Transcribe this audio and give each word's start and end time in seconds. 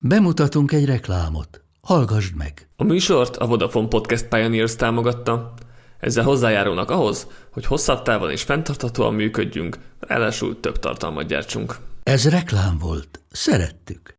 Bemutatunk 0.00 0.72
egy 0.72 0.84
reklámot. 0.84 1.64
Hallgassd 1.80 2.36
meg! 2.36 2.68
A 2.76 2.84
műsort 2.84 3.36
a 3.36 3.46
Vodafone 3.46 3.88
Podcast 3.88 4.28
Pioneers 4.28 4.76
támogatta. 4.76 5.54
Ezzel 6.00 6.24
hozzájárulnak 6.24 6.90
ahhoz, 6.90 7.26
hogy 7.52 7.66
hosszabb 7.66 8.02
távon 8.02 8.30
és 8.30 8.42
fenntarthatóan 8.42 9.14
működjünk, 9.14 9.78
ráadásul 10.00 10.60
több 10.60 10.78
tartalmat 10.78 11.26
gyártsunk. 11.26 11.76
Ez 12.02 12.28
reklám 12.28 12.78
volt. 12.78 13.20
Szerettük. 13.30 14.18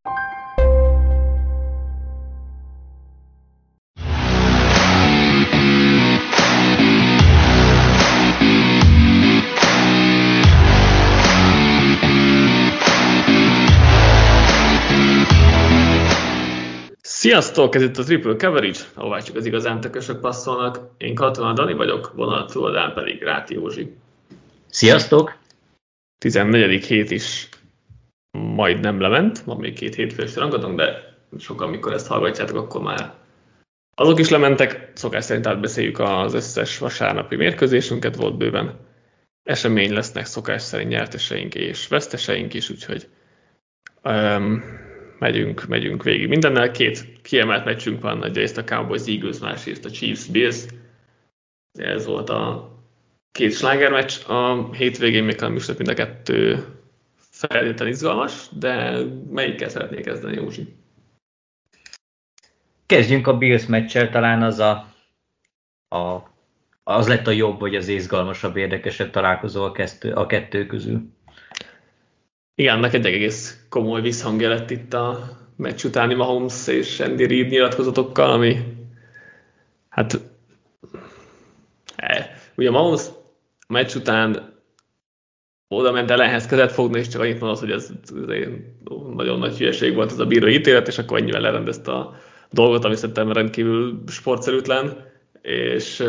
Sziasztok! 17.19 17.75
Ez 17.75 17.81
itt 17.81 17.97
a 17.97 18.03
Triple 18.03 18.35
Coverage, 18.35 18.79
ahová 18.93 19.19
csak 19.19 19.35
az 19.35 19.45
igazán 19.45 19.81
tökösök 19.81 20.19
passzolnak. 20.19 20.79
Én 20.97 21.15
Katona 21.15 21.53
Dani 21.53 21.73
vagyok, 21.73 22.13
vonal 22.15 22.45
túladán 22.45 22.93
pedig 22.93 23.21
Ráti 23.21 23.53
Józsi. 23.53 23.95
Sziasztok! 24.69 25.37
14. 26.17 26.85
hét 26.85 27.11
is 27.11 27.49
majd 28.31 28.79
nem 28.79 28.99
lement, 28.99 29.39
van 29.39 29.57
még 29.57 29.73
két 29.73 29.95
hétfős 29.95 30.35
rangadónk, 30.35 30.77
de 30.77 31.17
sokan, 31.39 31.67
amikor 31.67 31.93
ezt 31.93 32.07
hallgatjátok, 32.07 32.57
akkor 32.57 32.81
már 32.81 33.13
azok 33.95 34.19
is 34.19 34.29
lementek. 34.29 34.91
Szokás 34.93 35.23
szerint 35.23 35.47
átbeszéljük 35.47 35.99
az 35.99 36.33
összes 36.33 36.77
vasárnapi 36.77 37.35
mérkőzésünket, 37.35 38.15
volt 38.15 38.37
bőven 38.37 38.79
esemény 39.43 39.93
lesznek 39.93 40.25
szokás 40.25 40.61
szerint 40.61 40.89
nyerteseink 40.89 41.55
és 41.55 41.87
veszteseink 41.87 42.53
is, 42.53 42.69
úgyhogy 42.69 43.07
um, 44.03 44.63
megyünk, 45.19 45.67
megyünk 45.67 46.03
végig 46.03 46.27
mindennel. 46.27 46.71
Két 46.71 47.21
kiemelt 47.21 47.65
meccsünk 47.65 48.01
van, 48.01 48.23
egyrészt 48.23 48.57
a 48.57 48.63
Cowboys 48.63 49.07
Eagles, 49.07 49.39
másrészt 49.39 49.85
a 49.85 49.91
Chiefs 49.91 50.25
Bills. 50.25 50.65
Ez 51.79 52.05
volt 52.05 52.29
a 52.29 52.71
két 53.31 53.53
slágermeccs. 53.53 54.27
A 54.27 54.69
hétvégén 54.73 55.23
még 55.23 55.39
nem 55.39 55.55
is 55.55 55.65
mind 55.65 55.87
a 55.87 55.93
kettő 55.93 56.65
feltétlenül 57.15 57.93
izgalmas, 57.93 58.47
de 58.51 59.03
melyikkel 59.31 59.69
szeretnék 59.69 60.05
kezdeni, 60.05 60.35
Józsi? 60.35 60.75
Kezdjünk 62.85 63.27
a 63.27 63.37
Bills 63.37 63.65
meccsel, 63.65 64.09
talán 64.09 64.41
az 64.41 64.59
a, 64.59 64.93
a 65.89 66.29
az 66.89 67.07
lett 67.07 67.27
a 67.27 67.31
jobb, 67.31 67.59
vagy 67.59 67.75
az 67.75 67.87
izgalmasabb, 67.87 68.57
érdekesebb 68.57 69.09
találkozó 69.09 69.63
a, 69.63 69.71
kettő, 69.71 70.11
a 70.11 70.25
kettő 70.25 70.65
közül. 70.65 71.01
Igen, 72.59 72.75
ennek 72.75 72.93
egy 72.93 73.05
egész 73.05 73.65
komoly 73.69 74.01
visszhangja 74.01 74.49
lett 74.49 74.69
itt 74.69 74.93
a 74.93 75.37
meccs 75.55 75.83
utáni 75.83 76.13
Mahomes 76.13 76.67
és 76.67 76.99
Andy 76.99 77.27
Reid 77.27 77.49
nyilatkozatokkal, 77.49 78.29
ami 78.29 78.57
hát 79.89 80.19
e, 81.95 82.37
ugye 82.55 82.71
Mahomes 82.71 83.01
a 83.67 83.73
meccs 83.73 83.95
után 83.95 84.53
oda 85.67 85.91
ment 85.91 86.11
ellenhez 86.11 86.45
kezet 86.45 86.71
fogni, 86.71 86.99
és 86.99 87.07
csak 87.07 87.21
annyit 87.21 87.39
mondott, 87.39 87.59
hogy 87.59 87.71
ez, 87.71 87.89
ez 88.03 88.13
nagyon 89.13 89.39
nagy 89.39 89.57
hülyeség 89.57 89.95
volt 89.95 90.11
ez 90.11 90.19
a 90.19 90.25
bíró 90.25 90.47
ítélet, 90.47 90.87
és 90.87 90.97
akkor 90.97 91.19
ennyivel 91.19 91.41
lerendezte 91.41 91.91
a 91.91 92.15
dolgot, 92.51 92.85
ami 92.85 92.95
szerintem 92.95 93.31
rendkívül 93.31 94.03
sportszerűtlen 94.07 95.08
és 95.41 96.03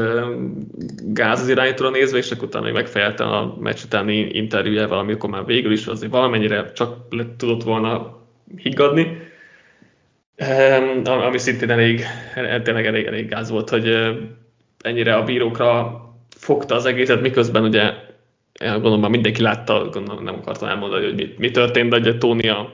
gáz 1.02 1.40
az 1.40 1.48
irányítóra 1.48 1.90
nézve, 1.90 2.18
és 2.18 2.30
akkor 2.30 2.48
utána 2.48 2.64
még 2.64 2.74
megfejelte 2.74 3.24
a 3.24 3.56
meccs 3.60 3.84
utáni 3.84 4.16
interjújával, 4.16 4.98
amikor 4.98 5.30
már 5.30 5.44
végül 5.44 5.72
is 5.72 5.86
azért 5.86 6.12
valamennyire 6.12 6.72
csak 6.72 7.08
tudott 7.36 7.62
volna 7.62 8.18
higgadni, 8.56 9.28
ami 11.04 11.38
szintén 11.38 11.70
elég, 11.70 12.04
tényleg 12.62 12.86
elég, 12.86 13.06
elég 13.06 13.28
gáz 13.28 13.50
volt, 13.50 13.68
hogy 13.68 14.16
ennyire 14.80 15.14
a 15.14 15.24
bírókra 15.24 16.00
fogta 16.36 16.74
az 16.74 16.84
egészet, 16.84 17.20
miközben 17.20 17.64
ugye 17.64 17.92
gondolom 18.60 19.00
már 19.00 19.10
mindenki 19.10 19.42
látta, 19.42 19.88
gondolom 19.88 20.24
nem 20.24 20.34
akartam 20.34 20.68
elmondani, 20.68 21.04
hogy 21.04 21.14
mi, 21.14 21.34
mi 21.38 21.50
történt, 21.50 21.90
de 21.90 21.96
ugye 21.96 22.18
Tony 22.18 22.48
a 22.48 22.70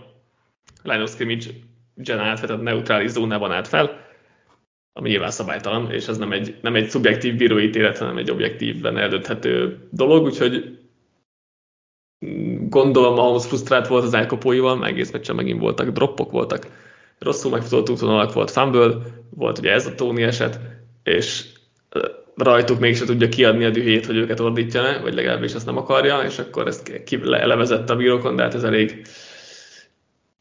line 0.82 1.02
of 1.02 1.10
scrimmage-en 1.10 2.18
állt, 2.18 2.46
tehát 2.46 2.62
neutrális 2.62 3.10
zónában 3.10 3.52
állt 3.52 3.68
fel, 3.68 4.05
ami 4.98 5.08
nyilván 5.08 5.30
szabálytalan, 5.30 5.90
és 5.90 6.08
ez 6.08 6.18
nem 6.18 6.32
egy, 6.32 6.56
nem 6.60 6.74
egy 6.74 6.88
szubjektív 6.88 7.36
bíróítélet, 7.36 7.98
hanem 7.98 8.16
egy 8.16 8.30
objektívben 8.30 8.98
eldönthető 8.98 9.78
dolog, 9.90 10.24
úgyhogy 10.24 10.78
gondolom 12.68 13.18
ahhoz 13.18 13.46
frusztrált 13.46 13.86
volt 13.86 14.04
az 14.04 14.14
elkapóival, 14.14 14.76
meg 14.76 14.90
egész 14.90 15.10
meccsen 15.10 15.34
megint 15.34 15.60
voltak 15.60 15.88
droppok, 15.88 16.30
voltak. 16.30 16.66
Rosszul 17.18 17.50
megfutott 17.50 17.90
útvonalak, 17.90 18.32
volt 18.32 18.50
fumble, 18.50 18.94
volt 19.30 19.58
ugye 19.58 19.72
ez 19.72 19.86
a 19.86 19.94
Tony 19.94 20.22
eset, 20.22 20.60
és 21.02 21.44
rajtuk 22.36 22.78
mégse 22.78 23.04
tudja 23.04 23.28
kiadni 23.28 23.64
a 23.64 23.70
dühét, 23.70 24.06
hogy 24.06 24.16
őket 24.16 24.40
ordítja 24.40 25.00
vagy 25.02 25.14
legalábbis 25.14 25.52
ezt 25.52 25.66
nem 25.66 25.76
akarja, 25.76 26.18
és 26.18 26.38
akkor 26.38 26.66
ezt 26.66 27.02
levezette 27.20 27.92
a 27.92 27.96
bírókon, 27.96 28.36
de 28.36 28.42
hát 28.42 28.54
ez 28.54 28.64
elég, 28.64 29.06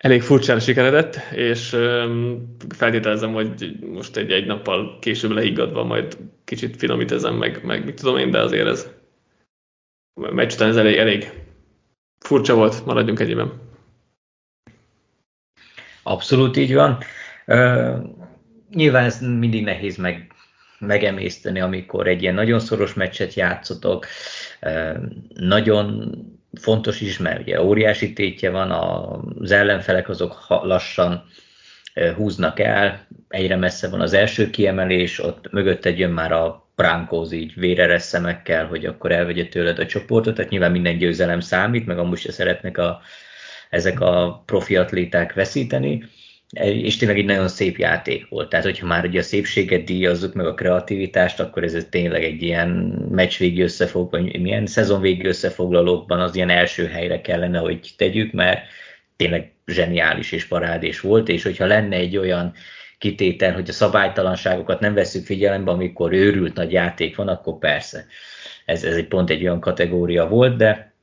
elég 0.05 0.21
furcsán 0.21 0.59
sikeredett, 0.59 1.15
és 1.31 1.69
feltételezem, 2.75 3.33
hogy 3.33 3.79
most 3.93 4.17
egy, 4.17 4.31
egy 4.31 4.45
nappal 4.45 4.99
később 4.99 5.31
lehiggadva 5.31 5.83
majd 5.83 6.17
kicsit 6.43 6.75
finomítezem, 6.75 7.35
meg, 7.35 7.63
meg 7.63 7.85
mit 7.85 7.95
tudom 7.95 8.17
én, 8.17 8.31
de 8.31 8.39
azért 8.39 8.67
ez 8.67 8.91
meccs 10.13 10.53
után 10.53 10.69
ez 10.69 10.75
elég, 10.75 10.97
elég 10.97 11.31
furcsa 12.19 12.55
volt, 12.55 12.85
maradjunk 12.85 13.19
egyében. 13.19 13.53
Abszolút 16.03 16.57
így 16.57 16.73
van. 16.73 16.97
Uh, 17.47 17.97
nyilván 18.69 19.05
ez 19.05 19.21
mindig 19.21 19.63
nehéz 19.63 19.97
meg, 19.97 20.31
megemészteni, 20.79 21.59
amikor 21.59 22.07
egy 22.07 22.21
ilyen 22.21 22.33
nagyon 22.33 22.59
szoros 22.59 22.93
meccset 22.93 23.33
játszotok. 23.33 24.05
Uh, 24.61 24.97
nagyon 25.33 26.13
fontos 26.55 27.01
is, 27.01 27.17
mert 27.17 27.39
ugye 27.39 27.63
óriási 27.63 28.13
tétje 28.13 28.49
van, 28.49 28.71
az 28.71 29.51
ellenfelek 29.51 30.09
azok 30.09 30.45
lassan 30.47 31.23
húznak 32.15 32.59
el, 32.59 33.07
egyre 33.29 33.55
messze 33.55 33.89
van 33.89 34.01
az 34.01 34.13
első 34.13 34.49
kiemelés, 34.49 35.19
ott 35.19 35.51
mögötte 35.51 35.89
jön 35.89 36.11
már 36.11 36.31
a 36.31 36.69
Brankóz 36.75 37.31
így 37.31 37.53
véreres 37.55 38.01
szemekkel, 38.01 38.65
hogy 38.65 38.85
akkor 38.85 39.11
elvegye 39.11 39.45
tőled 39.45 39.79
a 39.79 39.85
csoportot, 39.85 40.35
tehát 40.35 40.51
nyilván 40.51 40.71
minden 40.71 40.97
győzelem 40.97 41.39
számít, 41.39 41.85
meg 41.85 41.97
amúgy 41.97 42.17
se 42.17 42.31
szeretnek 42.31 42.77
a, 42.77 43.01
ezek 43.69 43.99
a 43.99 44.43
profi 44.45 44.75
atléták 44.75 45.33
veszíteni, 45.33 46.03
és 46.63 46.97
tényleg 46.97 47.17
egy 47.17 47.25
nagyon 47.25 47.47
szép 47.47 47.77
játék 47.77 48.29
volt. 48.29 48.49
Tehát, 48.49 48.65
hogyha 48.65 48.85
már 48.85 49.05
ugye 49.05 49.19
a 49.19 49.23
szépséget 49.23 49.83
díjazzuk, 49.83 50.33
meg 50.33 50.45
a 50.45 50.53
kreativitást, 50.53 51.39
akkor 51.39 51.63
ez 51.63 51.87
tényleg 51.89 52.23
egy 52.23 52.41
ilyen 52.41 52.69
meccsvégi 53.11 53.61
összefoglaló, 53.61 54.29
milyen 54.39 54.65
szezonvégi 54.65 55.25
összefoglalókban 55.25 56.19
az 56.19 56.35
ilyen 56.35 56.49
első 56.49 56.87
helyre 56.87 57.21
kellene, 57.21 57.59
hogy 57.59 57.93
tegyük, 57.97 58.31
mert 58.31 58.61
tényleg 59.15 59.51
zseniális 59.65 60.31
és 60.31 60.45
parádés 60.45 60.99
volt, 60.99 61.27
és 61.27 61.43
hogyha 61.43 61.65
lenne 61.65 61.95
egy 61.95 62.17
olyan 62.17 62.53
kitétel, 62.97 63.53
hogy 63.53 63.69
a 63.69 63.73
szabálytalanságokat 63.73 64.79
nem 64.79 64.93
veszük 64.93 65.25
figyelembe, 65.25 65.71
amikor 65.71 66.13
őrült 66.13 66.55
nagy 66.55 66.71
játék 66.71 67.15
van, 67.15 67.27
akkor 67.27 67.57
persze. 67.57 68.05
Ez, 68.65 68.83
ez 68.83 68.95
egy 68.95 69.07
pont 69.07 69.29
egy 69.29 69.41
olyan 69.41 69.59
kategória 69.59 70.27
volt, 70.27 70.57
de 70.57 70.94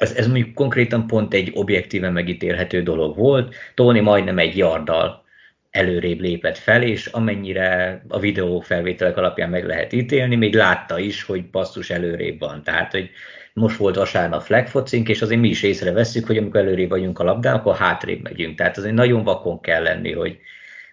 ez, 0.00 0.12
ez 0.12 0.26
mondjuk 0.26 0.54
konkrétan 0.54 1.06
pont 1.06 1.34
egy 1.34 1.50
objektíven 1.54 2.12
megítélhető 2.12 2.82
dolog 2.82 3.16
volt. 3.16 3.54
Tony 3.74 4.02
majdnem 4.02 4.38
egy 4.38 4.56
yarddal 4.56 5.24
előrébb 5.70 6.20
lépett 6.20 6.58
fel, 6.58 6.82
és 6.82 7.06
amennyire 7.06 8.02
a 8.08 8.18
videó 8.18 8.60
felvételek 8.60 9.16
alapján 9.16 9.50
meg 9.50 9.66
lehet 9.66 9.92
ítélni, 9.92 10.36
még 10.36 10.54
látta 10.54 10.98
is, 10.98 11.22
hogy 11.22 11.50
basszus 11.50 11.90
előrébb 11.90 12.38
van. 12.38 12.62
Tehát, 12.62 12.92
hogy 12.92 13.10
most 13.52 13.76
volt 13.76 13.96
vasárnap 13.96 14.42
flagfocink, 14.42 15.08
és 15.08 15.22
azért 15.22 15.40
mi 15.40 15.48
is 15.48 15.62
észreveszünk, 15.62 16.26
hogy 16.26 16.36
amikor 16.36 16.60
előrébb 16.60 16.90
vagyunk 16.90 17.18
a 17.18 17.24
labdán, 17.24 17.54
akkor 17.54 17.76
hátrébb 17.76 18.22
megyünk. 18.22 18.56
Tehát 18.56 18.76
azért 18.76 18.94
nagyon 18.94 19.24
vakon 19.24 19.60
kell 19.60 19.82
lenni, 19.82 20.12
hogy, 20.12 20.38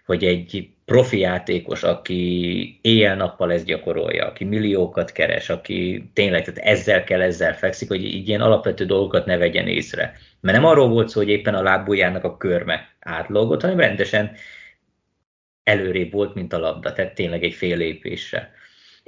hogy 0.06 0.24
egy 0.24 0.68
profi 0.88 1.18
játékos, 1.18 1.82
aki 1.82 2.78
éjjel-nappal 2.82 3.52
ezt 3.52 3.64
gyakorolja, 3.64 4.26
aki 4.26 4.44
milliókat 4.44 5.12
keres, 5.12 5.50
aki 5.50 6.10
tényleg 6.12 6.44
tehát 6.44 6.70
ezzel 6.70 7.04
kell, 7.04 7.20
ezzel 7.20 7.54
fekszik, 7.54 7.88
hogy 7.88 8.04
így 8.04 8.28
ilyen 8.28 8.40
alapvető 8.40 8.84
dolgokat 8.84 9.26
ne 9.26 9.36
vegyen 9.36 9.66
észre. 9.66 10.12
Mert 10.40 10.56
nem 10.56 10.66
arról 10.66 10.88
volt 10.88 11.08
szó, 11.08 11.20
hogy 11.20 11.28
éppen 11.28 11.54
a 11.54 11.62
lábújának 11.62 12.24
a 12.24 12.36
körme 12.36 12.88
átlógott, 13.00 13.60
hanem 13.60 13.78
rendesen 13.78 14.32
előrébb 15.62 16.12
volt, 16.12 16.34
mint 16.34 16.52
a 16.52 16.58
labda, 16.58 16.92
tehát 16.92 17.14
tényleg 17.14 17.44
egy 17.44 17.54
fél 17.54 17.76
lépésre. 17.76 18.52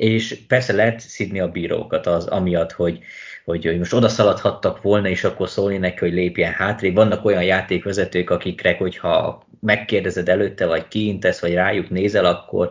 És 0.01 0.39
persze 0.49 0.73
lehet 0.73 1.01
szidni 1.01 1.41
a 1.41 1.49
bírókat 1.49 2.07
az, 2.07 2.27
amiatt, 2.27 2.73
hogy, 2.73 2.99
hogy, 3.45 3.65
hogy 3.65 3.79
most 3.79 3.93
odaszaladhattak 3.93 4.83
volna, 4.83 5.09
és 5.09 5.25
akkor 5.25 5.49
szólni 5.49 5.79
neki, 5.79 5.99
hogy 5.99 6.13
lépjen 6.13 6.53
hátrébb. 6.53 6.95
Vannak 6.95 7.25
olyan 7.25 7.45
játékvezetők, 7.45 8.31
akikre, 8.31 8.77
hogyha 8.79 9.47
megkérdezed 9.61 10.29
előtte, 10.29 10.67
vagy 10.67 10.89
kiintesz, 10.89 11.41
vagy 11.41 11.55
rájuk 11.55 11.91
nézel, 11.91 12.25
akkor, 12.25 12.71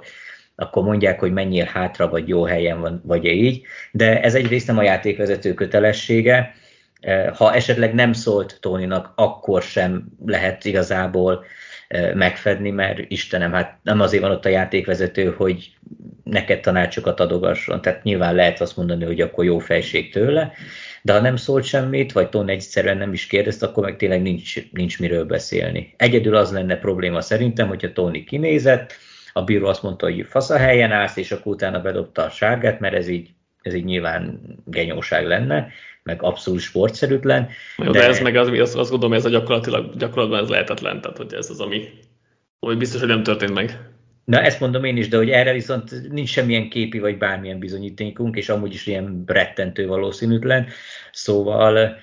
akkor 0.56 0.84
mondják, 0.84 1.20
hogy 1.20 1.32
menjél 1.32 1.66
hátra, 1.66 2.10
vagy 2.10 2.28
jó 2.28 2.44
helyen 2.44 2.82
van, 2.82 3.02
vagy 3.06 3.26
így. 3.26 3.62
De 3.92 4.22
ez 4.22 4.36
egyrészt 4.36 4.68
nem 4.68 4.78
a 4.78 4.84
játékvezető 4.84 5.54
kötelessége. 5.54 6.54
Ha 7.34 7.54
esetleg 7.54 7.94
nem 7.94 8.14
szólt 8.14 8.58
Tóninak, 8.62 9.12
akkor 9.16 9.62
sem 9.62 10.06
lehet 10.26 10.66
igazából 10.66 11.46
megfedni, 12.14 12.70
mert 12.70 13.00
Istenem, 13.08 13.52
hát 13.52 13.78
nem 13.84 14.02
azért 14.02 14.22
van 14.22 14.32
ott 14.32 14.46
a 14.46 14.50
játékvezető, 14.50 15.34
hogy 15.38 15.74
neked 16.24 16.60
tanácsokat 16.60 17.20
adogasson. 17.20 17.82
Tehát 17.82 18.04
nyilván 18.04 18.36
lehet 18.36 18.62
azt 18.62 18.78
mondani, 18.78 19.06
hogy 19.06 19.22
akkor 19.22 19.46
jó 19.46 19.60
fejség 19.60 20.12
tőle, 20.12 20.52
de 21.02 21.14
ha 21.14 21.22
nem 21.22 21.36
szólt 21.36 21.64
semmit, 21.64 22.12
vagy 22.12 22.30
Ton 22.30 22.50
egyszerűen 22.50 22.98
nem 22.98 23.14
is 23.14 23.28
kérdezt, 23.28 23.64
akkor 23.64 23.84
meg 23.84 23.96
tényleg 23.96 24.22
nincs, 24.22 24.72
nincs 24.72 25.00
miről 25.00 25.26
beszélni. 25.26 25.94
Egyedül 25.98 26.36
az 26.36 26.52
lenne 26.52 26.76
probléma 26.76 27.22
szerintem, 27.22 27.68
hogyha 27.68 27.92
Tony 27.92 28.26
kinézett, 28.26 28.94
a 29.34 29.44
bíró 29.44 29.68
azt 29.68 29.84
mondta, 29.84 30.06
hogy 30.06 30.26
fasz 30.30 30.50
a 30.50 30.58
helyen 30.58 30.92
állsz, 30.92 31.18
és 31.18 31.32
akkor 31.32 31.54
utána 31.54 31.82
bedobta 31.82 32.24
a 32.24 32.30
sárgát, 32.30 32.80
mert 32.80 32.94
ez 32.94 33.08
így, 33.08 33.30
ez 33.62 33.74
így 33.74 33.84
nyilván 33.84 34.40
genyóság 34.66 35.26
lenne, 35.26 35.68
meg 36.04 36.24
abszolút 36.24 36.60
sportszerűtlen. 36.60 37.50
Jó, 37.78 37.92
de, 37.92 38.00
de 38.00 38.08
ez 38.08 38.20
meg 38.20 38.36
az, 38.36 38.48
azt, 38.48 38.76
azt 38.76 38.90
gondolom, 38.90 39.16
ez 39.16 39.26
a 39.26 39.30
gyakorlatilag, 39.30 39.96
gyakorlatban 39.96 40.40
ez 40.40 40.50
lehetetlen, 40.50 41.02
tehát 41.02 41.18
hogy 41.18 41.34
ez 41.34 41.50
az, 41.50 41.60
ami, 41.60 41.90
ami 42.60 42.76
biztos, 42.76 43.00
hogy 43.00 43.10
nem 43.10 43.24
történt 43.24 43.54
meg. 43.54 43.80
Na 44.26 44.42
ezt 44.42 44.60
mondom 44.60 44.84
én 44.84 44.98
is, 44.98 45.08
de 45.08 45.18
hogy 45.18 45.30
erre 45.30 45.54
viszont 45.54 46.10
nincs 46.12 46.30
semmilyen 46.30 46.70
képi 46.70 47.00
vagy 47.00 47.18
bármilyen 47.18 47.60
bizonyítékunk, 47.60 48.36
és 48.36 48.50
amúgy 48.50 48.74
is 48.74 48.88
ilyen 48.88 49.24
rettentő 49.26 49.88
valószínűtlen. 49.88 50.68
Szóval 51.12 51.98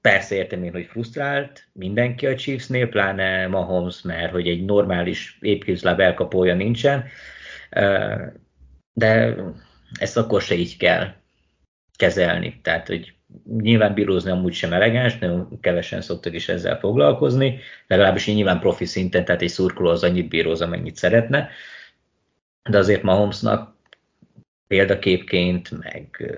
persze 0.00 0.34
értem 0.34 0.62
én, 0.62 0.72
hogy 0.72 0.86
frusztrált 0.86 1.68
mindenki 1.72 2.26
a 2.26 2.34
Chiefsnél, 2.34 2.88
pláne 2.88 3.46
Mahomes, 3.46 4.02
mert 4.02 4.32
hogy 4.32 4.48
egy 4.48 4.64
normális 4.64 5.38
épkézláb 5.40 6.00
elkapója 6.00 6.54
nincsen, 6.54 7.04
de 8.92 9.36
ezt 9.98 10.16
akkor 10.16 10.42
se 10.42 10.54
így 10.54 10.76
kell 10.76 11.12
kezelni. 11.96 12.60
Tehát, 12.62 12.86
hogy 12.86 13.14
nyilván 13.60 13.94
bírózni 13.94 14.30
amúgy 14.30 14.52
sem 14.52 14.72
elegáns, 14.72 15.18
nagyon 15.18 15.58
kevesen 15.60 16.00
szoktak 16.00 16.34
is 16.34 16.48
ezzel 16.48 16.78
foglalkozni, 16.78 17.58
legalábbis 17.86 18.26
nyilván 18.26 18.60
profi 18.60 18.84
szinten, 18.84 19.24
tehát 19.24 19.42
egy 19.42 19.48
szurkoló 19.48 19.90
az 19.90 20.02
annyit 20.02 20.28
bíróz, 20.28 20.60
amennyit 20.60 20.96
szeretne, 20.96 21.48
de 22.70 22.78
azért 22.78 23.02
Mahomesnak 23.02 23.74
példaképként, 24.66 25.70
meg 25.70 26.34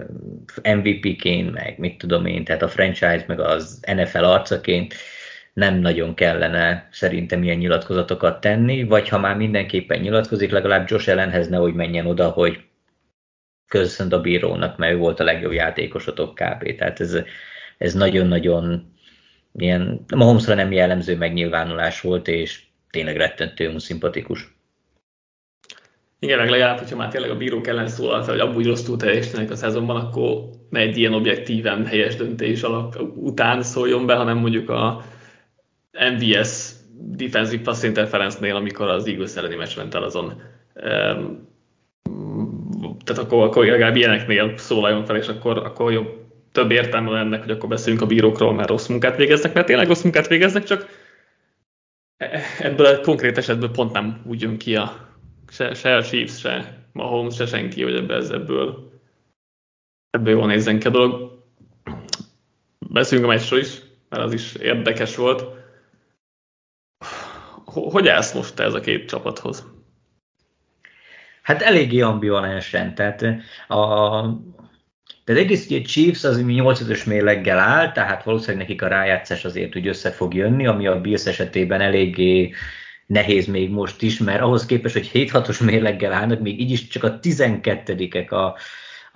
MVP-ként, 0.63 1.53
meg 1.53 1.79
mit 1.79 1.99
tudom 1.99 2.27
én, 2.27 2.45
tehát 2.45 2.63
a 2.63 2.69
franchise, 2.69 3.25
meg 3.27 3.41
az 3.41 3.81
NFL 3.95 4.25
arcaként 4.25 4.95
nem 5.53 5.79
nagyon 5.79 6.15
kellene 6.15 6.89
szerintem 6.91 7.43
ilyen 7.43 7.57
nyilatkozatokat 7.57 8.41
tenni, 8.41 8.85
vagy 8.85 9.09
ha 9.09 9.19
már 9.19 9.37
mindenképpen 9.37 10.01
nyilatkozik, 10.01 10.51
legalább 10.51 10.91
Josh 10.91 11.11
Allenhez 11.11 11.49
nehogy 11.49 11.75
menjen 11.75 12.07
oda, 12.07 12.29
hogy 12.29 12.68
köszönt 13.69 14.13
a 14.13 14.21
bírónak, 14.21 14.77
mert 14.77 14.93
ő 14.93 14.97
volt 14.97 15.21
a 15.21 15.25
legjobb 15.25 15.53
játékosotok 15.53 16.35
kb. 16.35 16.77
Tehát 16.77 17.01
ez, 17.01 17.19
ez 17.79 17.95
nagyon-nagyon 17.95 18.93
ilyen 19.55 20.05
Mahomesra 20.17 20.55
nem 20.55 20.73
jellemző 20.73 21.17
megnyilvánulás 21.17 22.01
volt, 22.01 22.29
és 22.29 22.63
tényleg 22.91 23.17
rettentő 23.17 23.79
szimpatikus. 23.79 24.57
Igen, 26.21 26.39
meg 26.39 26.49
legalább, 26.49 26.79
hogyha 26.79 26.97
már 26.97 27.09
tényleg 27.09 27.31
a 27.31 27.37
bírók 27.37 27.67
ellen 27.67 27.89
szólalt 27.89 28.27
hogy 28.27 28.41
abból 28.41 28.63
rosszul 28.63 28.97
teljesítenek 28.97 29.51
a 29.51 29.57
szezonban, 29.57 29.97
akkor 29.97 30.51
ne 30.71 30.81
egy 30.81 30.99
ilyen 30.99 31.15
objektíven 31.15 31.87
helyes 31.87 32.17
döntés 32.17 32.63
alap 32.63 32.97
után 33.15 33.63
szóljon 33.63 34.07
be, 34.07 34.15
hanem 34.15 34.37
mondjuk 34.37 34.71
a 34.71 35.03
MVS 36.15 36.71
Defensive 37.01 37.63
Pass 37.63 37.83
Interference-nél, 37.83 38.57
amikor 38.57 38.89
az 38.89 39.07
Eagles 39.07 39.37
elleni 39.37 39.57
el 39.93 40.03
azon 40.03 40.43
tehát 43.09 43.23
akkor, 43.23 43.45
akkor 43.45 43.67
legalább 43.67 43.97
ilyeneknél 43.97 44.57
szólaljon 44.57 45.05
fel, 45.05 45.17
és 45.17 45.29
akkor, 45.29 45.59
akkor 45.59 45.93
jobb, 45.93 46.27
több 46.53 46.71
értelme 46.71 47.19
ennek, 47.19 47.41
hogy 47.41 47.51
akkor 47.51 47.69
beszéljünk 47.69 48.05
a 48.05 48.07
bírókról, 48.07 48.55
mert 48.55 48.69
rossz 48.69 48.87
munkát 48.87 49.17
végeznek, 49.17 49.55
mert 49.55 49.67
tényleg 49.67 49.87
rossz 49.87 50.03
munkát 50.03 50.27
végeznek, 50.27 50.65
csak 50.65 50.87
ebből 52.59 52.87
a 52.87 53.01
konkrét 53.01 53.39
esetből 53.39 53.71
pont 53.71 53.93
nem 53.93 54.23
úgy 54.27 54.43
jön 54.43 54.59
ki 54.59 54.77
a, 54.77 55.09
se, 55.49 55.75
se 55.75 55.97
a 55.97 56.03
Chiefs, 56.03 56.39
se 56.39 56.79
Mahomes, 56.93 57.35
se 57.35 57.47
senki, 57.47 57.83
hogy 57.83 57.95
ebből, 57.95 58.33
ebből, 58.33 58.93
ebből 60.11 60.33
jól 60.33 60.47
nézzen 60.47 60.79
ki 60.79 60.87
a 60.87 60.91
dolog. 60.91 61.43
Beszéljünk 62.79 63.31
a 63.31 63.35
meccsről 63.35 63.61
is, 63.61 63.81
mert 64.09 64.23
az 64.23 64.33
is 64.33 64.55
érdekes 64.55 65.17
volt. 65.17 65.45
Hogy 67.65 68.09
állsz 68.09 68.35
most 68.35 68.61
ez 68.61 68.75
a 68.75 68.81
két 68.81 69.09
csapathoz? 69.09 69.78
Hát 71.49 71.63
eléggé 71.63 72.01
ambivalensen, 72.01 72.95
tehát 72.95 73.23
a, 73.69 74.21
tehát 75.25 75.43
egész 75.43 75.67
ugye 75.67 75.83
Chiefs 75.83 76.25
az 76.25 76.43
8-5-ös 76.47 77.07
mérleggel 77.07 77.59
áll, 77.59 77.93
tehát 77.93 78.23
valószínűleg 78.23 78.67
nekik 78.67 78.83
a 78.83 78.89
rájátszás 78.89 79.45
azért 79.45 79.77
úgy 79.77 79.87
össze 79.87 80.11
fog 80.11 80.35
jönni, 80.35 80.67
ami 80.67 80.87
a 80.87 81.01
Bills 81.01 81.27
esetében 81.27 81.81
eléggé 81.81 82.53
nehéz 83.07 83.47
még 83.47 83.71
most 83.71 84.03
is, 84.03 84.19
mert 84.19 84.41
ahhoz 84.41 84.67
képest, 84.67 84.95
hogy 84.95 85.11
7-6-os 85.13 85.65
mérleggel 85.65 86.13
állnak, 86.13 86.41
még 86.41 86.61
így 86.61 86.71
is 86.71 86.87
csak 86.87 87.05
a 87.05 87.19
12-ek 87.19 88.29
a, 88.29 88.57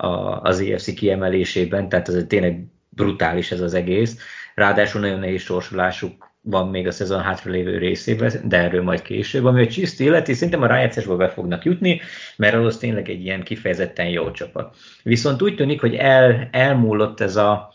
a, 0.05 0.41
az 0.41 0.59
EFC 0.59 0.93
kiemelésében, 0.93 1.89
tehát 1.89 2.09
ez 2.09 2.23
tényleg 2.27 2.63
brutális 2.89 3.51
ez 3.51 3.61
az 3.61 3.73
egész. 3.73 4.17
Ráadásul 4.55 5.01
nagyon 5.01 5.19
nehéz 5.19 5.41
sorsolásuk 5.41 6.32
van 6.43 6.67
még 6.67 6.87
a 6.87 6.91
szezon 6.91 7.21
hátralévő 7.21 7.77
részében, 7.77 8.31
de 8.43 8.57
erről 8.57 8.83
majd 8.83 9.01
később. 9.01 9.45
Ami 9.45 9.61
a 9.61 9.67
Chiefs 9.67 9.99
illeti, 9.99 10.33
szerintem 10.33 10.61
a 10.61 10.67
rájátszásba 10.67 11.15
be 11.15 11.29
fognak 11.29 11.63
jutni, 11.63 12.01
mert 12.35 12.53
az 12.53 12.77
tényleg 12.77 13.09
egy 13.09 13.25
ilyen 13.25 13.43
kifejezetten 13.43 14.07
jó 14.07 14.31
csapat. 14.31 14.75
Viszont 15.03 15.41
úgy 15.41 15.55
tűnik, 15.55 15.81
hogy 15.81 15.95
el, 15.95 16.49
elmúlott 16.51 17.19
ez 17.19 17.35
a 17.35 17.73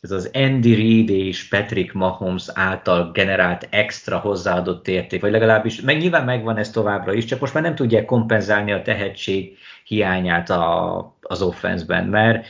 ez 0.00 0.10
az 0.10 0.30
Andy 0.32 0.74
Reid 0.74 1.10
és 1.10 1.48
Patrick 1.48 1.92
Mahomes 1.92 2.44
által 2.54 3.10
generált 3.12 3.68
extra 3.70 4.18
hozzáadott 4.18 4.88
érték, 4.88 5.20
vagy 5.20 5.30
legalábbis, 5.30 5.80
meg 5.80 5.98
nyilván 5.98 6.24
megvan 6.24 6.56
ez 6.56 6.70
továbbra 6.70 7.12
is, 7.12 7.24
csak 7.24 7.40
most 7.40 7.54
már 7.54 7.62
nem 7.62 7.74
tudják 7.74 8.04
kompenzálni 8.04 8.72
a 8.72 8.82
tehetség 8.82 9.56
hiányát 9.84 10.50
a, 10.50 11.16
az 11.20 11.42
offenszben, 11.42 12.06
mert 12.06 12.46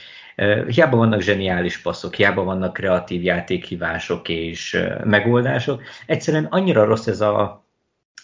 Hiába 0.66 0.96
vannak 0.96 1.20
zseniális 1.20 1.78
passzok, 1.78 2.14
hiába 2.14 2.44
vannak 2.44 2.72
kreatív 2.72 3.22
játékhívások 3.22 4.28
és 4.28 4.82
megoldások, 5.04 5.82
egyszerűen 6.06 6.44
annyira 6.44 6.84
rossz 6.84 7.06
ez 7.06 7.20
a, 7.20 7.64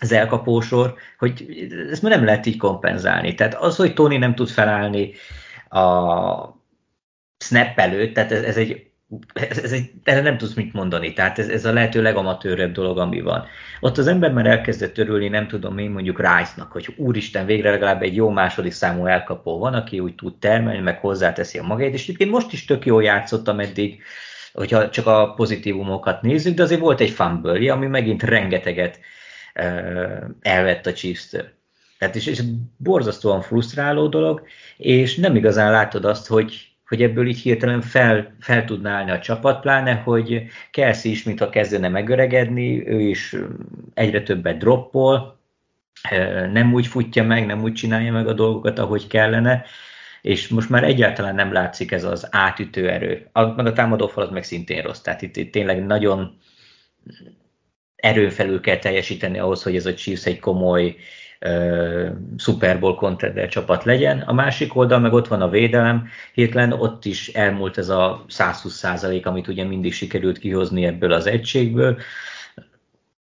az 0.01 0.13
elkapósor, 0.13 0.95
hogy 1.19 1.67
ezt 1.91 2.03
már 2.03 2.13
nem 2.13 2.25
lehet 2.25 2.47
így 2.47 2.57
kompenzálni. 2.57 3.35
Tehát 3.35 3.55
az, 3.55 3.77
hogy 3.77 3.95
Tony 3.95 4.19
nem 4.19 4.35
tud 4.35 4.49
felállni 4.49 5.13
a 5.69 5.81
snap 7.39 7.79
előtt, 7.79 8.15
tehát 8.15 8.33
ez, 8.33 8.43
ez 8.43 8.57
egy 8.57 8.86
ez, 9.33 9.59
ez 9.59 9.73
egy, 9.73 9.91
erre 10.05 10.21
nem 10.21 10.37
tudsz 10.37 10.55
mit 10.55 10.73
mondani, 10.73 11.13
tehát 11.13 11.39
ez, 11.39 11.49
ez 11.49 11.65
a 11.65 11.73
lehető 11.73 12.03
legamatőrebb 12.03 12.73
dolog, 12.73 12.99
ami 12.99 13.21
van. 13.21 13.47
Ott 13.81 13.99
az 13.99 14.07
ember 14.07 14.33
már 14.33 14.47
elkezdett 14.47 14.99
örülni, 14.99 15.29
nem 15.29 15.49
tudom 15.49 15.79
én 15.79 15.91
mondjuk 15.91 16.19
Rice-nak, 16.19 16.73
hogy 16.73 16.95
úristen, 16.97 17.47
végre 17.47 17.71
legalább 17.71 18.03
egy 18.03 18.15
jó 18.15 18.31
második 18.31 18.73
számú 18.73 19.07
elkapó 19.07 19.59
van, 19.59 19.75
aki 19.75 20.01
úgy 20.01 20.15
tud 20.15 20.39
termelni, 20.39 20.81
meg 20.81 20.99
hozzáteszi 20.99 21.59
a 21.59 21.63
magát, 21.63 21.93
és 21.93 22.03
egyébként 22.03 22.31
most 22.31 22.53
is 22.53 22.65
tök 22.65 22.87
jól 22.87 23.03
játszott, 23.03 23.49
ameddig, 23.49 24.03
hogyha 24.53 24.91
csak 24.91 25.07
a 25.07 25.33
pozitívumokat 25.33 26.23
nézzük, 26.23 26.55
de 26.55 26.63
azért 26.63 26.81
volt 26.81 27.01
egy 27.01 27.11
fumble 27.11 27.73
ami 27.73 27.87
megint 27.87 28.23
rengeteget 28.23 29.01
elvett 30.41 30.87
a 30.87 30.93
Chiefs-től. 30.93 31.55
Tehát 31.99 32.17
és, 32.17 32.27
és 32.27 32.43
borzasztóan 32.77 33.41
frusztráló 33.41 34.09
dolog, 34.09 34.47
és 34.77 35.17
nem 35.17 35.37
igazán 35.37 35.71
látod 35.71 36.05
azt, 36.05 36.27
hogy 36.27 36.76
hogy 36.89 37.03
ebből 37.03 37.27
így 37.27 37.41
hirtelen 37.41 37.81
fel, 37.81 38.37
fel 38.41 38.65
tudná 38.65 38.97
állni 38.97 39.11
a 39.11 39.19
csapat, 39.19 39.61
pláne, 39.61 39.95
hogy 39.95 40.47
Kelsey 40.71 41.11
is, 41.11 41.23
mintha 41.23 41.49
kezdene 41.49 41.89
megöregedni, 41.89 42.89
ő 42.89 43.01
is 43.01 43.37
egyre 43.95 44.23
többet 44.23 44.59
droppol, 44.59 45.39
nem 46.53 46.73
úgy 46.73 46.87
futja 46.87 47.25
meg, 47.25 47.47
nem 47.47 47.63
úgy 47.63 47.73
csinálja 47.73 48.13
meg 48.13 48.27
a 48.27 48.33
dolgokat, 48.33 48.79
ahogy 48.79 49.07
kellene, 49.07 49.65
és 50.23 50.49
most 50.49 50.71
már 50.71 50.85
egyáltalán 50.85 51.35
nem 51.35 51.53
látszik 51.53 51.93
ez 51.93 52.05
az 52.05 52.29
átütő 52.31 52.91
erő. 52.91 53.29
A, 53.33 53.47
meg 53.47 53.67
a 53.67 53.73
támadófal 53.73 54.25
az 54.25 54.31
meg 54.31 54.45
szintén 54.45 54.83
rossz, 54.83 55.01
tehát 55.01 55.23
itt, 55.23 55.37
itt 55.37 55.53
tényleg 55.53 55.87
nagyon 55.87 56.39
erőn 57.97 58.31
felül 58.31 58.61
kell 58.61 58.79
teljesíteni 58.79 59.39
ahhoz, 59.39 59.63
hogy 59.63 59.77
ez 59.77 59.87
a 59.87 59.95
Chiefs 59.95 60.27
egy 60.27 60.39
komoly 60.39 60.97
Super 62.37 62.79
Bowl 62.79 62.95
contender 62.95 63.49
csapat 63.49 63.85
legyen. 63.85 64.21
A 64.21 64.33
másik 64.33 64.77
oldal 64.77 64.99
meg 64.99 65.13
ott 65.13 65.29
van 65.29 65.43
a 65.43 65.49
védelem, 65.49 66.09
hirtelen 66.35 66.73
ott 66.73 67.05
is 67.05 67.29
elmúlt 67.29 67.79
ez 67.79 67.89
a 67.89 68.25
120 68.29 68.75
százalék, 68.75 69.27
amit 69.27 69.49
ugye 69.49 69.65
mindig 69.65 69.93
sikerült 69.93 70.39
kihozni 70.39 70.85
ebből 70.85 71.13
az 71.13 71.27
egységből. 71.27 71.99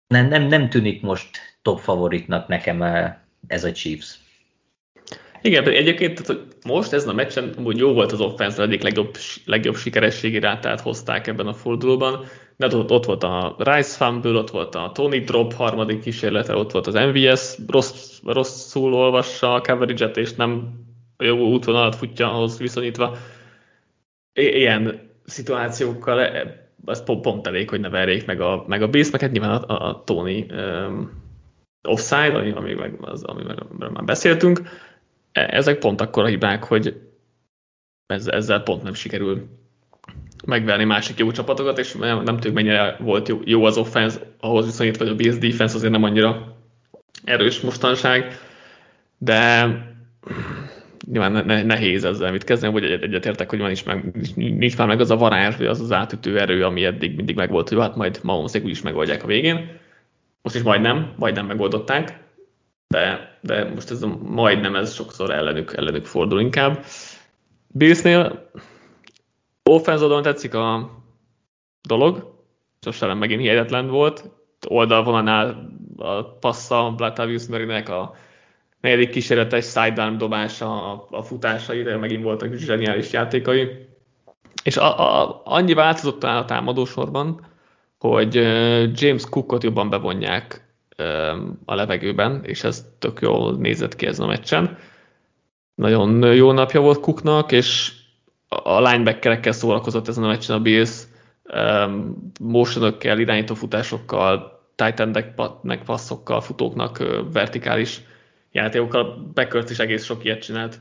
Nem, 0.06 0.28
nem, 0.28 0.42
nem 0.42 0.68
tűnik 0.68 1.02
most 1.02 1.28
top 1.62 1.78
favoritnak 1.78 2.49
nekem 2.49 2.82
ez 3.47 3.64
a 3.64 3.73
Chiefs. 3.73 4.18
Igen, 5.42 5.68
egyébként 5.68 6.23
tehát, 6.23 6.42
most 6.64 6.92
ezen 6.92 7.09
a 7.09 7.12
meccsen 7.12 7.54
úgy 7.64 7.78
jó 7.78 7.92
volt 7.92 8.12
az 8.12 8.21
offense, 8.21 8.62
egyik 8.62 8.82
legjobb, 8.82 9.16
legjobb 9.44 9.76
sikerességi 9.76 10.38
rátát 10.38 10.80
hozták 10.80 11.26
ebben 11.26 11.47
a 11.47 11.54
fordulóban, 11.54 12.25
de 12.56 12.76
ott, 12.76 12.90
ott 12.90 13.04
volt 13.04 13.23
a 13.23 13.56
Rice 13.59 14.04
fumble, 14.04 14.38
ott 14.38 14.50
volt 14.50 14.75
a 14.75 14.90
Tony 14.94 15.25
drop 15.25 15.52
harmadik 15.52 16.00
kísérlete, 16.00 16.54
ott 16.54 16.71
volt 16.71 16.87
az 16.87 16.94
MVS, 16.94 17.56
rossz, 17.68 18.21
rosszul 18.25 18.94
olvassa 18.94 19.54
a 19.54 19.61
coverage 19.61 20.06
és 20.06 20.35
nem 20.35 20.80
a 21.16 21.25
jó 21.25 21.37
útvonalat 21.37 21.94
futja 21.94 22.32
ahhoz 22.32 22.59
viszonyítva. 22.59 23.16
Ilyen 24.32 25.11
szituációkkal 25.25 26.21
e, 26.21 26.66
ez 26.87 27.04
pont, 27.04 27.21
pont 27.21 27.47
elég, 27.47 27.68
hogy 27.68 27.80
ne 27.80 27.88
verjék 27.88 28.26
meg 28.26 28.40
a, 28.40 28.64
meg 28.66 28.82
a 28.82 28.88
Bills, 28.88 29.11
meg 29.11 29.21
hát 29.21 29.32
nyilván 29.32 29.62
a, 29.62 29.88
a 29.88 30.04
Tony 30.04 30.47
um, 30.50 31.23
offside, 31.88 32.37
ami, 32.37 32.50
ami 32.50 32.75
meg, 32.75 32.97
az, 33.00 33.23
amiről 33.23 33.66
már 33.78 34.04
beszéltünk, 34.04 34.61
e, 35.32 35.49
ezek 35.50 35.78
pont 35.78 36.00
akkor 36.00 36.25
a 36.25 36.28
hibák, 36.28 36.64
hogy 36.64 37.00
ezzel 38.06 38.62
pont 38.62 38.82
nem 38.82 38.94
sikerül 38.94 39.49
megverni 40.44 40.84
másik 40.84 41.18
jó 41.18 41.30
csapatokat, 41.30 41.78
és 41.78 41.92
nem, 41.92 42.22
nem 42.22 42.34
tudjuk 42.34 42.54
mennyire 42.54 42.96
volt 43.00 43.28
jó, 43.28 43.40
jó 43.44 43.64
az 43.64 43.76
offense, 43.76 44.20
ahhoz 44.40 44.64
viszonyítva, 44.64 45.04
hogy 45.04 45.12
a 45.12 45.16
Bills 45.16 45.38
defense 45.38 45.75
azért 45.75 45.92
nem 45.92 46.02
annyira 46.02 46.56
erős 47.25 47.61
mostanság, 47.61 48.38
de 49.18 49.66
nyilván 51.06 51.46
nehéz 51.66 52.04
ezzel 52.04 52.30
mit 52.30 52.44
kezdeni, 52.44 52.72
hogy 52.72 52.84
egyetértek, 52.84 53.50
hogy 53.50 53.58
van 53.58 53.70
is 53.70 53.82
meg, 53.82 54.04
nincs 54.34 54.76
már 54.76 54.87
meg 54.87 55.00
az 55.00 55.11
a 55.11 55.16
varázs, 55.16 55.56
vagy 55.56 55.66
az 55.66 55.80
az 55.80 55.92
átütő 55.92 56.38
erő, 56.38 56.64
ami 56.64 56.84
eddig 56.84 57.16
mindig 57.16 57.37
megvolt, 57.37 57.68
hogy 57.68 57.78
hát 57.78 57.96
majd 57.96 58.20
Mahomesék 58.22 58.66
is 58.66 58.82
megoldják 58.82 59.22
a 59.22 59.26
végén. 59.26 59.80
Most 60.42 60.54
is 60.54 60.62
majdnem, 60.62 61.12
majdnem 61.16 61.46
megoldották, 61.46 62.18
de, 62.88 63.37
de 63.40 63.68
most 63.75 63.90
ez 63.90 64.02
a 64.02 64.18
majdnem, 64.22 64.75
ez 64.75 64.94
sokszor 64.94 65.30
ellenük, 65.30 65.72
ellenük 65.76 66.04
fordul 66.04 66.40
inkább. 66.40 66.84
Billsnél 67.68 68.50
offense 69.71 70.21
tetszik 70.23 70.54
a 70.54 70.90
dolog, 71.83 72.40
Josh 72.81 73.14
megint 73.14 73.40
hihetetlen 73.40 73.88
volt, 73.88 74.31
oldalvonalnál 74.69 75.71
a 75.97 76.25
passza 76.25 76.92
Blatavius 76.97 77.47
Merinek 77.47 77.88
a 77.88 78.14
negyedik 78.81 79.11
kísérletes 79.11 79.64
sidearm 79.64 80.16
dobása, 80.16 80.92
a, 80.92 81.07
a 81.11 81.23
futásai, 81.23 81.83
de 81.83 81.97
megint 81.97 82.23
voltak 82.23 82.54
zseniális 82.54 83.12
játékai. 83.12 83.88
És 84.64 84.76
a, 84.76 85.23
a, 85.23 85.42
annyi 85.45 85.75
változott 85.75 86.25
a 86.25 86.45
támadósorban, 86.47 87.47
hogy 87.99 88.35
James 89.00 89.28
Cookot 89.28 89.62
jobban 89.62 89.90
bevonják 89.90 90.75
a 91.64 91.75
levegőben, 91.75 92.45
és 92.45 92.64
ez 92.64 92.87
tök 92.99 93.21
jól 93.21 93.57
nézett 93.57 93.97
ki 93.97 94.07
ezen 94.07 94.25
a 94.25 94.28
meccsen. 94.28 94.78
Nagyon 95.75 96.35
jó 96.35 96.52
napja 96.52 96.81
volt 96.81 97.00
Cooknak, 97.00 97.52
és 97.52 97.92
a 98.62 98.80
linebackerekkel 98.80 99.52
szórakozott 99.52 100.09
ezen 100.09 100.25
a 100.25 100.26
meccsen 100.26 100.56
a 100.56 100.61
Bills, 100.61 101.02
motionökkel, 102.40 103.18
irányító 103.18 103.54
futásokkal, 103.54 104.61
tight 104.75 105.85
passzokkal, 105.85 106.40
futóknak, 106.40 107.02
vertikális 107.32 108.00
játékokkal. 108.52 109.30
Beckert 109.35 109.71
is 109.71 109.78
egész 109.78 110.04
sok 110.04 110.25
ilyet 110.25 110.42
csinált. 110.42 110.80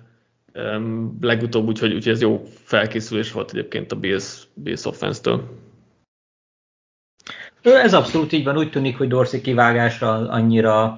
legutóbb, 1.22 1.68
úgyhogy, 1.68 1.94
úgyhogy 1.94 2.14
ez 2.14 2.22
jó 2.22 2.44
felkészülés 2.64 3.32
volt 3.32 3.52
egyébként 3.52 3.92
a 3.92 3.96
Bills, 3.96 4.48
Bills 4.54 4.86
offense-től. 4.86 5.44
Ez 7.62 7.94
abszolút 7.94 8.32
így 8.32 8.44
van, 8.44 8.58
úgy 8.58 8.72
tűnik, 8.72 8.98
hogy 8.98 9.08
Dorsey 9.08 9.42
kivágásra 9.42 10.12
annyira 10.12 10.98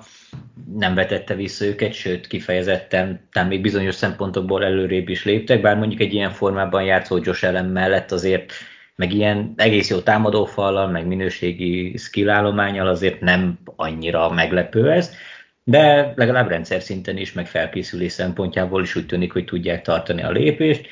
nem 0.77 0.95
vetette 0.95 1.35
vissza 1.35 1.65
őket, 1.65 1.93
sőt 1.93 2.27
kifejezetten, 2.27 3.27
tehát 3.31 3.49
még 3.49 3.61
bizonyos 3.61 3.95
szempontokból 3.95 4.63
előrébb 4.63 5.09
is 5.09 5.25
léptek, 5.25 5.61
bár 5.61 5.77
mondjuk 5.77 6.01
egy 6.01 6.13
ilyen 6.13 6.31
formában 6.31 6.83
játszó 6.83 7.17
Josh 7.23 7.47
Allen 7.47 7.65
mellett 7.65 8.11
azért 8.11 8.53
meg 8.95 9.13
ilyen 9.13 9.53
egész 9.55 9.89
jó 9.89 9.99
támadófallal, 9.99 10.87
meg 10.87 11.07
minőségi 11.07 11.97
skill 11.97 12.29
állományal 12.29 12.87
azért 12.87 13.19
nem 13.19 13.59
annyira 13.75 14.29
meglepő 14.29 14.91
ez, 14.91 15.15
de 15.63 16.13
legalább 16.15 16.47
rendszer 16.47 16.81
szinten 16.81 17.17
is, 17.17 17.33
meg 17.33 17.47
felkészülés 17.47 18.11
szempontjából 18.11 18.81
is 18.81 18.95
úgy 18.95 19.05
tűnik, 19.05 19.33
hogy 19.33 19.45
tudják 19.45 19.81
tartani 19.81 20.23
a 20.23 20.31
lépést. 20.31 20.87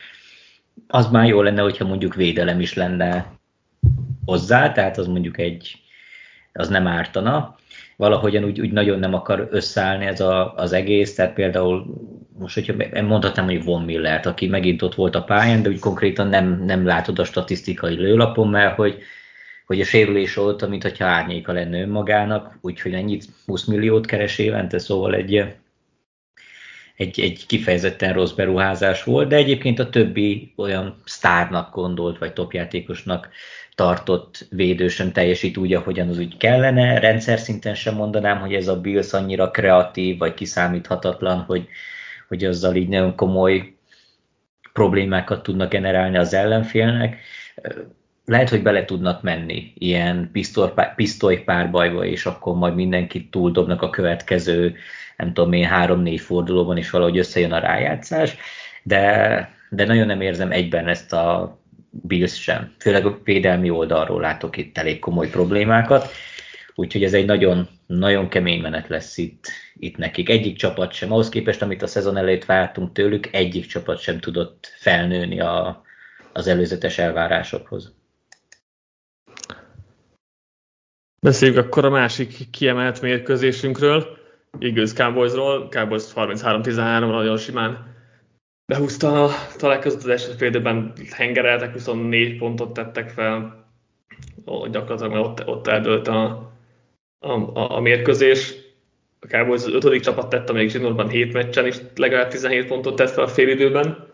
Az 0.88 1.10
már 1.10 1.28
jó 1.28 1.42
lenne, 1.42 1.62
hogyha 1.62 1.88
mondjuk 1.88 2.16
védelem 2.16 2.60
is 2.60 2.74
lenne 2.74 3.40
hozzá, 4.26 4.72
tehát 4.72 4.98
az 4.98 5.08
mondjuk 5.08 5.40
egy, 5.40 5.82
az 6.54 6.70
nem 6.70 6.88
ártana. 6.88 7.56
Valahogyan 8.02 8.44
úgy, 8.44 8.62
úgy 8.62 8.72
nagyon 8.72 9.00
nem 9.00 9.14
akar 9.14 9.48
összeállni 9.52 10.06
ez 10.06 10.20
a, 10.20 10.54
az 10.56 10.74
egész, 10.74 11.16
tehát 11.16 11.34
például 11.34 11.86
most, 12.40 12.54
hogyha 12.54 13.02
mondhatnám, 13.02 13.46
hogy 13.46 13.64
Von 13.64 13.84
Millert, 13.84 14.26
aki 14.26 14.48
megint 14.48 14.82
ott 14.82 14.96
volt 14.96 15.16
a 15.16 15.24
pályán, 15.24 15.62
de 15.62 15.70
úgy 15.70 15.80
konkrétan 15.80 16.28
nem, 16.28 16.64
nem 16.66 16.86
látod 16.86 17.20
a 17.20 17.24
statisztikai 17.24 17.96
lőlapon, 17.96 18.50
mert 18.50 18.76
hogy, 18.76 18.98
hogy 19.66 19.82
a 19.82 19.86
sérülés 19.86 20.38
óta, 20.38 20.68
mint 20.68 20.82
hogyha 20.82 21.06
árnyéka 21.06 21.52
lenne 21.52 21.82
önmagának, 21.82 22.58
úgyhogy 22.62 22.94
ennyit 22.94 23.26
20 23.46 23.66
milliót 23.66 24.06
keres 24.06 24.38
évente, 24.38 24.80
szóval 24.80 25.14
egy, 25.14 25.46
egy, 26.96 27.20
egy 27.20 27.46
kifejezetten 27.48 28.14
rossz 28.14 28.32
beruházás 28.32 29.04
volt, 29.04 29.28
de 29.28 29.36
egyébként 29.36 29.80
a 29.80 29.90
többi 29.90 30.54
olyan 30.58 31.02
sztárnak 31.06 31.74
gondolt, 31.74 32.18
vagy 32.18 32.34
topjátékosnak 32.34 33.30
tartott 33.76 34.48
védő 34.50 34.88
sem 34.88 35.12
teljesít 35.12 35.58
úgy, 35.58 35.74
ahogyan 35.74 36.10
az 36.10 36.20
úgy 36.20 36.38
kellene. 36.38 37.00
Rendszer 37.00 37.40
szinten 37.40 37.76
sem 37.76 37.96
mondanám, 37.96 38.40
hogy 38.40 38.54
ez 38.54 38.68
a 38.68 38.82
Bills 38.82 39.14
annyira 39.14 39.52
kreatív, 39.52 40.18
vagy 40.18 40.34
kiszámíthatatlan, 40.34 41.40
hogy, 41.40 41.68
hogy 42.28 42.46
azzal 42.46 42.76
így 42.76 42.88
nagyon 42.88 43.16
komoly 43.16 43.74
problémákat 44.74 45.44
tudnak 45.44 45.70
generálni 45.70 46.18
az 46.18 46.34
ellenfélnek. 46.34 47.18
Lehet, 48.26 48.50
hogy 48.50 48.62
bele 48.62 48.86
tudnak 48.86 49.22
menni 49.22 49.74
ilyen 49.78 50.32
pisztoly 50.96 51.44
párbajba, 51.44 52.06
és 52.06 52.26
akkor 52.26 52.56
majd 52.56 52.76
mindenkit 52.76 53.32
túldobnak 53.32 53.82
a 53.82 53.90
következő, 53.90 54.76
nem 55.18 55.34
tudom 55.34 55.54
én, 55.54 55.66
három-négy 55.66 56.20
fordulóban, 56.20 56.78
és 56.78 56.90
valahogy 56.90 57.18
összejön 57.18 57.52
a 57.52 57.60
rájátszás, 57.60 58.36
de, 58.84 59.50
de 59.70 59.86
nagyon 59.86 60.06
nem 60.06 60.22
érzem 60.22 60.52
egyben 60.52 60.88
ezt 60.88 61.14
a 61.14 61.60
Bills 61.92 62.42
sem. 62.42 62.74
Főleg 62.80 63.06
a 63.06 63.20
védelmi 63.24 63.70
oldalról 63.70 64.22
látok 64.22 64.58
itt 64.58 64.78
elég 64.78 65.00
komoly 65.00 65.30
problémákat, 65.30 66.10
úgyhogy 66.76 67.04
ez 67.04 67.14
egy 67.14 67.26
nagyon, 67.26 67.68
nagyon 67.86 68.30
kemény 68.30 68.62
menet 68.62 68.88
lesz 68.88 69.18
itt, 69.18 69.48
itt 69.76 69.98
nekik. 69.98 70.30
Egyik 70.30 70.58
csapat 70.58 70.94
sem, 70.94 71.12
ahhoz 71.12 71.30
képest, 71.30 71.62
amit 71.62 71.82
a 71.82 71.88
szezon 71.88 72.18
előtt 72.18 72.46
vártunk 72.46 72.92
tőlük, 72.92 73.34
egyik 73.34 73.66
csapat 73.66 74.00
sem 74.00 74.20
tudott 74.20 74.74
felnőni 74.78 75.40
a, 75.40 75.84
az 76.34 76.48
előzetes 76.48 76.98
elvárásokhoz. 76.98 77.94
Beszéljünk 81.22 81.66
akkor 81.66 81.86
a 81.86 81.90
másik 81.90 82.50
kiemelt 82.52 83.02
mérkőzésünkről, 83.02 84.20
Eagles 84.60 84.94
Cowboysról. 84.94 85.68
Cowboys 85.70 86.04
33-13 86.16 87.00
nagyon 87.00 87.38
simán 87.38 87.91
behúzta 88.72 89.24
a 89.24 89.30
találkozót 89.58 90.04
az 90.04 90.08
első 90.08 90.32
fél 90.32 90.48
időben 90.48 90.94
hengereltek, 91.10 91.74
24 91.74 92.38
pontot 92.38 92.74
tettek 92.74 93.10
fel, 93.10 93.66
gyakorlatilag 94.46 95.12
mert 95.12 95.26
ott, 95.26 95.48
ott 95.48 95.68
eldőlt 95.68 96.08
a, 96.08 96.52
a, 97.20 97.32
a, 97.32 97.76
a 97.76 97.80
mérkőzés. 97.80 98.54
A 99.20 99.28
Cowboys 99.28 99.64
az 99.64 99.74
ötödik 99.74 100.02
csapat 100.02 100.30
tette 100.30 100.54
még 100.54 100.70
zsinórban 100.70 101.10
7 101.10 101.34
meccsen, 101.34 101.66
és 101.66 101.78
legalább 101.96 102.30
17 102.30 102.68
pontot 102.68 102.96
tett 102.96 103.10
fel 103.10 103.24
a 103.24 103.28
fél 103.28 103.48
időben, 103.48 104.08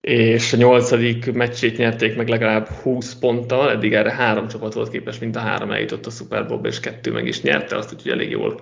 és 0.00 0.52
a 0.52 0.56
nyolcadik 0.56 1.32
meccsét 1.32 1.76
nyerték 1.76 2.16
meg 2.16 2.28
legalább 2.28 2.68
20 2.68 3.14
ponttal, 3.14 3.70
eddig 3.70 3.94
erre 3.94 4.12
három 4.12 4.48
csapat 4.48 4.74
volt 4.74 4.90
képes, 4.90 5.18
mint 5.18 5.36
a 5.36 5.40
három 5.40 5.70
eljutott 5.70 6.06
a 6.06 6.10
Super 6.10 6.46
Bowl-ba, 6.46 6.68
és 6.68 6.80
kettő 6.80 7.12
meg 7.12 7.26
is 7.26 7.42
nyerte, 7.42 7.76
azt 7.76 7.92
úgyhogy 7.92 8.12
elég 8.12 8.30
jól 8.30 8.60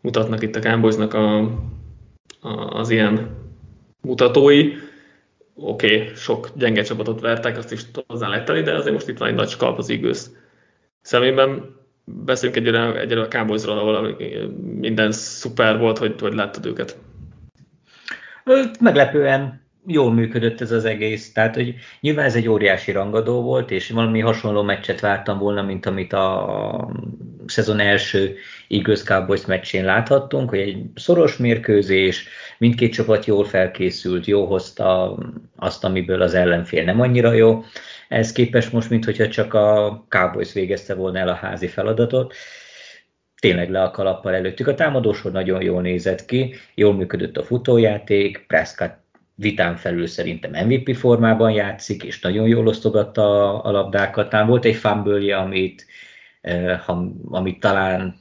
mutatnak 0.00 0.42
itt 0.42 0.56
a 0.56 0.60
Cowboysnak 0.60 1.14
a, 1.14 1.38
a, 2.40 2.50
az 2.50 2.90
ilyen 2.90 3.37
mutatói. 4.08 4.72
Oké, 5.54 6.00
okay, 6.00 6.14
sok 6.14 6.48
gyenge 6.54 6.82
csapatot 6.82 7.20
vertek, 7.20 7.56
azt 7.56 7.72
is 7.72 7.82
hozzá 8.06 8.28
lehet 8.28 8.44
tenni, 8.44 8.62
de 8.62 8.74
azért 8.74 8.94
most 8.94 9.08
itt 9.08 9.18
van 9.18 9.28
egy 9.28 9.34
nagy 9.34 9.48
skalp 9.48 9.78
az 9.78 9.90
Eagles 9.90 10.18
szemében. 11.00 11.76
Beszélünk 12.04 12.56
egyre, 12.56 13.00
egyre 13.00 13.20
a 13.20 13.28
Cowboysról, 13.28 13.78
ahol 13.78 14.16
minden 14.80 15.12
szuper 15.12 15.78
volt, 15.78 15.98
hogy, 15.98 16.20
hogy 16.20 16.34
láttad 16.34 16.66
őket. 16.66 16.96
Meglepően 18.80 19.66
jól 19.86 20.12
működött 20.12 20.60
ez 20.60 20.72
az 20.72 20.84
egész, 20.84 21.32
tehát 21.32 21.54
hogy 21.54 21.74
nyilván 22.00 22.24
ez 22.24 22.36
egy 22.36 22.48
óriási 22.48 22.92
rangadó 22.92 23.42
volt, 23.42 23.70
és 23.70 23.90
valami 23.90 24.20
hasonló 24.20 24.62
meccset 24.62 25.00
vártam 25.00 25.38
volna, 25.38 25.62
mint 25.62 25.86
amit 25.86 26.12
a 26.12 26.90
szezon 27.48 27.80
első 27.80 28.36
Eagles 28.68 29.02
Cowboys 29.02 29.46
meccsén 29.46 29.84
láthattunk, 29.84 30.48
hogy 30.48 30.58
egy 30.58 30.84
szoros 30.94 31.36
mérkőzés, 31.36 32.28
mindkét 32.58 32.92
csapat 32.92 33.24
jól 33.24 33.44
felkészült, 33.44 34.26
jó 34.26 34.46
hozta 34.46 35.18
azt, 35.56 35.84
amiből 35.84 36.22
az 36.22 36.34
ellenfél 36.34 36.84
nem 36.84 37.00
annyira 37.00 37.32
jó. 37.32 37.64
Ez 38.08 38.32
képes 38.32 38.70
most, 38.70 38.90
mintha 38.90 39.28
csak 39.28 39.54
a 39.54 40.04
Cowboys 40.08 40.52
végezte 40.52 40.94
volna 40.94 41.18
el 41.18 41.28
a 41.28 41.34
házi 41.34 41.66
feladatot 41.66 42.34
tényleg 43.40 43.70
le 43.70 43.82
a 43.82 43.90
kalappal 43.90 44.34
előttük. 44.34 44.66
A 44.66 44.74
támadósor 44.74 45.32
nagyon 45.32 45.62
jól 45.62 45.82
nézett 45.82 46.24
ki, 46.24 46.54
jól 46.74 46.94
működött 46.94 47.36
a 47.36 47.42
futójáték, 47.42 48.44
Prescott 48.46 49.06
vitán 49.34 49.76
felül 49.76 50.06
szerintem 50.06 50.66
MVP 50.66 50.96
formában 50.96 51.50
játszik, 51.50 52.02
és 52.02 52.20
nagyon 52.20 52.48
jól 52.48 52.66
osztogatta 52.66 53.62
a 53.62 53.70
labdákat. 53.70 54.28
Talán 54.28 54.46
volt 54.46 54.64
egy 54.64 54.74
fumble 54.74 55.36
amit, 55.36 55.86
eh, 56.40 56.88
amit 57.30 57.60
talán 57.60 58.16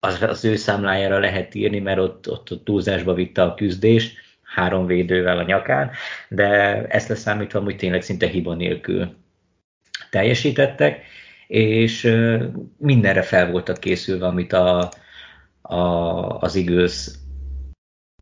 az, 0.00 0.22
az 0.22 0.44
ő 0.44 0.56
számlájára 0.56 1.18
lehet 1.18 1.54
írni, 1.54 1.78
mert 1.78 1.98
ott, 1.98 2.30
ott, 2.30 2.64
túlzásba 2.64 3.14
vitte 3.14 3.42
a 3.42 3.54
küzdést, 3.54 4.18
három 4.42 4.86
védővel 4.86 5.38
a 5.38 5.42
nyakán, 5.42 5.90
de 6.28 6.46
ezt 6.86 7.08
leszámítva, 7.08 7.60
hogy 7.60 7.76
tényleg 7.76 8.02
szinte 8.02 8.26
hiba 8.26 8.54
nélkül 8.54 9.16
teljesítettek, 10.10 11.04
és 11.46 12.14
mindenre 12.78 13.22
fel 13.22 13.50
voltak 13.50 13.78
készülve, 13.78 14.26
amit 14.26 14.52
a, 14.52 14.92
a, 15.60 15.78
az 16.38 16.56
Eagles 16.56 17.10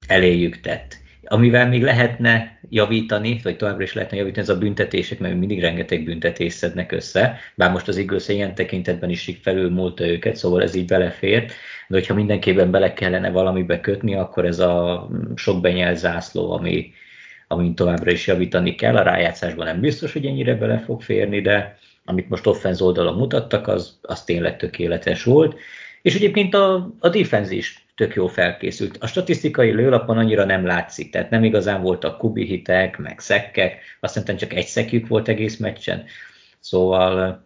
eléjük 0.06 0.61
tett. 0.61 1.04
Amivel 1.28 1.68
még 1.68 1.83
lehetne 1.83 2.59
javítani, 2.68 3.40
vagy 3.42 3.56
továbbra 3.56 3.83
is 3.83 3.92
lehetne 3.92 4.16
javítani, 4.16 4.42
ez 4.42 4.54
a 4.54 4.59
büntetések, 4.59 5.18
mert 5.18 5.35
mindig 5.35 5.61
rengeteg 5.61 6.04
büntetés 6.04 6.52
szednek 6.52 6.92
össze, 6.92 7.38
bár 7.54 7.71
most 7.71 7.88
az 7.88 7.97
Eagles 7.97 8.28
ilyen 8.28 8.54
tekintetben 8.54 9.11
is 9.11 9.30
felül 9.42 9.71
múlta 9.71 10.06
őket, 10.06 10.37
szóval 10.37 10.62
ez 10.62 10.75
így 10.75 10.87
belefér, 10.87 11.45
de 11.88 11.97
hogyha 11.97 12.14
mindenképpen 12.14 12.71
bele 12.71 12.92
kellene 12.92 13.30
valamibe 13.30 13.80
kötni, 13.80 14.14
akkor 14.14 14.45
ez 14.45 14.59
a 14.59 15.09
sok 15.35 15.68
zászló, 15.95 16.52
ami, 16.52 16.92
amin 17.49 17.75
továbbra 17.75 18.11
is 18.11 18.26
javítani 18.26 18.75
kell. 18.75 18.97
A 18.97 19.02
rájátszásban 19.02 19.66
nem 19.66 19.80
biztos, 19.80 20.12
hogy 20.12 20.26
ennyire 20.26 20.54
bele 20.54 20.78
fog 20.78 21.02
férni, 21.02 21.40
de 21.40 21.78
amit 22.04 22.28
most 22.28 22.47
offenz 22.47 22.80
oldalon 22.80 23.16
mutattak, 23.16 23.68
az, 23.68 23.99
az 24.02 24.25
tényleg 24.25 24.56
tökéletes 24.56 25.23
volt. 25.23 25.59
És 26.02 26.14
egyébként 26.14 26.54
a, 26.54 26.90
a 26.99 27.09
defense 27.09 27.54
is 27.54 27.86
tök 27.97 28.15
jó 28.15 28.26
felkészült. 28.26 28.97
A 29.00 29.07
statisztikai 29.07 29.73
lőlapon 29.73 30.19
annyira 30.19 30.45
nem 30.45 30.67
látszik, 30.67 31.11
tehát 31.11 31.31
nem 31.31 31.45
igazán 31.45 31.83
voltak 31.83 32.19
kubi 32.19 32.45
hitek, 32.45 32.99
meg 32.99 33.19
szekkek, 33.19 33.81
azt 34.00 34.15
hiszem 34.15 34.37
csak 34.37 34.53
egy 34.53 34.67
szekjük 34.67 35.09
volt 35.09 35.29
egész 35.29 35.57
meccsen, 35.57 36.05
szóval 36.61 37.45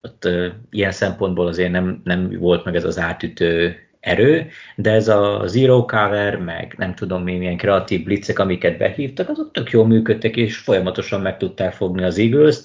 ott 0.00 0.28
ilyen 0.70 0.92
szempontból 0.92 1.46
azért 1.46 1.70
nem, 1.70 2.00
nem 2.04 2.38
volt 2.38 2.64
meg 2.64 2.74
ez 2.74 2.84
az 2.84 2.98
átütő 2.98 3.76
erő, 4.00 4.48
de 4.76 4.90
ez 4.90 5.08
a 5.08 5.42
zero 5.46 5.84
cover, 5.84 6.36
meg 6.36 6.74
nem 6.78 6.94
tudom 6.94 7.26
én, 7.26 7.38
milyen 7.38 7.56
kreatív 7.56 8.04
blitzek, 8.04 8.38
amiket 8.38 8.78
behívtak, 8.78 9.28
azok 9.28 9.50
tök 9.52 9.70
jól 9.70 9.86
működtek, 9.86 10.36
és 10.36 10.56
folyamatosan 10.56 11.20
meg 11.20 11.36
tudták 11.36 11.72
fogni 11.72 12.02
az 12.02 12.18
eagles 12.18 12.58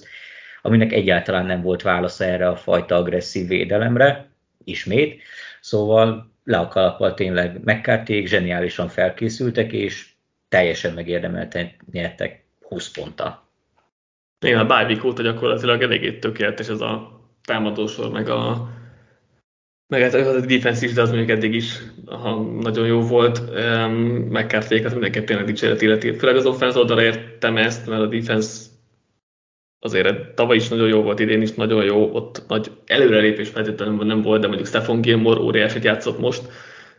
aminek 0.62 0.92
egyáltalán 0.92 1.46
nem 1.46 1.62
volt 1.62 1.82
válasza 1.82 2.24
erre 2.24 2.48
a 2.48 2.56
fajta 2.56 2.96
agresszív 2.96 3.48
védelemre, 3.48 4.30
ismét. 4.64 5.22
Szóval 5.60 6.32
le 6.48 6.58
a 6.58 6.68
kalappal 6.68 7.14
tényleg 7.14 7.60
McCarthy 7.64 8.26
zseniálisan 8.26 8.88
felkészültek, 8.88 9.72
és 9.72 10.08
teljesen 10.48 10.94
megérdemelten 10.94 11.70
nyertek 11.92 12.44
20 12.60 12.90
ponttal. 12.90 13.46
Igen, 14.40 14.58
a 14.58 14.66
bye 14.66 15.00
óta 15.04 15.22
gyakorlatilag 15.22 15.82
eléggé 15.82 16.18
tökéletes 16.18 16.68
ez 16.68 16.80
a 16.80 17.20
támadósor, 17.44 18.10
meg 18.10 18.28
a 18.28 18.70
meg 19.88 20.02
ez 20.02 20.14
a 20.14 20.40
defense 20.40 20.84
is, 20.84 20.92
de 20.92 21.02
az 21.02 21.08
mondjuk 21.08 21.30
eddig 21.30 21.54
is 21.54 21.82
ha 22.06 22.40
nagyon 22.40 22.86
jó 22.86 23.00
volt. 23.00 23.38
Um, 23.38 24.34
hát 24.34 24.70
mindenképp 24.70 25.26
tényleg 25.26 25.46
dicséret 25.46 25.82
illeti. 25.82 26.12
Főleg 26.12 26.36
az 26.36 26.46
offense 26.46 26.78
oldalra 26.78 27.02
értem 27.02 27.56
ezt, 27.56 27.86
mert 27.86 28.02
a 28.02 28.06
defense 28.06 28.67
azért 29.80 30.34
tavaly 30.34 30.56
is 30.56 30.68
nagyon 30.68 30.88
jó 30.88 31.02
volt, 31.02 31.18
idén 31.18 31.42
is 31.42 31.52
nagyon 31.52 31.84
jó, 31.84 32.14
ott 32.14 32.42
nagy 32.48 32.70
előrelépés 32.86 33.48
feltétlenül 33.48 34.04
nem 34.04 34.22
volt, 34.22 34.40
de 34.40 34.46
mondjuk 34.46 34.68
Stefan 34.68 35.00
Gilmore 35.00 35.40
óriásit 35.40 35.84
játszott 35.84 36.18
most, 36.18 36.42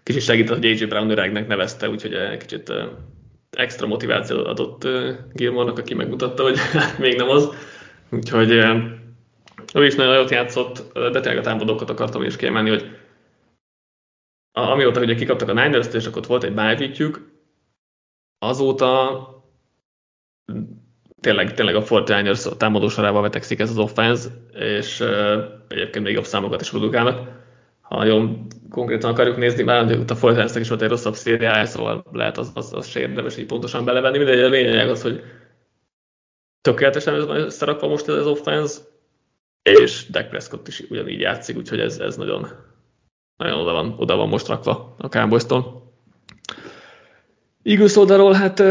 kicsit 0.03 0.21
segített, 0.21 0.55
hogy 0.55 0.65
AJ 0.65 0.86
Brown 0.86 1.09
öregnek 1.09 1.48
nevezte, 1.48 1.89
úgyhogy 1.89 2.38
kicsit 2.38 2.74
extra 3.50 3.88
motivációt 3.88 4.48
adott 4.48 4.88
Gilmore-nak, 5.33 5.77
aki 5.77 5.93
megmutatta, 5.93 6.43
hogy 6.43 6.57
még 7.00 7.17
nem 7.17 7.29
az. 7.29 7.50
Úgyhogy 8.09 8.51
ő 9.74 9.86
is 9.86 9.95
nagyon 9.95 10.15
jót 10.15 10.29
játszott, 10.29 10.93
de 10.93 11.19
tényleg 11.19 11.38
a 11.38 11.41
támadókat 11.41 11.89
akartam 11.89 12.24
is 12.24 12.36
kiemelni, 12.36 12.69
hogy 12.69 12.98
amióta 14.51 15.01
ugye 15.01 15.15
kikaptak 15.15 15.50
a 15.50 15.53
Niners-t, 15.53 15.93
és 15.93 16.05
akkor 16.05 16.17
ott 16.17 16.27
volt 16.27 16.43
egy 16.43 16.53
bye 16.53 16.89
azóta 18.39 19.43
tényleg, 21.21 21.53
tényleg 21.53 21.75
a 21.75 21.83
49ers 21.83 22.57
támadó 22.57 22.88
sorával 22.88 23.21
vetekszik 23.21 23.59
ez 23.59 23.69
az 23.69 23.77
offense, 23.77 24.29
és 24.53 24.99
uh, 24.99 25.43
egyébként 25.67 26.05
még 26.05 26.13
jobb 26.13 26.25
számokat 26.25 26.61
is 26.61 26.69
produkálnak. 26.69 27.27
Ha 27.81 27.97
nagyon 27.97 28.47
konkrétan 28.69 29.11
akarjuk 29.11 29.38
nézni, 29.38 29.63
már 29.63 29.77
a 29.77 29.83
49 29.83 30.55
is 30.55 30.67
volt 30.69 30.81
egy 30.81 30.89
rosszabb 30.89 31.13
szériája, 31.13 31.65
szóval 31.65 32.03
lehet 32.11 32.38
az, 32.38 32.51
az, 32.53 32.73
az 32.73 32.88
se 32.88 32.99
érdemes 32.99 33.37
így 33.37 33.46
pontosan 33.46 33.85
belevenni. 33.85 34.17
Mindegy, 34.17 34.39
a 34.39 34.50
lényeg 34.50 34.89
az, 34.89 35.01
hogy 35.01 35.24
tökéletesen 36.61 37.13
összerakva 37.29 37.87
most 37.87 38.07
ez 38.07 38.15
az 38.15 38.27
offense, 38.27 38.79
és 39.63 40.05
Dak 40.09 40.29
Prescott 40.29 40.67
is 40.67 40.79
ugyanígy 40.89 41.20
játszik, 41.20 41.57
úgyhogy 41.57 41.79
ez, 41.79 42.00
ez 42.00 42.15
nagyon, 42.15 42.48
nagyon 43.37 43.59
oda, 43.59 43.72
van, 43.72 43.96
oda 43.98 44.15
van 44.15 44.27
most 44.27 44.48
rakva 44.48 44.96
a 44.98 45.07
Cowboys-tól. 45.07 45.94
Eagles 47.63 47.96
oldalról, 47.96 48.33
hát 48.33 48.63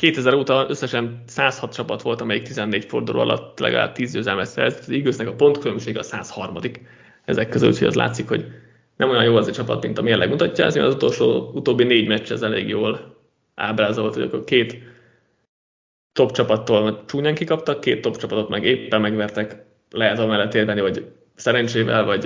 2000 0.00 0.34
óta 0.34 0.66
összesen 0.68 1.22
106 1.26 1.74
csapat 1.74 2.02
volt, 2.02 2.20
amelyik 2.20 2.42
14 2.42 2.84
forduló 2.84 3.20
alatt 3.20 3.58
legalább 3.58 3.92
10 3.92 4.12
győzelmet 4.12 4.46
szerzett. 4.46 4.80
Az 4.80 4.90
Eaglesnek 4.90 5.28
a 5.28 5.34
pontkülönbség 5.34 5.98
a 5.98 6.02
103 6.02 6.56
ezek 7.24 7.48
közül, 7.48 7.68
úgyhogy 7.68 7.86
az 7.86 7.94
látszik, 7.94 8.28
hogy 8.28 8.44
nem 8.96 9.10
olyan 9.10 9.24
jó 9.24 9.36
az 9.36 9.46
a 9.46 9.52
csapat, 9.52 9.82
mint 9.82 9.98
a 9.98 10.02
mérleg 10.02 10.28
mutatja. 10.28 10.64
Ez 10.64 10.76
az 10.76 10.94
utolsó, 10.94 11.50
utóbbi 11.54 11.84
négy 11.84 12.08
meccs 12.08 12.30
ez 12.30 12.42
elég 12.42 12.68
jól 12.68 13.16
ábrázolt, 13.54 14.14
hogy 14.14 14.22
akkor 14.22 14.44
két 14.44 14.78
top 16.12 16.32
csapattól 16.32 17.04
csúnyán 17.06 17.34
kikaptak, 17.34 17.80
két 17.80 18.00
top 18.00 18.16
csapatot 18.16 18.48
meg 18.48 18.64
éppen 18.64 19.00
megvertek. 19.00 19.64
Lehet 19.90 20.18
amellett 20.18 20.54
érveni, 20.54 20.80
hogy 20.80 21.12
szerencsével, 21.34 22.04
vagy 22.04 22.24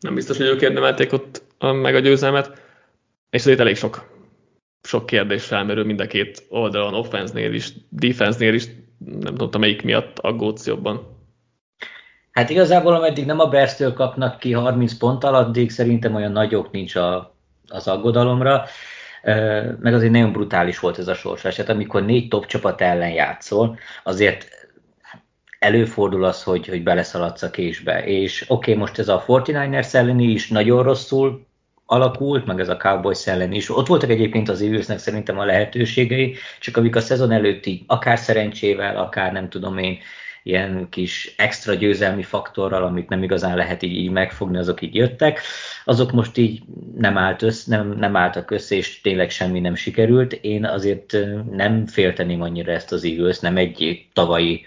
nem 0.00 0.14
biztos, 0.14 0.36
hogy 0.36 0.46
ők 0.46 0.60
érdemelték 0.60 1.12
ott 1.12 1.42
meg 1.58 1.94
a 1.94 2.00
győzelmet. 2.00 2.62
És 3.30 3.40
azért 3.40 3.60
elég 3.60 3.76
sok 3.76 4.19
sok 4.82 5.06
kérdés 5.06 5.44
felmerül 5.44 5.84
mind 5.84 6.00
a 6.00 6.06
két 6.06 6.46
oldalon, 6.48 6.94
offense-nél 6.94 7.54
is, 7.54 7.72
defense-nél 7.88 8.54
is, 8.54 8.66
nem 9.20 9.34
tudom, 9.34 9.60
melyik 9.60 9.82
miatt 9.82 10.18
aggódsz 10.18 10.66
jobban. 10.66 11.18
Hát 12.30 12.50
igazából, 12.50 12.94
ameddig 12.94 13.26
nem 13.26 13.38
a 13.38 13.48
Bersztől 13.48 13.92
kapnak 13.92 14.38
ki 14.38 14.52
30 14.52 14.94
ponttal, 14.94 15.34
addig 15.34 15.70
szerintem 15.70 16.14
olyan 16.14 16.32
nagyok 16.32 16.70
nincs 16.70 16.94
a, 16.94 17.34
az 17.68 17.88
aggodalomra. 17.88 18.64
Meg 19.80 19.94
azért 19.94 20.12
nagyon 20.12 20.32
brutális 20.32 20.78
volt 20.78 20.98
ez 20.98 21.08
a 21.08 21.14
sorsás. 21.14 21.56
Hát 21.56 21.68
amikor 21.68 22.04
négy 22.04 22.28
top 22.28 22.46
csapat 22.46 22.80
ellen 22.80 23.10
játszol, 23.10 23.78
azért 24.04 24.48
előfordul 25.58 26.24
az, 26.24 26.42
hogy, 26.42 26.68
hogy 26.68 26.82
beleszaladsz 26.82 27.42
a 27.42 27.50
késbe. 27.50 28.04
És 28.04 28.44
oké, 28.48 28.70
okay, 28.70 28.74
most 28.74 28.98
ez 28.98 29.08
a 29.08 29.24
49ers 29.26 29.94
elleni 29.94 30.24
is 30.24 30.48
nagyon 30.48 30.82
rosszul 30.82 31.46
alakult, 31.90 32.46
meg 32.46 32.60
ez 32.60 32.68
a 32.68 32.76
Cowboys 32.76 33.26
ellen 33.26 33.52
is. 33.52 33.70
Ott 33.70 33.86
voltak 33.86 34.10
egyébként 34.10 34.48
az 34.48 34.62
Eaglesnek 34.62 34.98
szerintem 34.98 35.38
a 35.38 35.44
lehetőségei, 35.44 36.36
csak 36.60 36.76
amik 36.76 36.96
a 36.96 37.00
szezon 37.00 37.30
előtti, 37.30 37.84
akár 37.86 38.18
szerencsével, 38.18 38.96
akár 38.96 39.32
nem 39.32 39.48
tudom 39.48 39.78
én, 39.78 39.98
ilyen 40.42 40.86
kis 40.90 41.34
extra 41.36 41.74
győzelmi 41.74 42.22
faktorral, 42.22 42.84
amit 42.84 43.08
nem 43.08 43.22
igazán 43.22 43.56
lehet 43.56 43.82
így, 43.82 43.96
így 43.96 44.10
megfogni, 44.10 44.58
azok 44.58 44.82
így 44.82 44.94
jöttek, 44.94 45.40
azok 45.84 46.12
most 46.12 46.36
így 46.36 46.62
nem, 46.96 47.18
állt 47.18 47.42
össze, 47.42 47.76
nem, 47.76 47.92
nem 47.98 48.16
álltak 48.16 48.50
össze, 48.50 48.74
és 48.74 49.00
tényleg 49.00 49.30
semmi 49.30 49.60
nem 49.60 49.74
sikerült. 49.74 50.32
Én 50.32 50.64
azért 50.64 51.16
nem 51.50 51.86
félteném 51.86 52.42
annyira 52.42 52.72
ezt 52.72 52.92
az 52.92 53.04
Eagles, 53.04 53.38
nem 53.38 53.56
egy 53.56 54.06
tavalyi 54.12 54.64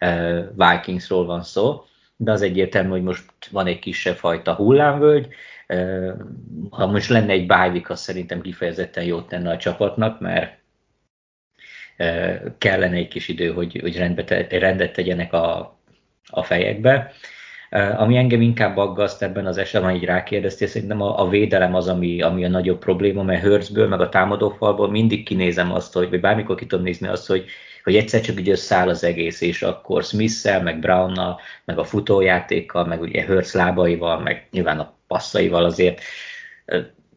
uh, 0.00 0.40
Vikingsról 0.56 1.24
van 1.24 1.42
szó, 1.42 1.84
de 2.16 2.32
az 2.32 2.42
egyértelmű, 2.42 2.90
hogy 2.90 3.02
most 3.02 3.24
van 3.50 3.66
egy 3.66 3.78
kisebb 3.78 4.16
fajta 4.16 4.54
hullámvölgy, 4.54 5.28
ha 6.70 6.86
most 6.86 7.08
lenne 7.08 7.32
egy 7.32 7.46
bájvik, 7.46 7.90
az 7.90 8.00
szerintem 8.00 8.40
kifejezetten 8.40 9.04
jót 9.04 9.28
tenne 9.28 9.50
a 9.50 9.56
csapatnak, 9.56 10.20
mert 10.20 10.58
kellene 12.58 12.96
egy 12.96 13.08
kis 13.08 13.28
idő, 13.28 13.52
hogy, 13.52 13.78
hogy 13.80 13.96
rendbe 13.96 14.24
te, 14.24 14.46
rendet 14.58 14.92
tegyenek 14.92 15.32
a, 15.32 15.78
a 16.26 16.42
fejekbe. 16.42 17.12
Ami 17.96 18.16
engem 18.16 18.40
inkább 18.40 18.76
aggaszt 18.76 19.22
ebben 19.22 19.46
az 19.46 19.56
esetben, 19.58 19.94
így 19.94 20.04
rákérdeztél, 20.04 20.68
szerintem 20.68 21.00
a, 21.00 21.20
a 21.20 21.28
védelem 21.28 21.74
az, 21.74 21.88
ami, 21.88 22.22
ami 22.22 22.44
a 22.44 22.48
nagyobb 22.48 22.78
probléma, 22.78 23.22
mert 23.22 23.42
Hörcből, 23.42 23.88
meg 23.88 24.00
a 24.00 24.08
támadófalból 24.08 24.90
mindig 24.90 25.24
kinézem 25.24 25.72
azt, 25.72 25.92
hogy, 25.92 26.10
vagy 26.10 26.20
bármikor 26.20 26.56
ki 26.56 26.66
tudom 26.66 26.84
nézni 26.84 27.08
azt, 27.08 27.26
hogy, 27.26 27.44
hogy 27.84 27.96
egyszer 27.96 28.20
csak 28.20 28.40
így 28.40 28.48
összeáll 28.48 28.88
az 28.88 29.04
egész, 29.04 29.40
és 29.40 29.62
akkor 29.62 30.02
smith 30.02 30.62
meg 30.62 30.78
Brownnal, 30.78 31.40
meg 31.64 31.78
a 31.78 31.84
futójátékkal, 31.84 32.84
meg 32.84 33.00
ugye 33.00 33.24
Hurts 33.24 33.52
lábaival, 33.52 34.20
meg 34.20 34.48
nyilván 34.50 34.78
a 34.78 34.98
passzaival 35.10 35.64
azért 35.64 36.00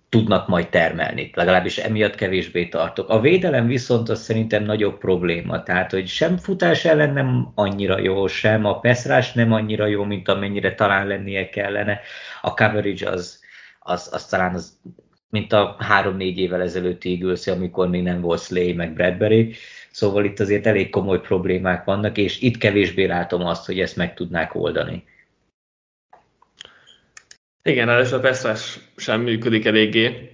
tudnak 0.09 0.47
majd 0.47 0.69
termelni. 0.69 1.29
Legalábbis 1.33 1.77
emiatt 1.77 2.15
kevésbé 2.15 2.65
tartok. 2.65 3.09
A 3.09 3.19
védelem 3.19 3.67
viszont 3.67 4.09
az 4.09 4.21
szerintem 4.21 4.63
nagyobb 4.63 4.97
probléma. 4.97 5.63
Tehát, 5.63 5.91
hogy 5.91 6.07
sem 6.07 6.37
futás 6.37 6.85
ellen 6.85 7.13
nem 7.13 7.51
annyira 7.55 7.99
jó, 7.99 8.27
sem 8.27 8.65
a 8.65 8.79
peszrás 8.79 9.33
nem 9.33 9.51
annyira 9.51 9.85
jó, 9.85 10.03
mint 10.03 10.27
amennyire 10.27 10.75
talán 10.75 11.07
lennie 11.07 11.49
kellene. 11.49 11.99
A 12.41 12.53
coverage 12.53 13.09
az, 13.09 13.39
az, 13.79 14.09
az 14.11 14.25
talán 14.25 14.53
az, 14.53 14.77
mint 15.29 15.53
a 15.53 15.75
három-négy 15.79 16.37
évvel 16.37 16.61
ezelőtti 16.61 17.09
Eagles, 17.09 17.47
amikor 17.47 17.89
még 17.89 18.03
nem 18.03 18.21
volt 18.21 18.41
Slay 18.41 18.73
meg 18.73 18.93
Bradbury. 18.93 19.53
Szóval 19.91 20.25
itt 20.25 20.39
azért 20.39 20.67
elég 20.67 20.89
komoly 20.89 21.21
problémák 21.21 21.83
vannak, 21.83 22.17
és 22.17 22.41
itt 22.41 22.57
kevésbé 22.57 23.05
látom 23.05 23.45
azt, 23.45 23.65
hogy 23.65 23.79
ezt 23.79 23.95
meg 23.95 24.13
tudnák 24.13 24.55
oldani. 24.55 25.03
Igen, 27.63 27.85
ráadásul 27.85 28.17
a 28.17 28.21
Pestrás 28.21 28.79
sem 28.95 29.21
működik 29.21 29.65
eléggé. 29.65 30.31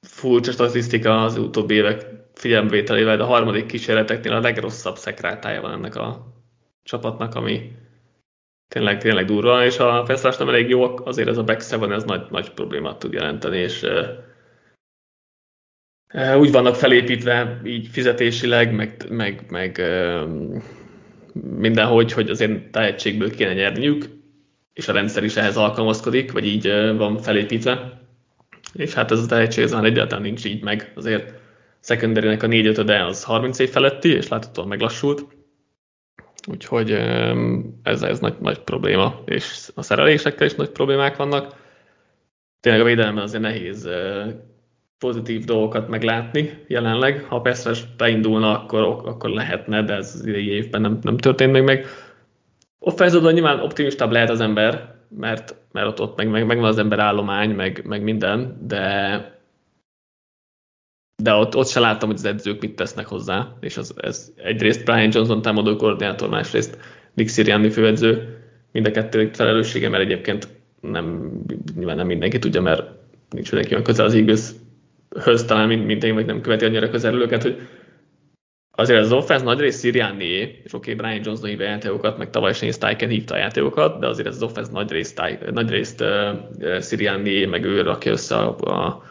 Furcsa 0.00 0.52
statisztika 0.52 1.24
az 1.24 1.38
utóbbi 1.38 1.74
évek 1.74 2.06
figyelemvételével, 2.34 3.16
de 3.16 3.22
a 3.22 3.26
harmadik 3.26 3.66
kísérleteknél 3.66 4.32
a 4.32 4.40
legrosszabb 4.40 4.96
szekrátája 4.96 5.60
van 5.60 5.72
ennek 5.72 5.96
a 5.96 6.26
csapatnak, 6.82 7.34
ami 7.34 7.72
tényleg, 8.68 8.98
tényleg 8.98 9.24
durva, 9.24 9.64
és 9.64 9.78
a 9.78 10.04
Feszlás 10.06 10.36
nem 10.36 10.48
elég 10.48 10.68
jó, 10.68 11.06
azért 11.06 11.28
ez 11.28 11.38
a 11.38 11.44
back 11.44 11.60
seven, 11.60 11.92
ez 11.92 12.04
nagy, 12.04 12.26
nagy 12.30 12.50
problémát 12.50 12.98
tud 12.98 13.12
jelenteni, 13.12 13.58
és 13.58 13.86
úgy 16.36 16.52
vannak 16.52 16.74
felépítve 16.74 17.60
így 17.64 17.86
fizetésileg, 17.86 18.74
meg, 18.74 19.06
meg, 19.08 19.50
meg 19.50 19.82
mindenhogy, 21.34 22.12
hogy 22.12 22.30
azért 22.30 22.70
tehetségből 22.70 23.30
kéne 23.30 23.54
nyerniük, 23.54 24.21
és 24.72 24.88
a 24.88 24.92
rendszer 24.92 25.24
is 25.24 25.36
ehhez 25.36 25.56
alkalmazkodik, 25.56 26.32
vagy 26.32 26.46
így 26.46 26.72
van 26.96 27.18
felépítve. 27.18 28.00
És 28.74 28.94
hát 28.94 29.10
ez 29.10 29.20
a 29.20 29.26
tehetség 29.26 29.64
ez 29.64 29.72
már 29.72 29.84
egyáltalán 29.84 30.22
nincs 30.22 30.44
így 30.44 30.62
meg. 30.62 30.92
Azért 30.94 31.32
secondary 31.80 32.36
a 32.40 32.46
4 32.46 32.66
5 32.66 32.78
az 32.78 33.24
30 33.24 33.58
év 33.58 33.70
feletti, 33.70 34.08
és 34.08 34.28
láthatóan 34.28 34.68
meglassult. 34.68 35.26
Úgyhogy 36.50 36.90
ez, 37.82 38.02
ez 38.02 38.18
nagy, 38.18 38.34
nagy 38.40 38.58
probléma, 38.58 39.22
és 39.24 39.70
a 39.74 39.82
szerelésekkel 39.82 40.46
is 40.46 40.54
nagy 40.54 40.70
problémák 40.70 41.16
vannak. 41.16 41.54
Tényleg 42.60 42.82
a 42.82 42.84
védelemben 42.84 43.22
azért 43.22 43.42
nehéz 43.42 43.88
pozitív 44.98 45.44
dolgokat 45.44 45.88
meglátni 45.88 46.64
jelenleg. 46.66 47.24
Ha 47.24 47.40
persze 47.40 47.72
beindulna, 47.96 48.60
akkor, 48.60 48.82
akkor 48.82 49.30
lehetne, 49.30 49.82
de 49.82 49.94
ez 49.94 50.14
az 50.14 50.26
idei 50.26 50.48
évben 50.48 50.80
nem, 50.80 50.98
nem 51.02 51.16
történt 51.16 51.52
még 51.52 51.62
meg. 51.62 51.86
Offenzóban 52.84 53.32
nyilván 53.32 53.60
optimistább 53.60 54.10
lehet 54.10 54.30
az 54.30 54.40
ember, 54.40 54.94
mert, 55.08 55.54
mert 55.72 55.86
ott, 55.86 56.00
ott 56.00 56.16
meg, 56.16 56.28
meg, 56.28 56.46
meg 56.46 56.58
van 56.58 56.68
az 56.68 56.78
ember 56.78 56.98
állomány, 56.98 57.50
meg, 57.50 57.84
meg 57.84 58.02
minden, 58.02 58.58
de 58.66 59.40
de 61.22 61.32
ott, 61.32 61.56
ott 61.56 61.68
se 61.68 61.80
láttam, 61.80 62.08
hogy 62.08 62.18
az 62.18 62.24
edzők 62.24 62.60
mit 62.60 62.76
tesznek 62.76 63.06
hozzá, 63.06 63.56
és 63.60 63.76
az, 63.76 63.94
ez 63.96 64.32
egyrészt 64.36 64.84
Brian 64.84 65.10
Johnson 65.12 65.42
támadó 65.42 65.76
koordinátor, 65.76 66.28
másrészt 66.28 66.78
Nick 67.14 67.30
Sirianni 67.30 67.70
főedző, 67.70 68.38
mind 68.72 68.86
a 68.86 68.90
kettő 68.90 69.30
felelőssége, 69.32 69.88
mert 69.88 70.02
egyébként 70.02 70.48
nem, 70.80 71.32
nyilván 71.76 71.96
nem 71.96 72.06
mindenki 72.06 72.38
tudja, 72.38 72.60
mert 72.60 72.90
nincs 73.30 73.50
mindenki 73.50 73.74
olyan 73.74 73.86
közel 73.86 74.04
az 74.04 74.14
Eagles 74.14 74.50
höz 75.20 75.44
talán, 75.44 75.68
mint 75.68 76.04
én, 76.04 76.14
vagy 76.14 76.26
nem 76.26 76.40
követi 76.40 76.64
annyira 76.64 76.90
közelül 76.90 77.22
őket, 77.22 77.42
hogy 77.42 77.68
azért 78.74 79.00
az 79.00 79.12
offense 79.12 79.44
nagy 79.44 79.58
rész 79.58 79.80
Sirianni, 79.80 80.60
és 80.64 80.72
oké, 80.72 80.92
okay, 80.92 80.94
Brian 80.94 81.24
Johnson 81.24 81.48
hívja 81.48 81.66
játékokat, 81.66 82.18
meg 82.18 82.30
tavaly 82.30 82.52
Shane 82.52 82.72
Steichen 82.72 83.08
hívta 83.08 83.36
játékokat, 83.36 83.98
de 83.98 84.06
azért 84.06 84.28
ez 84.28 84.34
az 84.34 84.42
offense 84.42 84.72
nagy 84.72 84.90
részt, 84.90 85.22
nagy 85.52 85.70
részt 85.70 86.00
uh, 86.00 86.80
Sirianni, 86.80 87.44
meg 87.44 87.64
ő 87.64 87.82
rakja 87.82 88.12
össze 88.12 88.36
a, 88.36 88.56
a, 88.58 89.02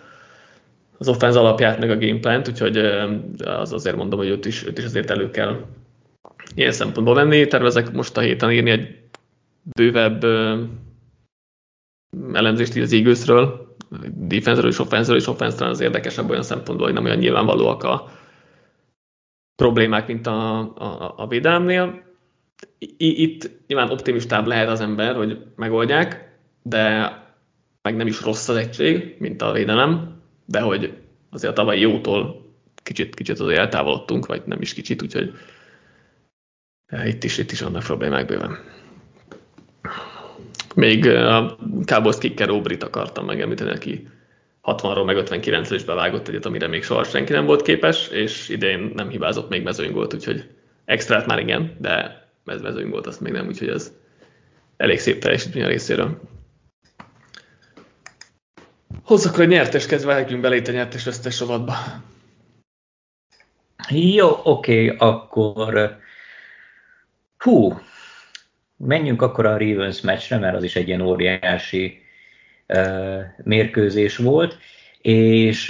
az 0.97 1.07
offense 1.07 1.39
alapját, 1.39 1.79
meg 1.79 1.89
a 1.89 1.97
gameplant, 1.97 2.47
úgyhogy 2.47 2.77
uh, 2.77 3.11
az 3.45 3.73
azért 3.73 3.95
mondom, 3.95 4.19
hogy 4.19 4.29
őt 4.29 4.45
is, 4.45 4.65
őt 4.65 4.77
is 4.77 4.83
azért 4.83 5.09
elő 5.09 5.29
kell 5.29 5.65
ilyen 6.55 6.71
szempontból 6.71 7.15
venni. 7.15 7.47
Tervezek 7.47 7.91
most 7.91 8.17
a 8.17 8.21
héten 8.21 8.51
írni 8.51 8.69
egy 8.69 8.97
bővebb 9.75 10.23
uh, 10.23 10.59
elemzést 12.33 12.75
így 12.75 12.83
az 12.83 12.93
Eaglesről, 12.93 13.75
defense 14.13 14.61
és 14.61 14.79
offense 14.79 15.13
és 15.13 15.27
offense 15.27 15.65
az 15.65 15.79
érdekesebb 15.79 16.29
olyan 16.29 16.43
szempontból, 16.43 16.85
hogy 16.85 16.95
nem 16.95 17.05
olyan 17.05 17.17
nyilvánvalóak 17.17 17.83
a 17.83 18.19
problémák, 19.61 20.07
mint 20.07 20.27
a, 20.27 20.59
a, 20.59 21.13
a 21.17 21.27
védelemnél. 21.27 22.01
Itt 22.97 23.49
nyilván 23.67 23.89
optimistább 23.89 24.45
lehet 24.45 24.69
az 24.69 24.81
ember, 24.81 25.15
hogy 25.15 25.37
megoldják, 25.55 26.37
de 26.61 27.15
meg 27.81 27.95
nem 27.95 28.07
is 28.07 28.21
rossz 28.21 28.47
az 28.47 28.55
egység, 28.55 29.15
mint 29.19 29.41
a 29.41 29.51
védelem, 29.51 30.21
de 30.45 30.59
hogy 30.59 30.93
azért 31.29 31.51
a 31.51 31.55
tavalyi 31.55 31.81
jótól 31.81 32.45
kicsit, 32.83 33.15
kicsit 33.15 33.39
azért 33.39 33.59
eltávolodtunk, 33.59 34.25
vagy 34.25 34.41
nem 34.45 34.61
is 34.61 34.73
kicsit, 34.73 35.01
úgyhogy 35.01 35.33
itt 37.05 37.23
is, 37.23 37.37
itt 37.37 37.51
is 37.51 37.61
vannak 37.61 37.83
problémák 37.83 38.25
bőven. 38.25 38.57
Még 40.75 41.07
a 41.07 41.57
Cowboys 41.85 42.17
kicker 42.17 42.49
Obrit 42.49 42.83
akartam 42.83 43.25
megemlíteni, 43.25 43.71
aki 43.71 44.07
60-ról 44.63 45.05
meg 45.05 45.15
59 45.15 45.71
is 45.71 45.83
bevágott 45.83 46.27
egyet, 46.27 46.45
amire 46.45 46.67
még 46.67 46.83
soha 46.83 47.03
senki 47.03 47.31
nem 47.31 47.45
volt 47.45 47.61
képes, 47.61 48.07
és 48.07 48.49
idén 48.49 48.91
nem 48.95 49.09
hibázott 49.09 49.49
még 49.49 49.63
mezőnygolt, 49.63 50.13
úgyhogy 50.13 50.49
extrát 50.85 51.25
már 51.25 51.39
igen, 51.39 51.77
de 51.79 52.25
mezőnygolt 52.43 53.07
azt 53.07 53.21
még 53.21 53.33
nem, 53.33 53.47
úgyhogy 53.47 53.69
ez 53.69 53.93
elég 54.77 54.99
szép 54.99 55.19
teljesítmény 55.19 55.63
a 55.63 55.67
részéről. 55.67 56.21
Hozzak 59.03 59.39
egy 59.39 59.47
nyertes 59.47 59.85
kezdve 59.85 60.13
vágjunk 60.13 60.41
bele 60.41 60.55
itt 60.55 60.67
a 60.67 60.71
nyertes 60.71 61.03
vesztes 61.03 61.39
rovatba. 61.39 61.73
Jó, 63.89 64.39
oké, 64.43 64.95
akkor 64.97 65.99
hú, 67.37 67.79
menjünk 68.77 69.21
akkor 69.21 69.45
a 69.45 69.57
Ravens 69.57 70.01
meccsre, 70.01 70.37
mert 70.37 70.55
az 70.55 70.63
is 70.63 70.75
egy 70.75 70.87
ilyen 70.87 71.01
óriási 71.01 72.01
mérkőzés 73.43 74.17
volt, 74.17 74.57
és 75.01 75.69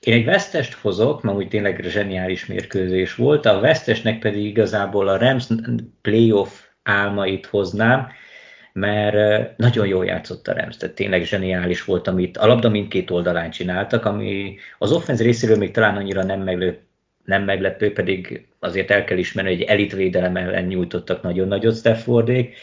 én 0.00 0.14
egy 0.14 0.24
vesztest 0.24 0.74
hozok, 0.74 1.22
mert 1.22 1.36
úgy 1.36 1.48
tényleg 1.48 1.84
zseniális 1.88 2.46
mérkőzés 2.46 3.14
volt, 3.14 3.46
a 3.46 3.60
vesztesnek 3.60 4.18
pedig 4.18 4.44
igazából 4.44 5.08
a 5.08 5.18
Rams 5.18 5.46
playoff 6.02 6.50
álmait 6.82 7.46
hoznám, 7.46 8.08
mert 8.72 9.56
nagyon 9.56 9.86
jól 9.86 10.04
játszott 10.04 10.48
a 10.48 10.52
Rams, 10.52 10.76
tehát 10.76 10.94
tényleg 10.94 11.24
zseniális 11.24 11.84
volt, 11.84 12.08
amit 12.08 12.36
a 12.36 12.46
labda 12.46 12.68
mindkét 12.68 13.10
oldalán 13.10 13.50
csináltak, 13.50 14.04
ami 14.04 14.56
az 14.78 14.92
offenz 14.92 15.22
részéről 15.22 15.56
még 15.56 15.70
talán 15.70 15.96
annyira 15.96 16.22
nem 16.22 16.40
meglepő, 16.40 16.78
nem 17.24 17.42
meglepő, 17.42 17.92
pedig 17.92 18.46
azért 18.58 18.90
el 18.90 19.04
kell 19.04 19.18
ismerni, 19.18 19.50
hogy 19.50 19.62
elitvédelem 19.62 20.36
ellen 20.36 20.64
nyújtottak 20.64 21.22
nagyon 21.22 21.48
nagyot 21.48 21.76
Staffordék, 21.76 22.56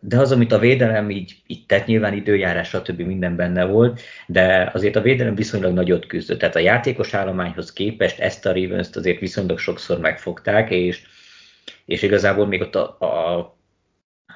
de 0.00 0.18
az, 0.18 0.32
amit 0.32 0.52
a 0.52 0.58
védelem 0.58 1.10
így, 1.10 1.36
így 1.46 1.66
tett, 1.66 1.86
nyilván 1.86 2.14
időjárás, 2.14 2.68
stb. 2.68 3.00
minden 3.00 3.36
benne 3.36 3.64
volt, 3.64 4.00
de 4.26 4.70
azért 4.74 4.96
a 4.96 5.00
védelem 5.00 5.34
viszonylag 5.34 5.72
nagyot 5.72 6.06
küzdött. 6.06 6.38
Tehát 6.38 6.56
a 6.56 6.58
játékos 6.58 7.14
állományhoz 7.14 7.72
képest 7.72 8.20
ezt 8.20 8.46
a 8.46 8.52
ravens 8.52 8.88
azért 8.92 9.20
viszonylag 9.20 9.58
sokszor 9.58 9.98
megfogták, 9.98 10.70
és, 10.70 11.02
és 11.84 12.02
igazából 12.02 12.46
még 12.46 12.60
ott 12.60 12.74
a, 12.74 12.96
a 13.00 13.56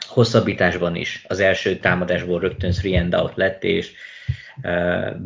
hosszabbításban 0.07 0.97
is 0.97 1.25
az 1.29 1.41
első 1.41 1.77
támadásból 1.77 2.41
rögtön 2.41 2.71
three 2.71 3.01
and 3.01 3.15
out 3.15 3.37
lett, 3.37 3.65
és 3.65 3.93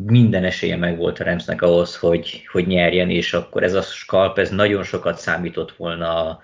minden 0.05 0.43
esélye 0.43 0.75
meg 0.75 0.97
volt 0.97 1.19
a 1.19 1.23
Ramsnek 1.23 1.61
ahhoz, 1.61 1.95
hogy, 1.97 2.47
hogy 2.51 2.67
nyerjen, 2.67 3.09
és 3.09 3.33
akkor 3.33 3.63
ez 3.63 3.73
a 3.73 3.81
skalp, 3.81 4.37
ez 4.37 4.49
nagyon 4.49 4.83
sokat 4.83 5.17
számított 5.17 5.71
volna 5.71 6.25
a, 6.25 6.41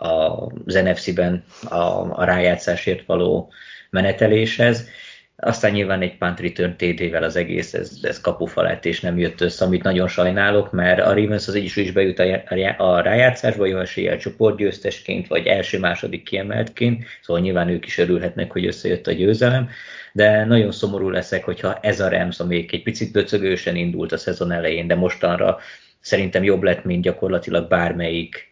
az 0.00 0.74
NFC-ben 0.74 1.44
a, 1.68 1.76
a 2.20 2.24
rájátszásért 2.24 3.06
való 3.06 3.52
meneteléshez. 3.90 4.88
Aztán 5.36 5.72
nyilván 5.72 6.02
egy 6.02 6.18
punt 6.18 6.40
return 6.40 6.76
TD-vel 6.76 7.22
az 7.22 7.36
egész, 7.36 7.74
ez, 7.74 7.98
ez 8.02 8.20
kapufa 8.20 8.62
lett, 8.62 8.84
és 8.84 9.00
nem 9.00 9.18
jött 9.18 9.40
össze, 9.40 9.64
amit 9.64 9.82
nagyon 9.82 10.08
sajnálok, 10.08 10.72
mert 10.72 11.00
a 11.00 11.14
Ravens 11.14 11.48
az 11.48 11.54
egyik 11.54 11.76
is 11.76 11.92
bejut 11.92 12.18
a, 12.18 12.42
a 12.76 13.00
rájátszásba, 13.00 13.66
jó 13.66 13.78
eséllyel 13.78 14.18
csoportgyőztesként, 14.18 15.26
vagy 15.26 15.46
első-második 15.46 16.22
kiemeltként, 16.22 17.04
szóval 17.22 17.42
nyilván 17.42 17.68
ők 17.68 17.86
is 17.86 17.98
örülhetnek, 17.98 18.50
hogy 18.50 18.66
összejött 18.66 19.06
a 19.06 19.12
győzelem, 19.12 19.68
de 20.12 20.44
nagyon 20.44 20.72
szomorú 20.72 21.08
leszek, 21.08 21.44
hogyha 21.44 21.78
ez 21.80 22.00
a 22.00 22.08
Rams, 22.08 22.40
amelyik 22.40 22.72
egy 22.72 22.82
picit 22.82 23.12
döcögősen 23.12 23.76
indult 23.76 24.12
a 24.12 24.16
szezon 24.16 24.52
elején, 24.52 24.86
de 24.86 24.94
mostanra 24.94 25.58
szerintem 26.00 26.44
jobb 26.44 26.62
lett, 26.62 26.84
mint 26.84 27.02
gyakorlatilag 27.02 27.68
bármelyik 27.68 28.49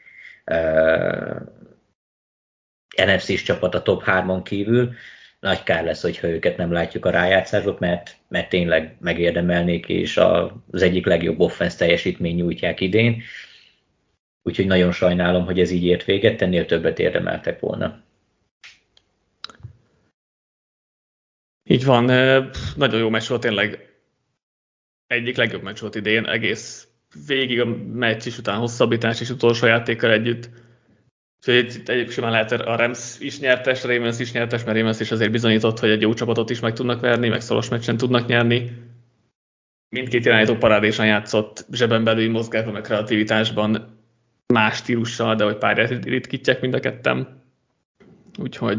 NFC-s 3.05 3.43
csapat 3.43 3.75
a 3.75 3.83
top 3.83 4.03
3-on 4.07 4.41
kívül, 4.45 4.95
nagy 5.41 5.63
kár 5.63 5.85
lesz, 5.85 6.03
hogyha 6.03 6.29
őket 6.29 6.57
nem 6.57 6.73
látjuk 6.73 7.05
a 7.05 7.11
rájátszásban, 7.11 7.77
mert, 7.79 8.17
mert 8.29 8.49
tényleg 8.49 8.97
megérdemelnék, 9.01 9.89
és 9.89 10.17
az 10.17 10.83
egyik 10.83 11.07
legjobb 11.07 11.41
offense 11.41 11.77
teljesítmény 11.77 12.35
nyújtják 12.35 12.81
idén. 12.81 13.23
Úgyhogy 14.43 14.67
nagyon 14.67 14.93
sajnálom, 14.93 15.45
hogy 15.45 15.61
ez 15.61 15.71
így 15.71 15.85
ért 15.85 16.05
véget, 16.05 16.43
ennél 16.43 16.67
többet 16.67 16.99
érdemeltek 16.99 17.61
volna. 17.61 18.03
Így 21.65 21.85
van, 21.85 22.05
nagyon 22.77 23.01
jó 23.01 23.09
meccs 23.09 23.29
volt 23.29 23.41
tényleg. 23.41 23.93
Egyik 25.07 25.37
legjobb 25.37 25.63
meccs 25.63 25.81
volt 25.81 25.95
idén, 25.95 26.27
egész 26.27 26.88
végig 27.27 27.61
a 27.61 27.65
meccs 27.93 28.27
is, 28.27 28.39
után 28.39 28.59
hosszabbítás 28.59 29.21
és 29.21 29.31
utolsó 29.31 29.67
játékkal 29.67 30.11
együtt. 30.11 30.51
Úgyhogy 31.39 31.57
egyébként 31.65 32.11
simán 32.11 32.31
lehet 32.31 32.53
a 32.53 32.77
Rams 32.77 33.19
is 33.21 33.41
nyertes, 33.41 33.85
a 33.85 33.89
Ravens 33.89 34.19
is 34.19 34.33
nyertes, 34.33 34.65
mert 34.65 34.77
Ravens 34.77 35.01
is 35.01 35.11
azért 35.11 35.31
bizonyított, 35.31 35.79
hogy 35.79 35.91
egy 35.91 36.01
jó 36.01 36.15
csapatot 36.15 36.51
is 36.51 36.61
meg 36.61 36.73
tudnak 36.73 37.01
verni, 37.01 37.29
meg 37.29 37.41
szoros 37.41 37.69
meccsen 37.69 37.97
tudnak 37.97 38.27
nyerni. 38.27 38.73
Mindkét 39.89 40.25
irányító 40.25 40.55
parádésan 40.55 41.07
játszott, 41.07 41.67
zseben 41.73 42.05
belüli 42.05 42.29
mozgásban, 42.29 42.73
meg 42.73 42.83
kreativitásban, 42.83 43.99
más 44.47 44.77
stílussal, 44.77 45.35
de 45.35 45.45
hogy 45.45 45.57
párját 45.57 46.05
ritkítják 46.05 46.61
mind 46.61 46.75
a 46.75 46.81
kettem. 46.81 47.43
Úgyhogy 48.39 48.79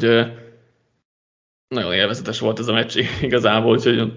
nagyon 1.67 1.93
élvezetes 1.93 2.39
volt 2.39 2.59
ez 2.59 2.67
a 2.67 2.73
meccs 2.73 2.99
igazából, 3.21 3.75
úgyhogy 3.75 4.11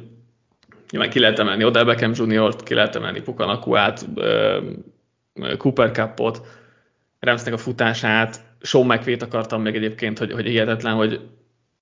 nyilván 0.92 1.11
ki 1.11 1.18
lehet 1.18 1.38
emelni 1.38 1.64
Odell 1.64 1.85
Beckham 1.85 2.12
Jr.-t, 2.14 2.62
ki 2.62 2.74
lehet 2.74 2.96
emelni 2.96 3.20
Pukanakuát, 3.20 4.09
Cooper 5.59 5.90
Cupot, 5.90 6.46
Ramsnek 7.20 7.55
a 7.55 7.59
futását, 7.59 8.40
Sean 8.61 8.87
McVay-t 8.87 9.22
akartam 9.22 9.62
meg 9.62 9.76
egyébként, 9.76 10.18
hogy, 10.18 10.33
hogy 10.33 10.46
hihetetlen, 10.46 10.94
hogy 10.94 11.20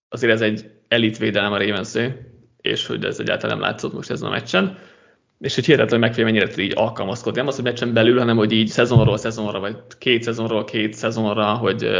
azért 0.08 0.32
ez 0.32 0.40
egy 0.40 0.70
elitvédelem 0.88 1.52
a 1.52 1.58
Ravensé, 1.58 2.12
és 2.60 2.86
hogy 2.86 3.04
ez 3.04 3.20
egyáltalán 3.20 3.58
nem 3.58 3.66
látszott 3.66 3.92
most 3.92 4.10
ezen 4.10 4.28
a 4.28 4.30
meccsen. 4.30 4.78
És 5.40 5.54
hogy 5.54 5.64
hihetetlen, 5.64 6.00
hogy 6.00 6.08
McVay 6.08 6.24
mennyire 6.24 6.46
tud 6.46 6.58
így 6.58 6.72
alkalmazkodni. 6.76 7.38
Nem 7.38 7.48
az, 7.48 7.54
hogy 7.54 7.64
meccsen 7.64 7.92
belül, 7.92 8.18
hanem 8.18 8.36
hogy 8.36 8.52
így 8.52 8.68
szezonról 8.68 9.16
szezonra, 9.16 9.60
vagy 9.60 9.76
két 9.98 10.22
szezonról 10.22 10.64
két 10.64 10.92
szezonra, 10.92 11.54
hogy 11.54 11.90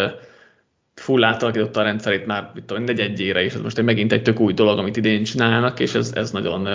full 1.00 1.24
átalakította 1.24 1.80
a 1.80 1.82
rendszerét 1.82 2.26
már 2.26 2.50
mit 2.54 2.64
tudom, 2.64 2.82
negyedjére, 2.82 3.42
és 3.42 3.54
ez 3.54 3.60
most 3.60 3.78
egy 3.78 3.84
megint 3.84 4.12
egy 4.12 4.22
tök 4.22 4.40
új 4.40 4.52
dolog, 4.52 4.78
amit 4.78 4.96
idén 4.96 5.24
csinálnak, 5.24 5.80
és 5.80 5.94
ez, 5.94 6.12
ez 6.14 6.30
nagyon 6.30 6.68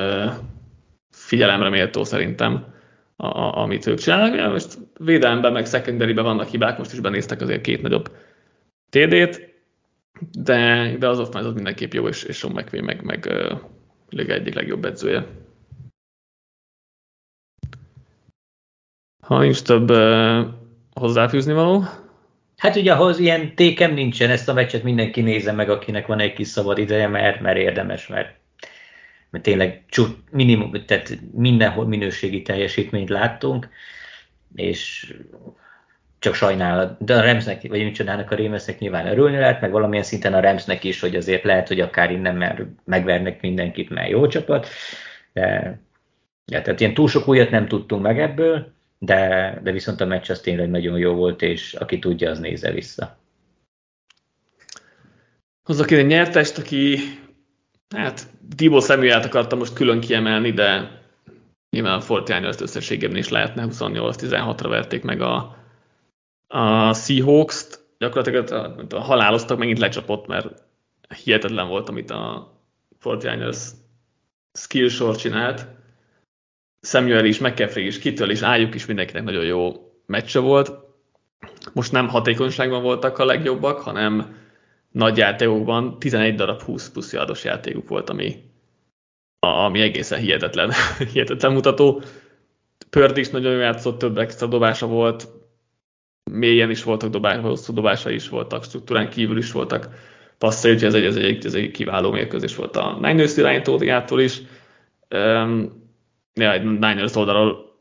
figyelemre 1.11 1.69
méltó 1.69 2.03
szerintem, 2.03 2.73
a, 3.15 3.25
a, 3.25 3.57
amit 3.57 3.88
ők 3.88 3.97
csinálnak. 3.97 4.51
Most 4.51 4.77
védelemben, 4.99 5.51
meg 5.51 5.65
secondary 5.65 6.13
vannak 6.13 6.47
hibák, 6.47 6.77
most 6.77 6.93
is 6.93 6.99
benéztek 6.99 7.41
azért 7.41 7.61
két 7.61 7.81
nagyobb 7.81 8.11
TD-t, 8.89 9.53
de, 10.31 10.91
de 10.99 11.07
az 11.07 11.19
offense 11.19 11.47
az 11.47 11.53
mindenképp 11.53 11.93
jó, 11.93 12.07
és, 12.07 12.23
és 12.23 12.38
Sean 12.38 12.53
McVay 12.53 12.81
meg, 12.81 13.03
meg 13.03 13.25
uh, 13.29 13.59
liga 14.09 14.33
egyik 14.33 14.53
legjobb 14.53 14.85
edzője. 14.85 15.27
Ha 19.21 19.39
nincs 19.39 19.61
több 19.61 19.89
uh, 19.89 20.45
hozzáfűzni 20.93 21.53
való. 21.53 21.83
Hát 22.57 22.75
ugye 22.75 22.93
ahhoz 22.93 23.19
ilyen 23.19 23.55
tékem 23.55 23.93
nincsen, 23.93 24.29
ezt 24.29 24.49
a 24.49 24.53
meccset 24.53 24.83
mindenki 24.83 25.21
nézze 25.21 25.51
meg, 25.51 25.69
akinek 25.69 26.07
van 26.07 26.19
egy 26.19 26.33
kis 26.33 26.47
szabad 26.47 26.77
ideje, 26.77 27.07
mert, 27.07 27.41
mert 27.41 27.57
érdemes, 27.57 28.07
mert, 28.07 28.33
mert 29.29 29.43
tényleg 29.43 29.83
csut, 29.89 30.17
minimum, 30.31 30.85
tehát 30.85 31.17
mindenhol 31.33 31.87
minőségi 31.87 32.41
teljesítményt 32.41 33.09
láttunk, 33.09 33.69
és 34.55 35.13
csak 36.19 36.33
sajnálat, 36.33 37.03
de 37.05 37.15
a 37.15 37.21
Remsnek, 37.21 37.61
vagy 37.67 37.83
micsodának 37.83 38.31
a 38.31 38.35
Rémesznek 38.35 38.79
nyilván 38.79 39.07
örülni 39.07 39.37
lehet, 39.37 39.61
meg 39.61 39.71
valamilyen 39.71 40.03
szinten 40.03 40.33
a 40.33 40.39
Remsnek 40.39 40.83
is, 40.83 40.99
hogy 40.99 41.15
azért 41.15 41.43
lehet, 41.43 41.67
hogy 41.67 41.79
akár 41.79 42.11
innen 42.11 42.35
mert 42.35 42.61
megvernek 42.83 43.41
mindenkit, 43.41 43.89
mert 43.89 44.09
jó 44.09 44.27
csapat, 44.27 44.67
de 45.33 45.79
ja, 46.45 46.61
tehát 46.61 46.79
ilyen 46.79 46.93
túl 46.93 47.07
sok 47.07 47.27
újat 47.27 47.49
nem 47.49 47.67
tudtunk 47.67 48.01
meg 48.01 48.19
ebből, 48.19 48.74
de, 48.97 49.60
de 49.63 49.71
viszont 49.71 50.01
a 50.01 50.05
meccs 50.05 50.29
az 50.29 50.39
tényleg 50.39 50.69
nagyon 50.69 50.97
jó 50.97 51.13
volt, 51.13 51.41
és 51.41 51.73
aki 51.73 51.99
tudja, 51.99 52.29
az 52.29 52.39
nézze 52.39 52.71
vissza. 52.71 53.17
Hozzak 55.63 55.91
én 55.91 55.99
egy 55.99 56.05
nyertest, 56.05 56.58
aki 56.58 56.97
hát 57.95 58.27
Dibo 58.55 58.79
Samuel-t 58.79 59.25
akartam 59.25 59.58
most 59.58 59.73
külön 59.73 59.99
kiemelni, 59.99 60.51
de 60.51 61.01
nyilván 61.69 61.97
a 61.97 62.01
Fortiányost 62.01 62.62
összességében 62.62 63.17
is 63.17 63.29
lehetne, 63.29 63.67
28-16-ra 63.69 64.65
verték 64.67 65.03
meg 65.03 65.21
a, 65.21 65.58
a 66.47 66.93
Seahawks-t, 66.93 67.79
gyakorlatilag 67.97 68.51
a, 68.51 68.95
a 68.95 68.99
haláloztak, 68.99 69.58
megint 69.58 69.79
lecsapott, 69.79 70.27
mert 70.27 70.63
hihetetlen 71.23 71.67
volt, 71.67 71.89
amit 71.89 72.12
a 72.12 72.53
Fortiányosz 72.97 73.75
skill 74.53 74.88
sor 74.89 75.15
csinált. 75.15 75.67
Samuel 76.85 77.25
is, 77.25 77.39
McCaffrey 77.39 77.85
is, 77.85 77.99
Kittel 77.99 78.29
is, 78.29 78.41
Ájuk 78.41 78.75
is 78.75 78.85
mindenkinek 78.85 79.23
nagyon 79.23 79.45
jó 79.45 79.73
meccse 80.05 80.39
volt. 80.39 80.71
Most 81.73 81.91
nem 81.91 82.07
hatékonyságban 82.07 82.81
voltak 82.81 83.17
a 83.17 83.25
legjobbak, 83.25 83.79
hanem 83.79 84.35
nagy 84.91 85.17
játékokban 85.17 85.99
11 85.99 86.35
darab 86.35 86.61
20 86.61 86.89
plusz 86.89 87.13
yardos 87.13 87.43
játékuk 87.43 87.87
volt, 87.87 88.09
ami, 88.09 88.35
ami 89.39 89.81
egészen 89.81 90.19
hihetetlen, 90.19 90.71
hihetetlen 91.13 91.51
mutató. 91.51 92.01
Pörd 92.89 93.17
is 93.17 93.29
nagyon 93.29 93.57
játszott, 93.57 93.97
több 93.97 94.17
extra 94.17 94.47
dobása 94.47 94.87
volt, 94.87 95.27
mélyen 96.31 96.69
is 96.69 96.83
voltak 96.83 97.09
dobása, 97.09 97.41
hosszú 97.41 97.73
dobása 97.73 98.09
is 98.09 98.29
voltak, 98.29 98.63
struktúrán 98.63 99.09
kívül 99.09 99.37
is 99.37 99.51
voltak 99.51 99.89
passzai, 100.37 100.71
úgyhogy 100.71 100.87
ez 100.87 100.93
egy, 100.93 101.05
ez 101.05 101.15
egy, 101.15 101.45
ez 101.45 101.53
egy 101.53 101.71
kiváló 101.71 102.11
mérkőzés 102.11 102.55
volt 102.55 102.75
a 102.75 102.97
Niners 103.01 103.37
irányítójától 103.37 104.21
is. 104.21 104.41
Um, 105.09 105.83
ja, 106.35 106.57
Niners 106.57 107.15
oldalról 107.15 107.79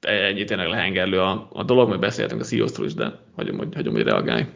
ennyi 0.00 0.44
tényleg 0.44 0.68
lehengerlő 0.68 1.20
a, 1.20 1.48
a 1.52 1.62
dolog, 1.62 1.88
majd 1.88 2.00
beszéltünk 2.00 2.40
a 2.40 2.44
seahawks 2.44 2.78
is, 2.78 2.94
de 2.94 3.12
hagyom, 3.36 3.58
hogy, 3.58 3.74
hagyom, 3.74 3.94
hogy 3.94 4.02
reagálj. 4.02 4.46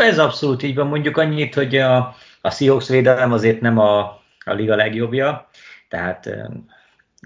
Ez 0.00 0.18
abszolút 0.18 0.62
így 0.62 0.74
van. 0.74 0.86
Mondjuk 0.86 1.16
annyit, 1.16 1.54
hogy 1.54 1.76
a, 1.76 2.16
a 2.40 2.50
Seahawks 2.50 2.88
védelem 2.88 3.32
azért 3.32 3.60
nem 3.60 3.78
a, 3.78 4.00
a 4.44 4.52
liga 4.52 4.76
legjobbja, 4.76 5.48
tehát 5.88 6.30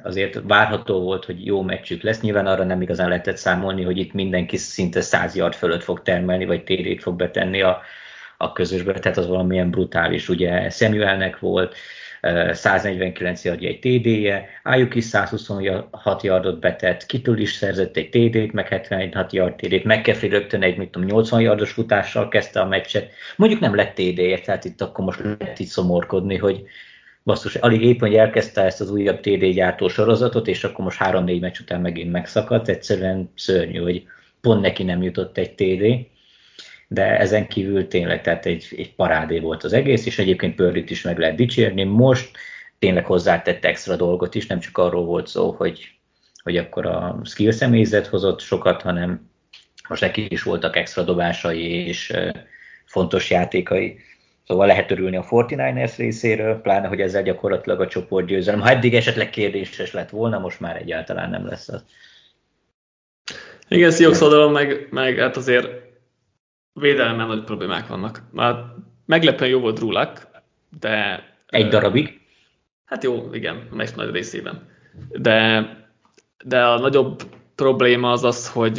azért 0.03 0.41
várható 0.47 1.01
volt, 1.01 1.25
hogy 1.25 1.47
jó 1.47 1.63
meccsük 1.63 2.03
lesz. 2.03 2.21
Nyilván 2.21 2.47
arra 2.47 2.65
nem 2.65 2.83
igazán 2.83 3.09
lehetett 3.09 3.37
számolni, 3.37 3.83
hogy 3.83 3.99
itt 3.99 4.13
mindenki 4.13 4.57
szinte 4.57 5.01
100 5.01 5.35
yard 5.35 5.55
fölött 5.55 5.83
fog 5.83 6.03
termelni, 6.03 6.45
vagy 6.45 6.65
TD-t 6.65 7.03
fog 7.03 7.17
betenni 7.17 7.63
a, 7.63 7.81
a 8.37 8.53
közösbe, 8.53 8.93
tehát 8.93 9.19
az 9.19 9.27
valamilyen 9.27 9.71
brutális. 9.71 10.29
Ugye 10.29 10.71
Samuelnek 10.71 11.39
volt 11.39 11.77
149 12.53 13.45
yardja 13.45 13.69
egy 13.69 13.79
TD-je, 13.79 14.49
Ájuk 14.63 14.95
is 14.95 15.05
126 15.05 16.23
yardot 16.23 16.61
betett, 16.61 17.07
Kittul 17.07 17.39
is 17.39 17.53
szerzett 17.53 17.97
egy 17.97 18.09
TD-t, 18.09 18.53
meg 18.53 18.69
76 18.69 19.33
yard 19.33 19.55
TD-t, 19.55 19.85
McCaffrey 19.85 20.31
rögtön 20.31 20.63
egy, 20.63 20.77
mit 20.77 20.91
tudom, 20.91 21.09
80 21.09 21.41
yardos 21.41 21.73
futással 21.73 22.29
kezdte 22.29 22.61
a 22.61 22.67
meccset. 22.67 23.11
Mondjuk 23.37 23.61
nem 23.61 23.75
lett 23.75 23.95
TD-je, 23.95 24.39
tehát 24.39 24.65
itt 24.65 24.81
akkor 24.81 25.05
most 25.05 25.21
lehet 25.39 25.59
itt 25.59 25.67
szomorkodni, 25.67 26.37
hogy 26.37 26.65
basszus, 27.25 27.55
alig 27.55 27.83
épp, 27.83 28.01
hogy 28.01 28.15
elkezdte 28.15 28.63
ezt 28.63 28.81
az 28.81 28.91
újabb 28.91 29.21
TD 29.21 29.45
gyártó 29.45 29.89
sorozatot, 29.89 30.49
és 30.49 30.65
akkor 30.65 30.85
most 30.85 30.99
3-4 31.05 31.41
meccs 31.41 31.61
után 31.61 31.81
megint 31.81 32.13
megszakadt, 32.13 32.69
egyszerűen 32.69 33.31
szörnyű, 33.35 33.79
hogy 33.79 34.07
pont 34.41 34.61
neki 34.61 34.83
nem 34.83 35.03
jutott 35.03 35.39
egy 35.39 35.55
TD, 35.55 36.07
de 36.89 37.19
ezen 37.19 37.47
kívül 37.47 37.89
tényleg 37.89 38.23
tehát 38.23 38.47
egy, 38.47 38.67
egy 38.77 38.95
parádé 38.95 39.39
volt 39.39 39.65
az 39.65 39.73
egész, 39.73 40.07
és 40.07 40.19
egyébként 40.19 40.55
Pörlit 40.55 40.91
is 40.91 41.03
meg 41.03 41.19
lehet 41.19 41.37
dicsérni. 41.37 41.85
Most 41.85 42.37
tényleg 42.79 43.05
hozzátett 43.05 43.65
extra 43.65 43.97
dolgot 43.97 44.35
is, 44.35 44.47
nem 44.47 44.59
csak 44.59 44.79
arról 44.79 45.05
volt 45.05 45.27
szó, 45.27 45.51
hogy, 45.51 45.91
hogy 46.43 46.57
akkor 46.57 46.87
a 46.87 47.21
skill 47.25 47.51
személyzet 47.51 48.07
hozott 48.07 48.41
sokat, 48.41 48.83
hanem 48.83 49.31
most 49.89 50.01
neki 50.01 50.27
is 50.29 50.43
voltak 50.43 50.77
extra 50.77 51.03
dobásai 51.03 51.87
és 51.87 52.17
fontos 52.85 53.31
játékai. 53.31 53.99
Szóval 54.47 54.67
lehet 54.67 54.91
örülni 54.91 55.17
a 55.17 55.27
49ers 55.31 55.93
részéről, 55.97 56.61
pláne, 56.61 56.89
hogy 56.89 57.01
ezzel 57.01 57.23
gyakorlatilag 57.23 57.81
a 57.81 57.87
csoport 57.87 58.27
győzelem. 58.27 58.61
Ha 58.61 58.71
eddig 58.71 58.95
esetleg 58.95 59.31
kérdéses 59.31 59.93
lett 59.93 60.11
volna, 60.11 60.39
most 60.39 60.61
már 60.61 60.77
egyáltalán 60.77 61.31
nem 61.31 61.47
lesz 61.47 61.69
az. 61.69 61.85
Igen, 63.69 63.91
Seahawks 63.91 64.21
oldalon 64.21 64.53
meg, 64.53 64.89
meg 64.91 65.19
hát 65.19 65.37
azért 65.37 65.86
védelemben 66.81 67.27
nagy 67.27 67.45
problémák 67.45 67.87
vannak. 67.87 68.23
Már 68.31 68.65
meglepően 69.05 69.51
jó 69.51 69.61
volt 69.61 69.79
Rulak, 69.79 70.29
de... 70.81 71.25
Egy 71.47 71.69
darabig? 71.69 72.21
Hát 72.85 73.03
jó, 73.03 73.29
igen, 73.33 73.69
a 73.71 73.75
meccs 73.75 73.95
nagy 73.95 74.11
részében. 74.11 74.69
De, 75.09 75.67
de 76.45 76.65
a 76.65 76.79
nagyobb 76.79 77.23
probléma 77.55 78.11
az 78.11 78.25
az, 78.25 78.51
hogy, 78.51 78.79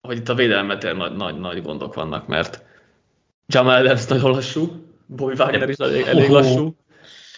hogy 0.00 0.16
itt 0.16 0.28
a 0.28 0.34
védelemben 0.34 0.96
nagy, 0.96 1.16
nagy, 1.16 1.38
nagy 1.38 1.62
gondok 1.62 1.94
vannak, 1.94 2.26
mert 2.26 2.64
Jamal 3.46 3.74
Adams 3.74 4.06
nagyon 4.06 4.30
lassú, 4.30 4.86
Bobby 5.06 5.34
Wagner 5.38 5.68
is 5.68 5.76
elég, 5.76 6.06
elég 6.06 6.28
lassú, 6.28 6.76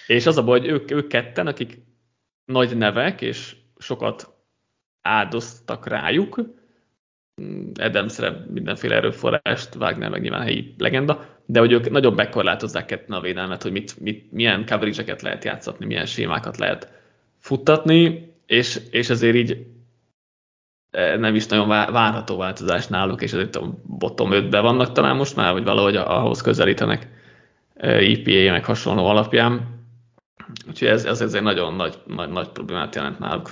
és 0.06 0.26
az 0.26 0.36
a 0.36 0.44
baj, 0.44 0.60
hogy 0.60 0.68
ők, 0.68 0.90
ők 0.90 1.06
ketten, 1.06 1.46
akik 1.46 1.82
nagy 2.44 2.76
nevek, 2.76 3.20
és 3.20 3.56
sokat 3.78 4.34
áldoztak 5.02 5.86
rájuk, 5.86 6.40
Adamsre 7.80 8.44
mindenféle 8.52 8.94
erőforrást, 8.94 9.74
Wagner 9.74 10.10
meg 10.10 10.20
nyilván 10.20 10.42
helyi 10.42 10.74
legenda, 10.78 11.24
de 11.46 11.60
hogy 11.60 11.72
ők 11.72 11.90
nagyobb 11.90 12.16
megkorlátozzák 12.16 12.86
ketten 12.86 13.16
a 13.16 13.20
védelmet, 13.20 13.62
hogy 13.62 13.72
mit, 13.72 14.00
mit, 14.00 14.32
milyen 14.32 14.66
coverage 14.66 15.16
lehet 15.20 15.44
játszatni, 15.44 15.86
milyen 15.86 16.06
sémákat 16.06 16.56
lehet 16.56 16.92
futtatni, 17.38 18.32
és, 18.46 18.80
és 18.90 19.10
ezért 19.10 19.34
így 19.34 19.66
e, 20.90 21.16
nem 21.16 21.34
is 21.34 21.46
nagyon 21.46 21.68
várható 21.68 22.36
változás 22.36 22.86
náluk, 22.86 23.22
és 23.22 23.32
ezért 23.32 23.56
a 23.56 23.74
bottom 23.82 24.30
5-be 24.32 24.60
vannak 24.60 24.92
talán 24.92 25.16
most 25.16 25.36
már, 25.36 25.52
vagy 25.52 25.64
valahogy 25.64 25.96
ahhoz 25.96 26.40
közelítenek 26.40 27.08
EPA 27.74 28.30
e 28.30 28.50
meg 28.50 28.64
hasonló 28.64 29.06
alapján. 29.06 29.78
Úgyhogy 30.68 30.88
ez, 30.88 31.04
ez 31.04 31.20
ezért 31.20 31.44
nagyon 31.44 31.74
nagy, 31.74 31.98
nagy, 32.06 32.28
nagy 32.28 32.48
problémát 32.48 32.94
jelent 32.94 33.18
náluk. 33.18 33.50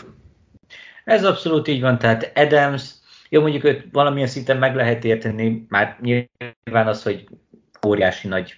Ez 1.04 1.24
abszolút 1.24 1.68
így 1.68 1.80
van, 1.80 1.98
tehát 1.98 2.38
Adams 2.38 2.90
jó, 3.28 3.40
mondjuk 3.40 3.64
őt 3.64 3.86
valamilyen 3.92 4.28
szinten 4.28 4.56
meg 4.56 4.74
lehet 4.74 5.04
érteni, 5.04 5.66
már 5.68 5.98
nyilván 6.00 6.86
az, 6.86 7.02
hogy 7.02 7.28
óriási 7.86 8.28
nagy 8.28 8.56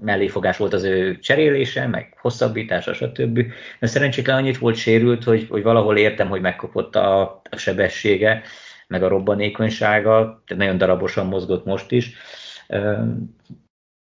melléfogás 0.00 0.56
volt 0.56 0.72
az 0.72 0.82
ő 0.82 1.18
cserélése, 1.18 1.86
meg 1.86 2.16
hosszabbítása, 2.20 2.94
stb. 2.94 3.40
De 3.80 3.86
szerencsétlen 3.86 4.36
annyit 4.36 4.58
volt 4.58 4.76
sérült, 4.76 5.24
hogy, 5.24 5.46
hogy 5.48 5.62
valahol 5.62 5.96
értem, 5.96 6.28
hogy 6.28 6.40
megkopott 6.40 6.96
a, 6.96 7.20
a 7.50 7.56
sebessége, 7.56 8.42
meg 8.86 9.02
a 9.02 9.08
robbanékonysága, 9.08 10.42
tehát 10.46 10.62
nagyon 10.62 10.78
darabosan 10.78 11.26
mozgott 11.26 11.64
most 11.64 11.90
is. 11.90 12.12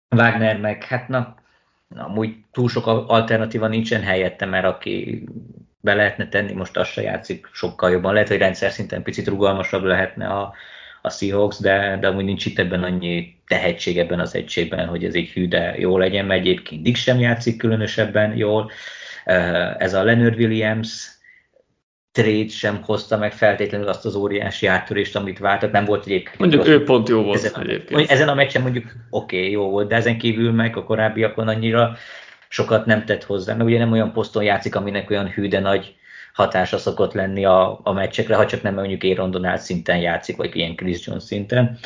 Wagner 0.10 0.60
meg, 0.60 0.84
hát 0.84 1.08
na, 1.08 1.36
amúgy 1.96 2.36
túl 2.52 2.70
sok 2.70 2.88
alternatíva 2.88 3.68
nincsen 3.68 4.02
helyette, 4.02 4.46
mert 4.46 4.66
aki 4.66 5.24
be 5.84 5.94
lehetne 5.94 6.28
tenni, 6.28 6.54
most 6.54 6.78
azt 6.78 6.92
se 6.92 7.02
játszik 7.02 7.50
sokkal 7.54 7.92
jobban. 7.92 8.14
Lehet, 8.14 8.28
hogy 8.28 8.38
rendszer 8.38 8.72
szinten 8.72 9.04
picit 9.04 9.28
rugalmasabb 9.28 9.84
lehetne 9.84 10.28
a, 10.28 10.54
a 11.02 11.10
Seahawks, 11.10 11.60
de, 11.60 11.98
de 12.02 12.08
amúgy 12.08 12.24
nincs 12.24 12.46
itt 12.46 12.60
ebben 12.60 12.84
annyi 12.84 13.36
tehetség 13.48 14.00
ebben 14.00 14.20
az 14.20 14.36
egységben, 14.36 14.88
hogy 14.88 15.06
ez 15.06 15.14
egy 15.14 15.30
hű, 15.30 15.48
de 15.48 15.76
jó 15.78 15.98
legyen, 15.98 16.26
mert 16.26 16.40
egyébként 16.40 16.82
Dick 16.82 16.98
sem 16.98 17.20
játszik 17.20 17.58
különösebben 17.58 18.38
jól. 18.38 18.72
Ez 19.78 19.94
a 19.94 20.04
Leonard 20.04 20.40
Williams 20.40 21.08
trade 22.12 22.48
sem 22.48 22.82
hozta 22.84 23.18
meg 23.18 23.34
feltétlenül 23.34 23.88
azt 23.88 24.06
az 24.06 24.16
óriási 24.16 24.68
áttörést, 24.68 25.16
amit 25.16 25.40
vártak. 25.40 25.72
Nem 25.72 25.86
volt 25.86 26.06
egyébként. 26.06 26.38
Mondjuk 26.38 26.68
ő 26.68 26.84
pont 26.84 27.10
jó 27.10 27.24
volt 27.24 27.44
ezen, 27.44 27.62
egyébként. 27.62 28.10
Ezen 28.10 28.28
a 28.28 28.34
meccsen 28.34 28.62
mondjuk 28.62 28.86
oké, 29.10 29.38
okay, 29.38 29.52
jó 29.52 29.70
volt, 29.70 29.88
de 29.88 29.96
ezen 29.96 30.18
kívül 30.18 30.52
meg 30.52 30.78
a 30.78 30.84
korábbiakon 30.84 31.48
annyira 31.48 31.98
sokat 32.54 32.86
nem 32.86 33.06
tett 33.06 33.24
hozzá, 33.24 33.54
mert 33.54 33.70
ugye 33.70 33.78
nem 33.78 33.92
olyan 33.92 34.12
poszton 34.12 34.44
játszik, 34.44 34.76
aminek 34.76 35.10
olyan 35.10 35.30
hű, 35.30 35.48
nagy 35.48 35.96
hatása 36.34 36.78
szokott 36.78 37.14
lenni 37.14 37.46
a, 37.46 37.80
a 37.84 37.92
meccsekre, 37.92 38.36
ha 38.36 38.46
csak 38.46 38.62
nem 38.62 38.74
mondjuk 38.74 39.04
Aaron 39.04 39.32
Donald 39.32 39.60
szinten 39.60 39.98
játszik, 39.98 40.36
vagy 40.36 40.56
ilyen 40.56 40.76
Chris 40.76 41.08
Jones 41.08 41.24
szinten. 41.24 41.78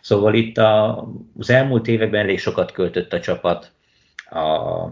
Szóval 0.00 0.34
itt 0.34 0.58
a, 0.58 1.04
az 1.38 1.50
elmúlt 1.50 1.88
években 1.88 2.20
elég 2.20 2.38
sokat 2.38 2.72
költött 2.72 3.12
a 3.12 3.20
csapat 3.20 3.72
a 4.30 4.86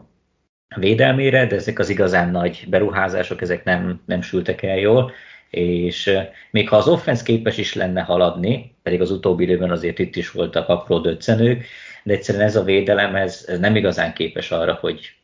védelmére, 0.77 1.47
de 1.47 1.57
ezek 1.57 1.79
az 1.79 1.89
igazán 1.89 2.31
nagy 2.31 2.65
beruházások, 2.69 3.41
ezek 3.41 3.65
nem, 3.65 4.01
nem 4.07 4.23
sültek 4.23 4.63
el 4.63 4.79
jól, 4.79 5.13
és 5.51 6.19
még 6.51 6.69
ha 6.69 6.77
az 6.77 6.89
offense 6.89 7.25
képes 7.25 7.59
is 7.59 7.75
lenne 7.75 8.01
haladni, 8.01 8.75
pedig 8.83 9.01
az 9.01 9.11
utóbbi 9.11 9.45
időben 9.45 9.71
azért 9.71 9.99
itt 9.99 10.17
is 10.17 10.31
voltak 10.31 10.69
apró 10.69 10.99
döccenők, 10.99 11.67
de 12.03 12.13
egyszerűen 12.13 12.45
ez 12.45 12.57
a 12.57 12.65
védelem, 12.65 13.15
ez, 13.15 13.45
ez 13.49 13.59
nem 13.59 13.77
igazán 13.77 14.13
képes 14.13 14.51
arra, 14.51 14.79
hogy, 14.81 15.20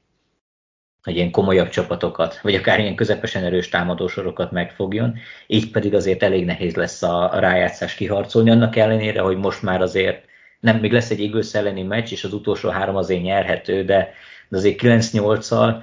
hogy 1.06 1.16
ilyen 1.16 1.30
komolyabb 1.30 1.68
csapatokat, 1.68 2.40
vagy 2.42 2.54
akár 2.54 2.80
ilyen 2.80 2.94
közepesen 2.94 3.44
erős 3.44 3.68
támadósorokat 3.68 4.50
megfogjon, 4.50 5.18
így 5.46 5.70
pedig 5.70 5.94
azért 5.94 6.22
elég 6.22 6.44
nehéz 6.44 6.74
lesz 6.74 7.02
a, 7.02 7.32
a 7.32 7.38
rájátszás 7.38 7.94
kiharcolni, 7.94 8.50
annak 8.50 8.76
ellenére, 8.76 9.20
hogy 9.20 9.36
most 9.36 9.62
már 9.62 9.80
azért 9.80 10.24
nem, 10.60 10.78
még 10.78 10.92
lesz 10.92 11.10
egy 11.10 11.20
Eagles 11.20 11.54
elleni 11.54 11.82
meccs, 11.82 12.12
és 12.12 12.24
az 12.24 12.32
utolsó 12.32 12.68
három 12.68 12.96
azért 12.96 13.22
nyerhető, 13.22 13.84
de, 13.84 14.12
de 14.48 14.56
azért 14.56 14.80
9-8-al, 14.82 15.82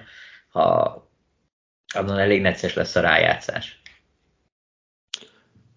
ha 0.50 1.08
abban 1.96 2.20
elég 2.20 2.42
necces 2.42 2.74
lesz 2.74 2.96
a 2.96 3.02
rájátszás. 3.02 3.82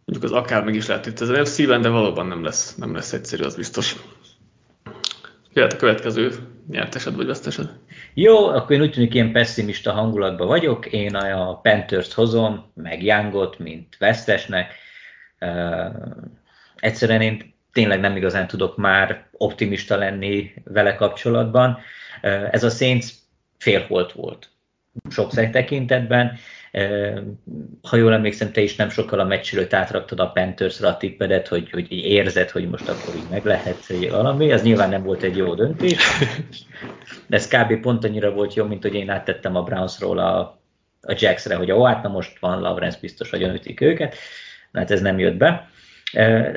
Mondjuk 0.04 0.32
az 0.32 0.38
akár 0.38 0.64
meg 0.64 0.74
is 0.74 0.86
lehet 0.86 1.06
itt 1.06 1.20
ez 1.20 1.50
szíven, 1.50 1.80
de 1.80 1.88
valóban 1.88 2.26
nem 2.26 2.44
lesz, 2.44 2.74
nem 2.74 2.94
lesz 2.94 3.12
egyszerű, 3.12 3.42
az 3.42 3.56
biztos. 3.56 3.96
Jöhet 5.52 5.72
a 5.72 5.76
következő 5.76 6.55
nyertesed 6.68 7.16
vagy 7.16 7.26
vesztesed? 7.26 7.70
Jó, 8.14 8.46
akkor 8.46 8.70
én 8.70 8.80
úgy 8.80 8.90
tűnik 8.90 9.14
ilyen 9.14 9.32
pessimista 9.32 9.92
hangulatban 9.92 10.46
vagyok. 10.46 10.86
Én 10.86 11.14
a 11.14 11.60
Panthers 11.60 12.14
hozom, 12.14 12.70
meg 12.74 13.02
Youngot, 13.02 13.58
mint 13.58 13.96
vesztesnek. 13.98 14.74
Uh, 15.40 15.94
egyszerűen 16.76 17.20
én 17.20 17.54
tényleg 17.72 18.00
nem 18.00 18.16
igazán 18.16 18.46
tudok 18.46 18.76
már 18.76 19.26
optimista 19.32 19.96
lenni 19.96 20.54
vele 20.64 20.94
kapcsolatban. 20.94 21.78
Uh, 22.22 22.48
ez 22.50 22.64
a 22.64 22.70
Saints 22.70 23.06
félholt 23.58 24.12
volt 24.12 24.50
sok 25.10 25.50
tekintetben. 25.50 26.38
Ha 27.82 27.96
jól 27.96 28.12
emlékszem, 28.12 28.52
te 28.52 28.60
is 28.60 28.76
nem 28.76 28.88
sokkal 28.88 29.20
a 29.20 29.24
meccs 29.24 29.54
előtt 29.54 29.72
átraktad 29.72 30.20
a 30.20 30.30
Panthers-ra 30.30 30.88
a 30.88 30.96
tippedet, 30.96 31.48
hogy, 31.48 31.70
hogy 31.70 31.92
érzed, 31.92 32.50
hogy 32.50 32.68
most 32.68 32.88
akkor 32.88 33.14
így 33.14 33.28
meg 33.30 33.44
lehet 33.44 33.86
hogy 33.86 34.10
valami. 34.10 34.52
Az 34.52 34.62
nyilván 34.62 34.88
nem 34.88 35.02
volt 35.02 35.22
egy 35.22 35.36
jó 35.36 35.54
döntés. 35.54 36.02
De 37.26 37.36
ez 37.36 37.48
kb. 37.48 37.80
pont 37.80 38.04
annyira 38.04 38.30
volt 38.30 38.54
jó, 38.54 38.64
mint 38.64 38.82
hogy 38.82 38.94
én 38.94 39.10
áttettem 39.10 39.56
a 39.56 39.62
Brownsról 39.62 40.18
a, 40.18 40.38
a 41.00 41.14
Jacksre, 41.18 41.54
hogy 41.54 41.72
ó, 41.72 41.84
hát 41.84 42.02
na 42.02 42.08
most 42.08 42.38
van 42.38 42.60
Lawrence 42.60 42.98
biztos, 43.00 43.30
hogy 43.30 43.42
ütik 43.42 43.80
őket. 43.80 44.16
Na, 44.70 44.78
hát 44.80 44.90
ez 44.90 45.00
nem 45.00 45.18
jött 45.18 45.36
be. 45.36 45.70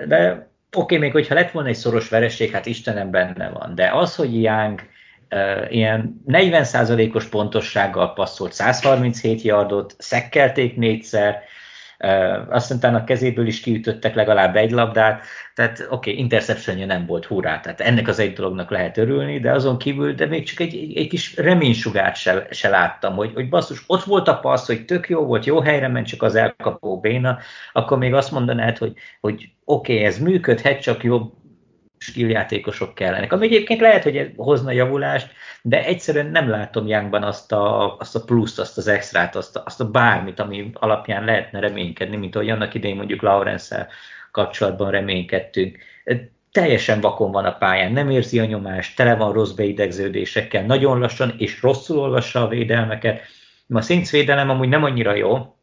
De 0.08 0.50
oké, 0.76 0.78
okay, 0.78 0.98
még 0.98 1.12
hogyha 1.12 1.36
lett 1.36 1.52
volna 1.52 1.70
egy 1.70 1.76
szoros 1.76 2.10
vereség, 2.10 2.52
hát 2.52 2.66
Istenem 2.66 3.12
benne 3.12 3.50
van. 3.50 3.76
De 3.76 3.90
az, 3.94 4.16
hogy 4.16 4.42
Young 4.42 4.82
ilyen 5.70 6.24
40%-os 6.28 7.26
pontossággal 7.26 8.14
passzolt 8.14 8.54
137 8.54 9.42
yardot, 9.42 9.96
szekkelték 9.98 10.78
négyszer, 10.78 11.44
azt 12.50 12.70
mondta, 12.70 12.88
a 12.88 13.04
kezéből 13.04 13.48
is 13.48 13.60
kiütöttek 13.60 14.16
legalább 14.16 14.56
egy 14.56 14.72
labdát, 14.72 15.24
tehát 15.56 15.80
oké, 15.80 16.12
okay, 16.12 16.24
interceptionja 16.24 16.86
nem 16.86 17.06
volt, 17.06 17.26
hurrá, 17.26 17.60
tehát 17.60 17.82
ennek 17.82 18.08
az 18.08 18.20
egy 18.20 18.34
dolognak 18.34 18.70
lehet 18.70 18.98
örülni, 18.98 19.40
de 19.40 19.52
azon 19.52 19.78
kívül, 19.78 20.14
de 20.14 20.26
még 20.26 20.44
csak 20.44 20.60
egy, 20.60 20.76
egy, 20.76 20.98
egy 20.98 21.08
kis 21.08 21.36
reménysugát 21.36 22.16
se, 22.16 22.48
se 22.52 22.70
láttam, 22.70 23.16
hogy, 23.16 23.32
hogy 23.34 23.50
basszus, 23.50 23.84
ott 23.88 24.04
volt 24.04 24.28
a 24.28 24.40
passz, 24.40 24.68
hogy 24.68 24.86
tök 24.86 25.10
jó 25.10 25.26
volt, 25.26 25.46
jó 25.46 25.62
helyre 25.62 25.88
ment, 25.88 26.08
csak 26.08 26.24
az 26.24 26.36
elkapó 26.36 27.00
béna, 27.00 27.38
akkor 27.74 27.98
még 27.98 28.14
azt 28.14 28.32
mondanád, 28.32 28.78
hogy, 28.78 28.94
hogy 29.20 29.50
oké, 29.66 29.94
okay, 29.94 30.06
ez 30.06 30.20
működhet, 30.20 30.82
csak 30.82 31.04
jobb 31.04 31.34
skilljátékosok 32.00 32.96
kellenek. 32.96 33.34
Ami 33.34 33.46
egyébként 33.46 33.80
lehet, 33.80 34.04
hogy 34.04 34.32
hozna 34.36 34.72
javulást, 34.72 35.32
de 35.62 35.86
egyszerűen 35.86 36.26
nem 36.26 36.50
látom 36.50 36.88
Youngban 36.88 37.24
azt 37.24 37.52
a, 37.52 37.96
azt 37.98 38.16
a 38.16 38.24
pluszt, 38.24 38.60
azt 38.60 38.78
az 38.78 38.88
extrát, 38.88 39.36
azt 39.36 39.56
a, 39.56 39.64
azt 39.66 39.82
a 39.82 39.90
bármit, 39.90 40.40
ami 40.40 40.70
alapján 40.74 41.24
lehetne 41.24 41.60
reménykedni, 41.60 42.16
mint 42.16 42.36
ahogy 42.36 42.50
annak 42.50 42.74
idején 42.74 42.96
mondjuk 42.96 43.22
lawrence 43.22 43.88
kapcsolatban 44.32 44.92
reménykedtünk. 44.92 45.78
Teljesen 46.52 47.02
vakon 47.02 47.32
van 47.32 47.46
a 47.46 47.58
pályán, 47.58 47.92
nem 47.92 48.10
érzi 48.10 48.40
a 48.40 48.46
nyomást, 48.46 48.96
tele 48.96 49.16
van 49.16 49.34
rossz 49.34 49.52
beidegződésekkel, 49.52 50.66
nagyon 50.66 51.00
lassan 51.00 51.34
és 51.38 51.62
rosszul 51.62 51.98
olvassa 51.98 52.44
a 52.44 52.48
védelmeket. 52.48 53.22
A 53.70 53.82
Saints 53.82 54.10
védelem 54.10 54.50
amúgy 54.50 54.70
nem 54.70 54.84
annyira 54.84 55.16
jó, 55.16 55.59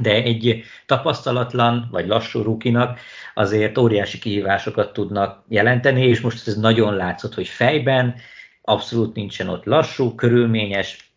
de 0.00 0.10
egy 0.10 0.64
tapasztalatlan 0.86 1.88
vagy 1.90 2.06
lassú 2.06 2.42
rukinak 2.42 3.00
azért 3.34 3.78
óriási 3.78 4.18
kihívásokat 4.18 4.92
tudnak 4.92 5.44
jelenteni, 5.48 6.06
és 6.06 6.20
most 6.20 6.48
ez 6.48 6.56
nagyon 6.56 6.96
látszott, 6.96 7.34
hogy 7.34 7.48
fejben 7.48 8.14
abszolút 8.62 9.14
nincsen 9.14 9.48
ott 9.48 9.64
lassú, 9.64 10.14
körülményes, 10.14 11.12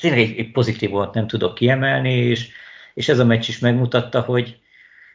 tényleg 0.00 0.20
egy, 0.20 0.38
egy 0.38 0.50
pozitívot 0.50 1.14
nem 1.14 1.26
tudok 1.26 1.54
kiemelni, 1.54 2.12
és, 2.12 2.48
és 2.94 3.08
ez 3.08 3.18
a 3.18 3.24
meccs 3.24 3.48
is 3.48 3.58
megmutatta, 3.58 4.20
hogy, 4.20 4.60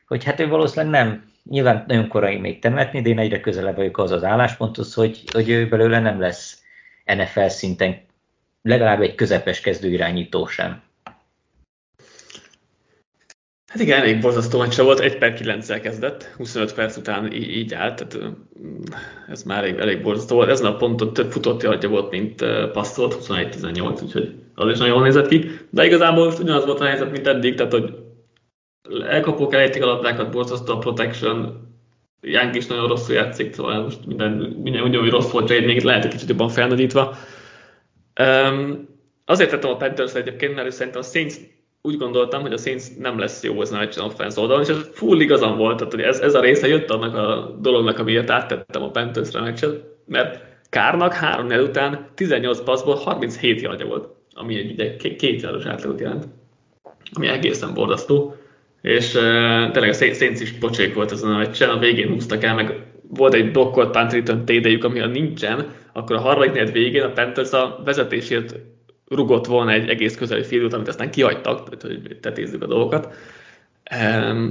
hogy 0.08 0.24
hát 0.24 0.40
ő 0.40 0.48
valószínűleg 0.48 1.06
nem, 1.06 1.32
nyilván 1.44 1.84
nagyon 1.88 2.08
korai 2.08 2.38
még 2.38 2.60
temetni, 2.60 3.02
de 3.02 3.10
én 3.10 3.20
egyre 3.20 3.40
közelebb 3.40 3.76
vagyok 3.76 3.98
az 3.98 4.12
az 4.12 4.24
állásponthoz, 4.24 4.94
hogy, 4.94 5.24
hogy 5.32 5.50
ő 5.50 5.68
belőle 5.68 6.00
nem 6.00 6.20
lesz 6.20 6.64
NFL 7.06 7.48
szinten 7.48 8.06
legalább 8.62 9.02
egy 9.02 9.16
közepes 9.16 9.62
kezdő 9.62 9.90
irányító 9.92 10.48
sem. 10.48 10.82
Hát 13.78 13.86
igen, 13.86 14.02
elég 14.02 14.22
borzasztó 14.22 14.60
meccse 14.60 14.84
volt, 14.84 15.00
1 15.00 15.18
per 15.18 15.34
9 15.34 15.82
kezdett, 15.82 16.24
25 16.38 16.74
perc 16.74 16.98
után 16.98 17.34
így, 17.34 17.58
így 17.58 17.74
állt, 17.74 18.08
tehát 18.08 18.36
ez 19.28 19.44
már 19.44 19.64
elég, 19.64 19.78
elég 19.78 20.02
borzasztó 20.02 20.36
volt. 20.36 20.50
Ezen 20.50 20.66
a 20.66 20.76
ponton 20.76 21.14
több 21.14 21.32
futott 21.32 21.64
adja 21.64 21.90
volt, 21.90 22.12
mint 22.12 22.46
passzolt, 22.72 23.18
21-18, 23.22 24.04
úgyhogy 24.04 24.34
az 24.56 24.72
is 24.72 24.78
nagyon 24.78 25.02
nézett 25.02 25.28
ki. 25.28 25.50
De 25.70 25.86
igazából 25.86 26.26
most 26.26 26.40
ugyanaz 26.40 26.66
volt 26.66 26.80
a 26.80 26.86
helyzet, 26.86 27.12
mint 27.12 27.28
eddig, 27.28 27.56
tehát 27.56 27.72
hogy 27.72 27.94
elkapók 29.08 29.54
elejtik 29.54 29.84
a 29.84 29.86
labdákat, 29.86 30.32
borzasztó 30.32 30.74
a 30.74 30.78
protection, 30.78 31.66
Young 32.22 32.56
is 32.56 32.66
nagyon 32.66 32.88
rosszul 32.88 33.16
játszik, 33.16 33.54
szóval 33.54 33.82
most 33.82 34.06
minden, 34.06 34.32
minden 34.64 34.82
ugyanúgy 34.82 35.10
rossz 35.10 35.32
volt 35.32 35.46
trade, 35.46 35.66
még 35.66 35.84
lehet 35.84 36.06
egy 36.06 36.12
kicsit 36.12 36.30
jobban 36.30 36.50
felnagyítva. 36.50 37.18
Um, 38.22 38.90
azért 39.26 39.50
tettem 39.50 39.70
a 39.70 39.78
Panthers 39.78 40.14
egyébként, 40.14 40.56
mert 40.56 40.72
szerintem 40.72 41.02
a 41.02 41.06
Saints 41.06 41.36
úgy 41.88 41.98
gondoltam, 41.98 42.42
hogy 42.42 42.54
a 42.54 42.58
Saints 42.58 42.84
nem 43.00 43.20
lesz 43.20 43.44
jó 43.44 43.60
az 43.60 43.72
a 43.72 44.04
offense 44.04 44.42
oldalon, 44.42 44.64
és 44.64 44.70
ez 44.70 44.90
full 44.94 45.20
igazam 45.20 45.58
volt, 45.58 45.78
tehát 45.78 45.94
hogy 45.94 46.02
ez, 46.02 46.20
ez 46.20 46.34
a 46.34 46.42
része 46.42 46.68
jött 46.68 46.90
annak 46.90 47.16
a 47.16 47.58
dolognak, 47.60 48.00
amiért 48.00 48.30
áttettem 48.30 48.84
a 48.84 48.90
Panthers-re 48.90 49.42
meccset, 49.42 49.84
mert 50.06 50.46
Kárnak 50.70 51.14
három 51.14 51.48
után 51.48 52.08
18 52.16 52.64
passzból 52.64 52.96
37 52.96 53.62
yardja 53.62 53.86
volt, 53.86 54.10
ami 54.34 54.56
egy 54.56 54.72
ugye 54.72 54.96
két 54.96 55.42
yardos 55.42 55.66
átlagot 55.66 56.00
jelent, 56.00 56.28
ami 57.14 57.28
egészen 57.28 57.74
borzasztó, 57.74 58.36
és 58.82 59.14
uh, 59.14 59.22
tényleg 59.72 59.90
a 59.90 59.94
Saints 59.94 60.40
is 60.40 60.52
pocsék 60.52 60.94
volt 60.94 61.12
ezen 61.12 61.34
a 61.34 61.38
meccsen, 61.38 61.70
a 61.70 61.80
végén 61.80 62.10
húztak 62.10 62.44
el, 62.44 62.56
meg 62.56 62.86
volt 63.10 63.34
egy 63.34 63.52
blokkolt 63.52 63.92
punt 63.92 64.14
return 64.14 64.46
TD-jük, 64.46 64.84
ami 64.84 65.00
ha 65.00 65.08
nincsen, 65.08 65.66
akkor 65.94 66.16
a 66.16 66.20
harmadik 66.20 66.72
végén 66.72 67.04
a 67.04 67.12
Panthers 67.12 67.52
a 67.52 67.82
vezetésért 67.86 68.56
rugott 69.10 69.46
volna 69.46 69.72
egy 69.72 69.90
egész 69.90 70.16
közeli 70.16 70.44
félút, 70.44 70.74
amit 70.74 70.88
aztán 70.88 71.12
kihagytak, 71.12 71.68
hogy 71.82 72.18
tetézzük 72.22 72.64
a 72.64 72.68
dolgokat. 72.68 73.16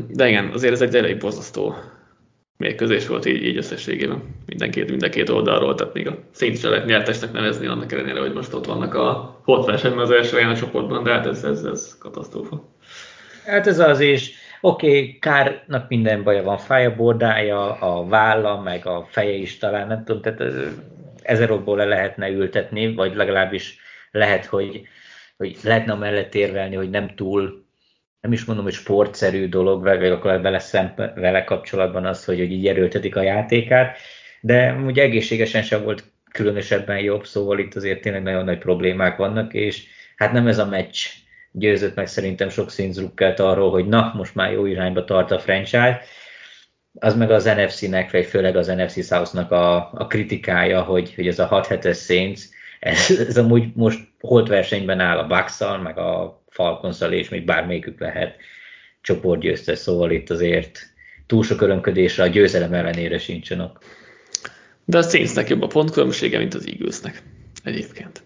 De 0.09 0.29
igen, 0.29 0.51
azért 0.53 0.73
ez 0.73 0.83
egy 0.83 0.95
elég 0.95 1.19
borzasztó 1.19 1.75
mérkőzés 2.57 3.07
volt 3.07 3.27
így, 3.27 3.45
így 3.45 3.57
összességében. 3.57 4.23
Mind 4.47 5.03
a 5.03 5.09
két 5.09 5.29
oldalról, 5.29 5.75
tehát 5.75 5.95
még 5.95 6.09
a 6.09 6.19
Saints 6.35 6.59
se 6.59 6.69
lehet 6.69 6.87
nyertesnek 6.87 7.33
nevezni 7.33 7.67
annak 7.67 7.93
ellenére, 7.93 8.21
hogy 8.21 8.33
most 8.33 8.55
ott 8.55 8.67
vannak 8.67 8.95
a 8.95 9.41
hot 9.45 9.67
versenyben 9.67 10.03
az 10.03 10.11
első 10.11 10.37
olyan 10.37 10.51
a 10.51 10.57
csoportban, 10.57 11.03
de 11.03 11.13
hát 11.13 11.27
ez, 11.27 11.45
ez, 11.45 11.65
ez 11.65 11.99
katasztrófa. 11.99 12.65
Hát 13.45 13.67
ez 13.67 13.79
az 13.79 14.01
is, 14.01 14.33
oké, 14.61 14.87
okay, 14.87 15.19
Kárnak 15.19 15.89
minden 15.89 16.23
baja 16.23 16.43
van, 16.43 16.59
fája 16.59 16.95
bordája, 16.95 17.73
a 17.73 18.07
válla, 18.07 18.61
meg 18.61 18.87
a 18.87 19.07
feje 19.11 19.35
is 19.35 19.59
talán, 19.59 19.87
nem 19.87 20.05
tudom, 20.05 20.23
tehát 20.23 20.55
ezer 21.23 21.51
okból 21.51 21.77
le 21.77 21.85
lehetne 21.85 22.31
ültetni, 22.31 22.95
vagy 22.95 23.15
legalábbis 23.15 23.79
lehet, 24.17 24.45
hogy, 24.45 24.83
hogy 25.37 25.57
lehetne 25.63 25.95
mellett 25.95 26.35
érvelni, 26.35 26.75
hogy 26.75 26.91
nem 26.91 27.15
túl 27.15 27.65
nem 28.27 28.35
is 28.35 28.45
mondom, 28.45 28.65
hogy 28.65 28.75
sportszerű 28.75 29.49
dolog, 29.49 29.83
vagy 29.83 30.11
akkor 30.11 30.41
vele, 30.41 30.59
szemp, 30.59 30.97
vele 30.97 31.45
kapcsolatban 31.45 32.07
az, 32.07 32.25
hogy, 32.25 32.39
hogy 32.39 32.53
így 32.53 32.67
erőltetik 32.67 33.17
a 33.17 33.23
játékát, 33.23 33.99
de 34.41 34.73
ugye 34.73 35.03
egészségesen 35.03 35.63
sem 35.63 35.83
volt 35.83 36.05
különösebben 36.33 36.99
jobb, 36.99 37.27
szóval 37.27 37.59
itt 37.59 37.75
azért 37.75 38.01
tényleg 38.01 38.23
nagyon 38.23 38.45
nagy 38.45 38.59
problémák 38.59 39.17
vannak, 39.17 39.55
és 39.55 39.87
hát 40.17 40.33
nem 40.33 40.47
ez 40.47 40.59
a 40.59 40.67
meccs 40.67 41.07
győzött 41.51 41.95
meg 41.95 42.07
szerintem 42.07 42.49
sok 42.49 42.71
színzrukkelt 42.71 43.41
arról, 43.41 43.71
hogy 43.71 43.87
na, 43.87 44.13
most 44.17 44.35
már 44.35 44.53
jó 44.53 44.67
irányba 44.67 45.05
tart 45.05 45.31
a 45.31 45.39
franchise, 45.39 46.01
az 46.99 47.17
meg 47.17 47.31
az 47.31 47.45
NFC-nek, 47.45 48.11
vagy 48.11 48.27
főleg 48.27 48.57
az 48.57 48.67
NFC 48.67 49.07
South-nak 49.07 49.51
a, 49.51 49.93
a 49.93 50.07
kritikája, 50.07 50.83
hogy, 50.83 51.15
hogy 51.15 51.27
ez 51.27 51.39
a 51.39 51.47
6 51.47 51.67
7 51.67 51.97
Saints, 51.97 52.41
ez, 52.87 53.11
ez 53.11 53.39
amúgy 53.39 53.73
most 53.75 54.01
holt 54.21 54.49
versenyben 54.49 55.01
áll 55.01 55.19
a 55.19 55.27
bucks 55.27 55.59
meg 55.83 55.99
a 55.99 56.43
falcons 56.49 57.01
és 57.01 57.29
még 57.29 57.45
bármelyikük 57.45 58.01
lehet 58.01 58.37
csoportgyőztes, 59.01 59.79
szóval 59.79 60.11
itt 60.11 60.31
azért 60.31 60.79
túl 61.27 61.43
sok 61.43 61.61
örömködésre 61.61 62.23
a 62.23 62.27
győzelem 62.27 62.73
ellenére 62.73 63.19
sincsenek. 63.19 63.71
De 64.85 64.99
a 64.99 65.03
Saintsnek 65.03 65.49
jobb 65.49 65.63
a 65.63 65.67
pontkülönbsége, 65.67 66.39
mint 66.39 66.55
az 66.55 66.67
Eaglesnek 66.67 67.23
egyébként. 67.65 68.23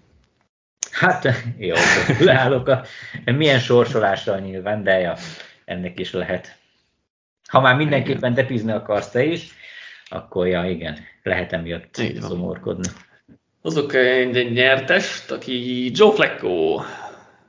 Hát 0.91 1.29
jó, 1.59 1.75
leállok 2.21 2.69
a 2.69 2.85
milyen 3.25 3.59
sorsolással 3.59 4.39
nyilván, 4.39 4.83
de 4.83 4.99
ja, 4.99 5.17
ennek 5.65 5.99
is 5.99 6.13
lehet. 6.13 6.57
Ha 7.49 7.61
már 7.61 7.77
mindenképpen 7.77 8.35
depizni 8.35 8.73
akarsz 8.73 9.11
te 9.11 9.25
is, 9.25 9.49
akkor 10.09 10.47
ja, 10.47 10.65
igen, 10.65 10.99
lehet 11.23 11.53
emiatt 11.53 12.03
szomorkodni. 12.21 12.89
Azok 13.63 13.95
egy 13.95 14.53
nyertest, 14.53 15.31
aki 15.31 15.91
Joe 15.95 16.13
Flacco, 16.13 16.81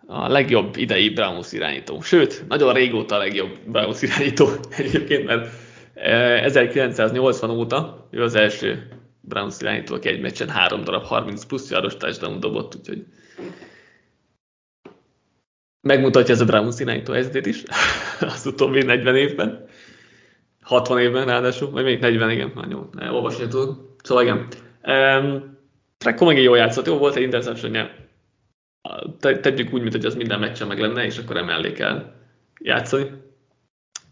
a 0.05 0.27
legjobb 0.27 0.75
idei 0.75 1.09
Browns 1.09 1.51
irányító. 1.51 2.01
Sőt, 2.01 2.47
nagyon 2.47 2.73
régóta 2.73 3.15
a 3.15 3.17
legjobb 3.17 3.59
Browns 3.65 4.01
irányító 4.01 4.47
egyébként, 4.77 5.25
mert 5.25 5.49
1980 5.93 7.49
e, 7.49 7.53
óta 7.53 8.07
ő 8.11 8.23
az 8.23 8.35
első 8.35 8.87
Browns 9.21 9.55
irányító, 9.59 9.95
aki 9.95 10.09
egy 10.09 10.21
meccsen 10.21 10.49
három 10.49 10.83
darab 10.83 11.03
30 11.03 11.45
plusz 11.45 11.71
járos 11.71 11.97
touchdown 11.97 12.39
dobott, 12.39 12.75
úgyhogy 12.75 13.05
megmutatja 15.81 16.33
ez 16.33 16.41
a 16.41 16.45
Browns 16.45 16.79
irányító 16.79 17.13
helyzetét 17.13 17.45
is 17.45 17.63
az 18.19 18.45
utóbbi 18.45 18.83
40 18.83 19.15
évben. 19.15 19.65
60 20.61 20.99
évben 20.99 21.25
ráadásul, 21.25 21.71
vagy 21.71 21.83
még 21.83 21.99
40, 21.99 22.29
igen, 22.29 22.51
már 22.55 22.69
jó, 22.69 22.89
ne 22.91 23.11
olvasni 23.11 23.47
tudok. 23.47 23.95
Szóval 24.03 24.23
igen. 24.23 24.47
Um, 24.83 25.59
Trekko 26.01 26.25
megint 26.25 26.45
jól 26.45 26.57
játszott, 26.57 26.85
jó 26.85 26.97
volt 26.97 27.15
egy 27.15 27.23
interception 27.23 27.89
Te, 29.19 29.39
tegyük 29.39 29.73
úgy, 29.73 29.81
mint 29.81 29.93
hogy 29.93 30.05
az 30.05 30.15
minden 30.15 30.39
meccsen 30.39 30.67
meg 30.67 30.79
lenne, 30.79 31.05
és 31.05 31.17
akkor 31.17 31.37
emellé 31.37 31.71
kell 31.71 32.13
játszani. 32.59 33.05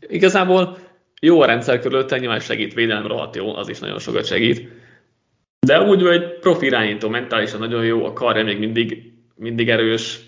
Igazából 0.07 0.77
jó 1.21 1.41
a 1.41 1.45
rendszer 1.45 1.79
körülötte, 1.79 2.17
nyilván 2.17 2.39
segít, 2.39 2.73
védelem 2.73 3.07
rohadt 3.07 3.35
jó, 3.35 3.55
az 3.55 3.69
is 3.69 3.79
nagyon 3.79 3.99
sokat 3.99 4.25
segít. 4.25 4.69
De 5.59 5.81
úgy, 5.81 6.01
hogy 6.01 6.39
profi 6.39 6.65
irányító, 6.65 7.09
mentálisan 7.09 7.59
nagyon 7.59 7.85
jó, 7.85 8.05
a 8.05 8.13
karja 8.13 8.43
még 8.43 8.59
mindig, 8.59 9.13
mindig 9.35 9.69
erős, 9.69 10.19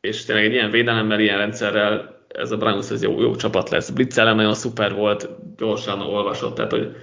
és 0.00 0.24
tényleg 0.24 0.44
egy 0.44 0.52
ilyen 0.52 0.70
védelemmel, 0.70 1.20
ilyen 1.20 1.38
rendszerrel 1.38 2.24
ez 2.28 2.50
a 2.50 2.56
Browns 2.56 2.90
ez 2.90 3.02
jó, 3.02 3.20
jó 3.20 3.36
csapat 3.36 3.70
lesz. 3.70 3.90
Blitzelem 3.90 4.36
nagyon 4.36 4.54
szuper 4.54 4.94
volt, 4.94 5.28
gyorsan 5.56 6.00
olvasott, 6.00 6.54
tehát 6.54 6.70
hogy 6.70 6.96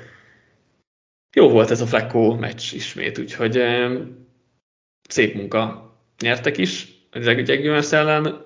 jó 1.38 1.50
volt 1.50 1.72
ez 1.72 1.82
a 1.82 1.86
Flecko 1.86 2.36
meccs 2.36 2.74
ismét, 2.74 3.20
úgyhogy 3.20 3.64
szép 5.10 5.36
munka. 5.36 5.92
Nyertek 6.22 6.58
is 6.58 6.88
az 7.12 7.26
Jaguars 7.26 7.92
ellen, 7.92 8.46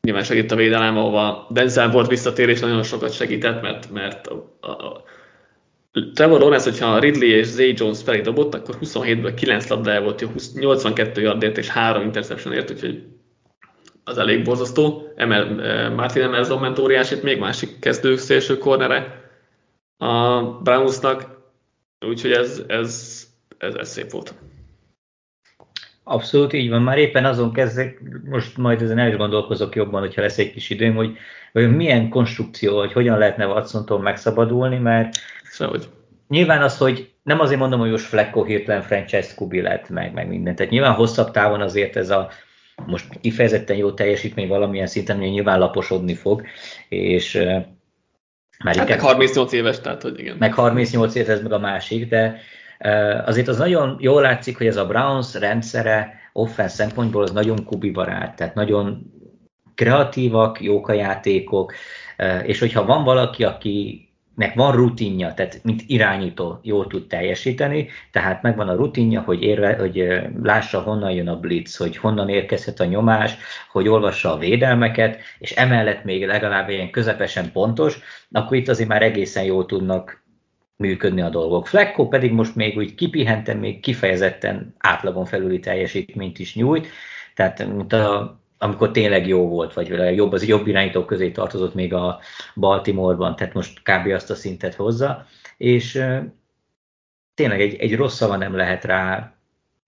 nyilván 0.00 0.24
segít 0.24 0.52
a 0.52 0.56
védelem, 0.56 0.96
ahova 0.96 1.46
Denzel 1.50 1.90
volt 1.90 2.08
visszatérés, 2.08 2.60
nagyon 2.60 2.82
sokat 2.82 3.12
segített, 3.12 3.62
mert, 3.62 3.90
mert 3.90 4.26
a, 4.26 4.56
a, 4.60 4.70
a 4.70 5.04
Trevor 6.14 6.40
Lawrence, 6.40 6.70
hogyha 6.70 6.98
Ridley 6.98 7.28
és 7.28 7.46
Zay 7.46 7.74
Jones 7.76 8.02
felé 8.02 8.20
dobott, 8.20 8.54
akkor 8.54 8.78
27-ből 8.80 9.32
9 9.36 9.68
labdája 9.68 10.02
volt, 10.02 10.26
82 10.54 11.20
yardért 11.20 11.58
és 11.58 11.68
3 11.68 12.02
interceptionért, 12.02 12.70
úgyhogy 12.70 13.02
az 14.04 14.18
elég 14.18 14.44
borzasztó. 14.44 15.12
Emel, 15.16 15.60
eh, 15.62 15.90
Martin 15.90 16.22
Emerson 16.22 16.60
ment 16.60 16.78
óriásit, 16.78 17.22
még 17.22 17.38
másik 17.38 17.78
kezdő 17.78 18.16
szélső 18.16 18.58
kornere 18.58 19.24
a 19.96 20.42
Brownsnak, 20.42 21.35
úgyhogy 22.00 22.32
ez, 22.32 22.62
ez, 22.68 23.24
ez, 23.58 23.74
ez 23.74 23.88
szép 23.90 24.10
volt. 24.10 24.34
Abszolút 26.04 26.52
így 26.52 26.70
van. 26.70 26.82
Már 26.82 26.98
éppen 26.98 27.24
azon 27.24 27.52
kezdek, 27.52 28.00
most 28.24 28.56
majd 28.56 28.82
ezen 28.82 28.98
el 28.98 29.08
is 29.08 29.16
gondolkozok 29.16 29.74
jobban, 29.74 30.00
hogyha 30.00 30.20
lesz 30.20 30.38
egy 30.38 30.52
kis 30.52 30.70
időm, 30.70 30.94
hogy, 30.94 31.16
hogy 31.52 31.76
milyen 31.76 32.08
konstrukció, 32.08 32.78
hogy 32.78 32.92
hogyan 32.92 33.18
lehetne 33.18 33.46
Watsontól 33.46 34.00
megszabadulni, 34.00 34.78
mert 34.78 35.16
Szóval, 35.56 35.80
nyilván 36.28 36.62
az, 36.62 36.78
hogy 36.78 37.12
nem 37.22 37.40
azért 37.40 37.60
mondom, 37.60 37.80
hogy 37.80 37.90
most 37.90 38.04
Flecko 38.04 38.44
hirtelen 38.44 38.82
franchise 38.82 39.34
kubi 39.34 39.60
lett 39.60 39.88
meg, 39.88 40.12
meg 40.12 40.28
mindent. 40.28 40.56
Tehát 40.56 40.72
nyilván 40.72 40.94
hosszabb 40.94 41.30
távon 41.30 41.60
azért 41.60 41.96
ez 41.96 42.10
a 42.10 42.30
most 42.86 43.20
kifejezetten 43.20 43.76
jó 43.76 43.92
teljesítmény 43.92 44.48
valamilyen 44.48 44.86
szinten, 44.86 45.18
hogy 45.18 45.30
nyilván 45.30 45.58
laposodni 45.58 46.14
fog, 46.14 46.46
és 46.88 47.42
már 48.64 48.76
hát 48.76 48.88
meg 48.88 49.00
38 49.00 49.52
éves, 49.52 49.80
tehát 49.80 50.02
hogy 50.02 50.18
igen. 50.18 50.36
Meg 50.38 50.54
38 50.54 51.14
éves, 51.14 51.28
ez 51.28 51.42
meg 51.42 51.52
a 51.52 51.58
másik, 51.58 52.08
de 52.08 52.40
azért 53.24 53.48
az 53.48 53.56
nagyon 53.56 53.96
jól 54.00 54.22
látszik, 54.22 54.56
hogy 54.56 54.66
ez 54.66 54.76
a 54.76 54.86
Browns 54.86 55.34
rendszere 55.34 56.14
offense 56.32 56.74
szempontból 56.74 57.22
az 57.22 57.32
nagyon 57.32 57.64
kubi 57.64 57.90
barát, 57.90 58.36
tehát 58.36 58.54
nagyon 58.54 59.12
kreatívak, 59.74 60.60
jók 60.60 60.88
a 60.88 60.92
játékok, 60.92 61.72
és 62.42 62.58
hogyha 62.58 62.84
van 62.84 63.04
valaki, 63.04 63.44
aki 63.44 64.05
nek 64.36 64.54
van 64.54 64.72
rutinja, 64.72 65.34
tehát 65.34 65.60
mint 65.62 65.82
irányító 65.86 66.58
jól 66.62 66.86
tud 66.86 67.06
teljesíteni, 67.06 67.88
tehát 68.10 68.42
megvan 68.42 68.68
a 68.68 68.74
rutinja, 68.74 69.20
hogy, 69.20 69.42
érve, 69.42 69.76
hogy 69.76 70.08
lássa, 70.42 70.80
honnan 70.80 71.10
jön 71.10 71.28
a 71.28 71.40
blitz, 71.40 71.76
hogy 71.76 71.96
honnan 71.96 72.28
érkezhet 72.28 72.80
a 72.80 72.84
nyomás, 72.84 73.36
hogy 73.70 73.88
olvassa 73.88 74.32
a 74.32 74.38
védelmeket, 74.38 75.18
és 75.38 75.50
emellett 75.52 76.04
még 76.04 76.26
legalább 76.26 76.68
ilyen 76.68 76.90
közepesen 76.90 77.52
pontos, 77.52 77.98
akkor 78.30 78.56
itt 78.56 78.68
azért 78.68 78.88
már 78.88 79.02
egészen 79.02 79.44
jól 79.44 79.66
tudnak 79.66 80.24
működni 80.76 81.20
a 81.20 81.28
dolgok. 81.28 81.66
Flecko 81.66 82.08
pedig 82.08 82.32
most 82.32 82.54
még 82.54 82.76
úgy 82.76 82.94
kipihenten, 82.94 83.56
még 83.56 83.80
kifejezetten 83.80 84.74
átlagon 84.78 85.24
felüli 85.24 85.60
teljesítményt 85.60 86.38
is 86.38 86.54
nyújt, 86.54 86.88
tehát 87.34 87.66
mint 87.66 87.92
a 87.92 88.40
amikor 88.58 88.90
tényleg 88.90 89.26
jó 89.26 89.48
volt, 89.48 89.72
vagy 89.72 90.14
jobb, 90.14 90.32
az 90.32 90.46
jobb 90.46 90.66
irányító 90.66 91.04
közé 91.04 91.30
tartozott 91.30 91.74
még 91.74 91.94
a 91.94 92.20
Baltimore-ban, 92.54 93.36
tehát 93.36 93.54
most 93.54 93.82
kb. 93.82 94.06
azt 94.06 94.30
a 94.30 94.34
szintet 94.34 94.74
hozza, 94.74 95.26
és 95.56 96.04
tényleg 97.34 97.60
egy, 97.60 97.74
egy 97.74 97.96
rossz 97.96 98.16
szava 98.16 98.36
nem 98.36 98.56
lehet 98.56 98.84
rá 98.84 99.34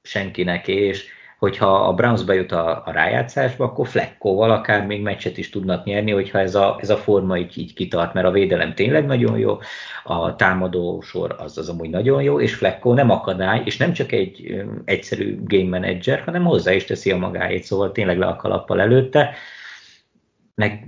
senkinek, 0.03 0.69
és 0.69 1.07
hogyha 1.39 1.87
a 1.87 1.95
Browns 1.95 2.25
bejut 2.25 2.53
a, 2.53 2.83
a 2.85 2.91
rájátszásba, 2.91 3.65
akkor 3.65 3.89
Fleckóval 3.89 4.51
akár 4.51 4.87
még 4.87 5.03
meccset 5.03 5.39
is 5.39 5.51
tudnak 5.51 5.85
nyerni, 5.85 6.11
hogyha 6.11 6.39
ez 6.39 6.55
a, 6.55 6.79
ez 6.81 6.91
a 6.91 6.97
forma 6.97 7.39
így, 7.39 7.59
így 7.59 7.75
kitart, 7.75 8.15
mert 8.15 8.27
a 8.27 8.31
védelem 8.31 8.75
tényleg 8.75 9.07
nagyon 9.07 9.39
jó, 9.39 9.59
a 10.05 10.37
támadó 10.37 11.01
sor 11.01 11.37
az 11.39 11.59
az 11.59 11.69
amúgy 11.69 11.91
nagyon 11.91 12.23
jó, 12.23 12.41
és 12.41 12.55
Fleckó 12.55 12.95
nem 12.95 13.11
akadály, 13.11 13.63
és 13.65 13.77
nem 13.77 13.93
csak 13.93 14.13
egy 14.13 14.65
egyszerű 14.85 15.39
game 15.45 15.79
manager, 15.79 16.21
hanem 16.21 16.45
hozzá 16.45 16.73
is 16.73 16.85
teszi 16.85 17.11
a 17.11 17.17
magáét, 17.17 17.63
szóval 17.63 17.93
tényleg 17.93 18.19
le 18.19 18.27
a 18.27 18.37
kalappal 18.37 18.81
előtte, 18.81 19.35
meg 20.55 20.87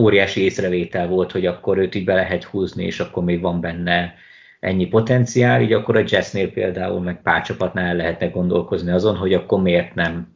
óriási 0.00 0.40
észrevétel 0.40 1.08
volt, 1.08 1.32
hogy 1.32 1.46
akkor 1.46 1.78
őt 1.78 1.94
így 1.94 2.04
be 2.04 2.14
lehet 2.14 2.44
húzni, 2.44 2.84
és 2.84 3.00
akkor 3.00 3.24
még 3.24 3.40
van 3.40 3.60
benne 3.60 4.14
ennyi 4.60 4.86
potenciál, 4.86 5.62
így 5.62 5.72
akkor 5.72 5.96
a 5.96 6.04
jazznél 6.06 6.52
például 6.52 7.00
meg 7.00 7.22
pár 7.22 7.42
csapatnál 7.42 7.96
lehetne 7.96 8.26
gondolkozni 8.26 8.90
azon, 8.90 9.16
hogy 9.16 9.34
akkor 9.34 9.62
miért 9.62 9.94
nem 9.94 10.34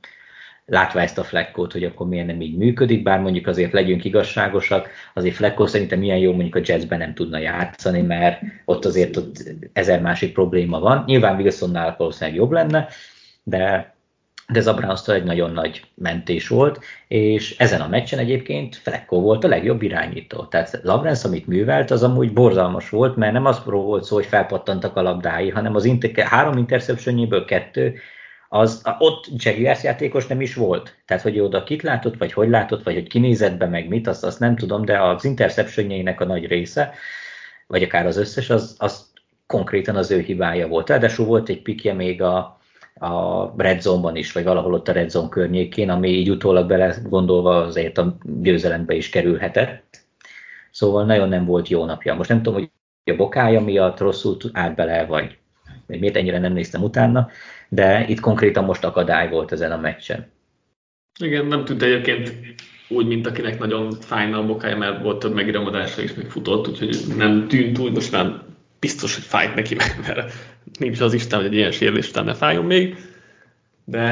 látva 0.67 1.01
ezt 1.01 1.19
a 1.19 1.25
flekkót, 1.25 1.73
hogy 1.73 1.85
akkor 1.85 2.07
miért 2.07 2.27
nem 2.27 2.41
így 2.41 2.57
működik, 2.57 3.03
bár 3.03 3.21
mondjuk 3.21 3.47
azért 3.47 3.73
legyünk 3.73 4.05
igazságosak, 4.05 4.89
azért 5.15 5.35
flekkó 5.35 5.67
szerintem 5.67 5.99
milyen 5.99 6.19
jó 6.19 6.33
mondjuk 6.33 6.55
a 6.55 6.61
jazzben 6.63 6.99
nem 6.99 7.15
tudna 7.15 7.39
játszani, 7.39 8.01
mert 8.01 8.41
ott 8.65 8.85
azért 8.85 9.17
ott 9.17 9.43
ezer 9.73 10.01
másik 10.01 10.33
probléma 10.33 10.79
van. 10.79 11.03
Nyilván 11.07 11.37
Wilsonnál 11.37 11.95
valószínűleg 11.99 12.39
jobb 12.39 12.51
lenne, 12.51 12.89
de 13.43 13.95
de 14.49 14.73
browns 14.73 15.09
egy 15.09 15.25
nagyon 15.25 15.51
nagy 15.51 15.83
mentés 15.95 16.49
volt, 16.49 16.81
és 17.09 17.57
ezen 17.59 17.81
a 17.81 17.89
meccsen 17.89 18.19
egyébként 18.19 18.77
Flecko 18.77 19.21
volt 19.21 19.45
a 19.45 19.49
legjobb 19.49 19.83
irányító. 19.83 20.45
Tehát 20.45 20.81
Labrens, 20.83 21.25
amit 21.25 21.47
művelt, 21.47 21.91
az 21.91 22.03
amúgy 22.03 22.33
borzalmas 22.33 22.89
volt, 22.89 23.17
mert 23.17 23.33
nem 23.33 23.47
az 23.47 23.65
volt 23.65 24.05
szó, 24.05 24.15
hogy 24.15 24.27
felpattantak 24.27 24.97
a 24.97 25.03
labdái, 25.03 25.51
hanem 25.51 25.75
az 25.75 25.85
inter- 25.85 26.27
három 26.27 26.57
interceptionjéből 26.57 27.45
kettő, 27.45 27.95
az 28.49 28.83
ott 28.99 29.27
Jaguars 29.37 29.83
játékos 29.83 30.27
nem 30.27 30.41
is 30.41 30.55
volt. 30.55 30.97
Tehát, 31.07 31.23
hogy 31.23 31.41
oda 31.41 31.65
kit 31.65 31.83
látott, 31.83 32.19
vagy 32.19 32.33
hogy 32.33 32.49
látott, 32.49 32.83
vagy 32.83 32.95
hogy 32.95 33.09
kinézett 33.09 33.57
be, 33.57 33.67
meg 33.67 33.89
mit, 33.89 34.07
azt, 34.07 34.25
azt 34.25 34.41
nem 34.41 34.57
tudom, 34.57 34.85
de 34.85 35.03
az 35.03 35.25
interceptionjeinek 35.25 36.21
a 36.21 36.25
nagy 36.25 36.47
része, 36.47 36.95
vagy 37.67 37.83
akár 37.83 38.07
az 38.07 38.17
összes, 38.17 38.51
az, 38.51 38.77
az 38.79 39.13
konkrétan 39.47 39.97
az 39.97 40.11
ő 40.11 40.21
hibája 40.21 40.69
volt. 40.69 40.89
Ráadásul 40.89 41.27
volt 41.27 41.49
egy 41.49 41.63
pikje 41.63 41.93
még 41.93 42.23
a 42.23 42.61
a 42.95 43.47
Red 43.57 43.81
Zone-ban 43.81 44.17
is, 44.17 44.33
vagy 44.33 44.45
valahol 44.45 44.75
ott 44.75 44.89
a 44.89 44.93
Red 44.93 45.11
Zone 45.11 45.29
környékén, 45.29 45.91
ami 45.91 46.09
így 46.09 46.31
utólag 46.31 46.67
bele 46.67 46.97
gondolva 47.09 47.63
azért 47.63 47.99
a 47.99 48.17
győzelembe 48.23 48.95
is 48.95 49.09
kerülhetett. 49.09 50.07
Szóval 50.71 51.05
nagyon 51.05 51.29
nem 51.29 51.45
volt 51.45 51.69
jó 51.69 51.85
napja. 51.85 52.15
Most 52.15 52.29
nem 52.29 52.43
tudom, 52.43 52.59
hogy 52.59 52.71
a 53.05 53.17
bokája 53.17 53.61
miatt 53.61 54.01
rosszul 54.01 54.37
állt 54.53 54.75
bele, 54.75 55.07
vagy 55.07 55.39
miért 55.87 56.17
ennyire 56.17 56.39
nem 56.39 56.53
néztem 56.53 56.83
utána, 56.83 57.29
de 57.69 58.09
itt 58.09 58.21
konkrétan 58.21 58.65
most 58.65 58.85
akadály 58.85 59.29
volt 59.29 59.53
ezen 59.53 59.73
a 59.73 59.77
meccsen. 59.77 60.31
Igen, 61.21 61.47
nem 61.47 61.65
tűnt 61.65 61.83
egyébként 61.83 62.33
úgy, 62.89 63.07
mint 63.07 63.27
akinek 63.27 63.59
nagyon 63.59 63.91
fájna 63.91 64.39
a 64.39 64.47
bokája, 64.47 64.77
mert 64.77 65.03
volt 65.03 65.19
több 65.19 65.35
megiramodása 65.35 66.03
is, 66.03 66.15
meg 66.15 66.31
futott, 66.31 66.69
úgyhogy 66.69 66.97
nem 67.17 67.49
tűnt 67.49 67.79
úgy, 67.79 67.93
most 67.93 68.13
már 68.13 68.43
biztos, 68.83 69.15
hogy 69.15 69.25
fájt 69.25 69.55
neki, 69.55 69.77
mert 70.07 70.33
nincs 70.79 71.01
az 71.01 71.13
Isten, 71.13 71.39
hogy 71.39 71.49
egy 71.49 71.55
ilyen 71.55 71.71
sérülés 71.71 72.09
után 72.09 72.25
ne 72.25 72.35
fájjon 72.35 72.65
még. 72.65 72.97
De 73.85 74.05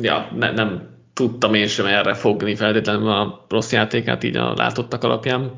ja, 0.00 0.30
ne, 0.34 0.52
nem 0.52 0.88
tudtam 1.12 1.54
én 1.54 1.66
sem 1.66 1.86
erre 1.86 2.14
fogni 2.14 2.54
feltétlenül 2.54 3.08
a 3.08 3.46
rossz 3.48 3.72
játékát 3.72 4.24
így 4.24 4.36
a 4.36 4.54
látottak 4.54 5.04
alapján. 5.04 5.52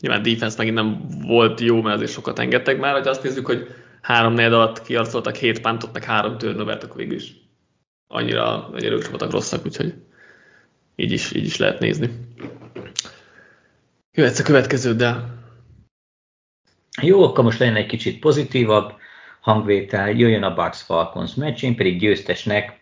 Nyilván 0.00 0.22
defense 0.22 0.56
megint 0.58 0.76
nem 0.76 1.00
volt 1.26 1.60
jó, 1.60 1.82
mert 1.82 1.96
azért 1.96 2.12
sokat 2.12 2.38
engedtek 2.38 2.78
már, 2.78 2.92
hogy 2.92 3.06
azt 3.06 3.22
nézzük, 3.22 3.46
hogy 3.46 3.66
három 4.00 4.32
négy 4.32 4.52
alatt 4.52 4.82
kiarcoltak 4.82 5.36
hét 5.36 5.60
pántot, 5.60 5.92
meg 5.92 6.04
három 6.04 6.38
turnovert, 6.38 6.82
akkor 6.82 6.96
végül 6.96 7.16
is 7.16 7.32
annyira, 8.06 8.68
annyira 8.68 8.94
ők 8.94 9.08
voltak 9.08 9.30
rosszak, 9.30 9.66
úgyhogy 9.66 9.94
így 10.96 11.12
is, 11.12 11.32
így 11.34 11.46
is 11.46 11.56
lehet 11.56 11.78
nézni. 11.78 12.10
Jöhetsz 14.12 14.38
a 14.38 14.42
következő, 14.42 14.94
de... 14.94 15.38
Jó, 17.02 17.22
akkor 17.24 17.44
most 17.44 17.58
legyen 17.58 17.76
egy 17.76 17.86
kicsit 17.86 18.18
pozitívabb 18.18 18.92
hangvétel, 19.40 20.10
jöjjön 20.10 20.42
a 20.42 20.54
Bucks 20.54 20.82
Falcons 20.82 21.34
meccs, 21.34 21.62
én 21.62 21.76
pedig 21.76 21.98
győztesnek 21.98 22.80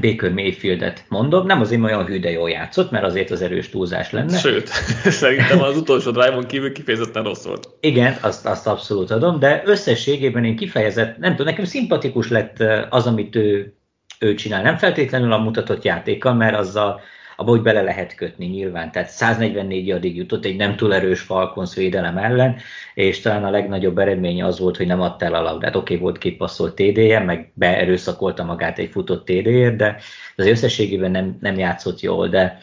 Baker 0.00 0.32
Mayfieldet 0.32 1.04
mondom, 1.08 1.46
nem 1.46 1.60
azért 1.60 1.82
olyan 1.82 2.06
hű, 2.06 2.20
de 2.20 2.30
jól 2.30 2.50
játszott, 2.50 2.90
mert 2.90 3.04
azért 3.04 3.30
az 3.30 3.42
erős 3.42 3.68
túlzás 3.68 4.10
lenne. 4.10 4.38
Sőt, 4.38 4.68
szerintem 5.22 5.62
az 5.62 5.76
utolsó 5.76 6.10
drive-on 6.10 6.46
kívül 6.46 6.72
kifejezetten 6.72 7.22
rossz 7.22 7.44
volt. 7.44 7.68
Igen, 7.80 8.16
azt, 8.20 8.46
azt 8.46 8.66
abszolút 8.66 9.10
adom, 9.10 9.38
de 9.38 9.62
összességében 9.64 10.44
én 10.44 10.56
kifejezett, 10.56 11.18
nem 11.18 11.30
tudom, 11.30 11.46
nekem 11.46 11.64
szimpatikus 11.64 12.28
lett 12.28 12.64
az, 12.90 13.06
amit 13.06 13.36
ő, 13.36 13.74
ő 14.18 14.34
csinál. 14.34 14.62
Nem 14.62 14.76
feltétlenül 14.76 15.32
a 15.32 15.38
mutatott 15.38 15.82
játéka, 15.82 16.34
mert 16.34 16.56
azzal 16.56 17.00
abba 17.36 17.50
hogy 17.50 17.62
bele 17.62 17.82
lehet 17.82 18.14
kötni 18.14 18.46
nyilván. 18.46 18.92
Tehát 18.92 19.08
144 19.08 19.90
addig 19.90 20.16
jutott 20.16 20.44
egy 20.44 20.56
nem 20.56 20.76
túl 20.76 20.94
erős 20.94 21.20
Falcons 21.20 21.74
védelem 21.74 22.18
ellen, 22.18 22.56
és 22.94 23.20
talán 23.20 23.44
a 23.44 23.50
legnagyobb 23.50 23.98
eredménye 23.98 24.44
az 24.44 24.58
volt, 24.58 24.76
hogy 24.76 24.86
nem 24.86 25.00
adta 25.00 25.24
el 25.24 25.34
a 25.34 25.42
labdát. 25.42 25.76
Oké, 25.76 25.92
okay, 25.92 26.04
volt 26.04 26.18
kipasszolt 26.18 26.74
TD-je, 26.74 27.20
meg 27.20 27.52
beerőszakolta 27.54 28.44
magát 28.44 28.78
egy 28.78 28.90
futott 28.90 29.24
TD-ért, 29.24 29.76
de 29.76 29.96
az 30.36 30.46
összességében 30.46 31.10
nem, 31.10 31.36
nem 31.40 31.58
játszott 31.58 32.00
jól, 32.00 32.28
de 32.28 32.60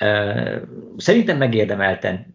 uh, 0.00 0.56
szerintem 0.96 1.36
megérdemelten 1.36 2.34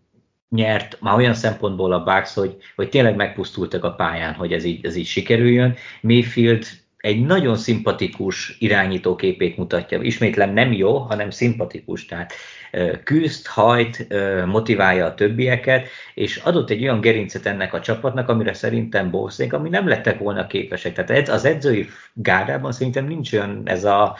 nyert 0.49 0.97
már 1.01 1.17
olyan 1.17 1.33
szempontból 1.33 1.93
a 1.93 2.03
Bucks, 2.03 2.33
hogy, 2.33 2.57
hogy 2.75 2.89
tényleg 2.89 3.15
megpusztultak 3.15 3.83
a 3.83 3.93
pályán, 3.93 4.33
hogy 4.33 4.53
ez 4.53 4.63
így, 4.63 4.85
ez 4.85 4.95
így 4.95 5.05
sikerüljön. 5.05 5.75
Mayfield 6.01 6.65
egy 7.01 7.25
nagyon 7.25 7.55
szimpatikus 7.55 8.55
irányítóképét 8.59 9.57
mutatja. 9.57 10.01
Ismétlem 10.01 10.53
nem 10.53 10.73
jó, 10.73 10.97
hanem 10.97 11.29
szimpatikus, 11.29 12.05
tehát 12.05 12.33
küzd, 13.03 13.47
hajt, 13.47 14.07
motiválja 14.45 15.05
a 15.05 15.13
többieket, 15.13 15.87
és 16.13 16.37
adott 16.37 16.69
egy 16.69 16.81
olyan 16.81 17.01
gerincet 17.01 17.45
ennek 17.45 17.73
a 17.73 17.79
csapatnak, 17.79 18.29
amire 18.29 18.53
szerintem 18.53 19.09
Bószék, 19.09 19.53
ami 19.53 19.69
nem 19.69 19.87
lettek 19.87 20.19
volna 20.19 20.47
képesek. 20.47 20.93
Tehát 20.93 21.29
az 21.29 21.45
edzői 21.45 21.87
gárdában 22.13 22.71
szerintem 22.71 23.05
nincs 23.05 23.33
olyan 23.33 23.61
ez 23.65 23.83
a, 23.83 24.15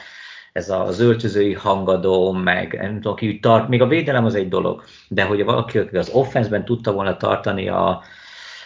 ez 0.52 0.70
az 0.70 1.00
öltözői 1.00 1.52
hangadó, 1.52 2.32
meg 2.32 2.78
nem 2.80 2.94
tudom, 2.94 3.12
aki 3.12 3.38
tart, 3.40 3.68
még 3.68 3.82
a 3.82 3.86
védelem 3.86 4.24
az 4.24 4.34
egy 4.34 4.48
dolog, 4.48 4.84
de 5.08 5.22
hogy 5.22 5.44
valaki 5.44 5.78
az 5.78 6.08
offenszben 6.08 6.64
tudta 6.64 6.92
volna 6.92 7.16
tartani 7.16 7.68
a, 7.68 8.02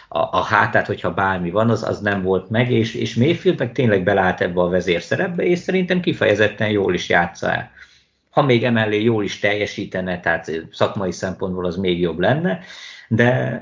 a, 0.07 0.19
a 0.19 0.41
hátát, 0.41 0.87
hogyha 0.87 1.13
bármi 1.13 1.49
van, 1.49 1.69
az, 1.69 1.83
az 1.83 1.99
nem 1.99 2.23
volt 2.23 2.49
meg, 2.49 2.71
és, 2.71 2.93
és 2.93 3.15
Mayfield 3.15 3.59
meg 3.59 3.71
tényleg 3.71 4.03
belállt 4.03 4.41
ebbe 4.41 4.61
a 4.61 4.69
vezérszerepbe, 4.69 5.43
és 5.43 5.59
szerintem 5.59 5.99
kifejezetten 5.99 6.69
jól 6.69 6.93
is 6.93 7.09
játsza 7.09 7.51
el. 7.51 7.71
Ha 8.29 8.41
még 8.41 8.63
emellé 8.63 9.03
jól 9.03 9.23
is 9.23 9.39
teljesítene, 9.39 10.19
tehát 10.19 10.51
szakmai 10.71 11.11
szempontból 11.11 11.65
az 11.65 11.75
még 11.75 11.99
jobb 11.99 12.19
lenne, 12.19 12.59
de 13.07 13.61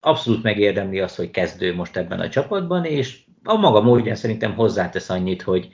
abszolút 0.00 0.42
megérdemli 0.42 1.00
azt, 1.00 1.16
hogy 1.16 1.30
kezdő 1.30 1.74
most 1.74 1.96
ebben 1.96 2.20
a 2.20 2.28
csapatban, 2.28 2.84
és 2.84 3.18
a 3.44 3.56
maga 3.56 3.80
módján 3.80 4.14
szerintem 4.14 4.54
hozzátesz 4.54 5.10
annyit, 5.10 5.42
hogy, 5.42 5.68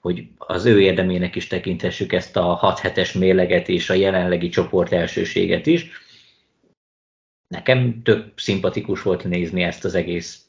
hogy 0.00 0.24
az 0.38 0.64
ő 0.64 0.80
érdemének 0.80 1.36
is 1.36 1.46
tekinthessük 1.46 2.12
ezt 2.12 2.36
a 2.36 2.42
6 2.42 2.78
hetes 2.78 3.12
mérleget 3.12 3.68
és 3.68 3.90
a 3.90 3.94
jelenlegi 3.94 4.48
csoport 4.48 4.92
elsőséget 4.92 5.66
is, 5.66 5.90
nekem 7.48 8.02
több 8.02 8.32
szimpatikus 8.36 9.02
volt 9.02 9.24
nézni 9.24 9.62
ezt 9.62 9.84
az 9.84 9.94
egész 9.94 10.42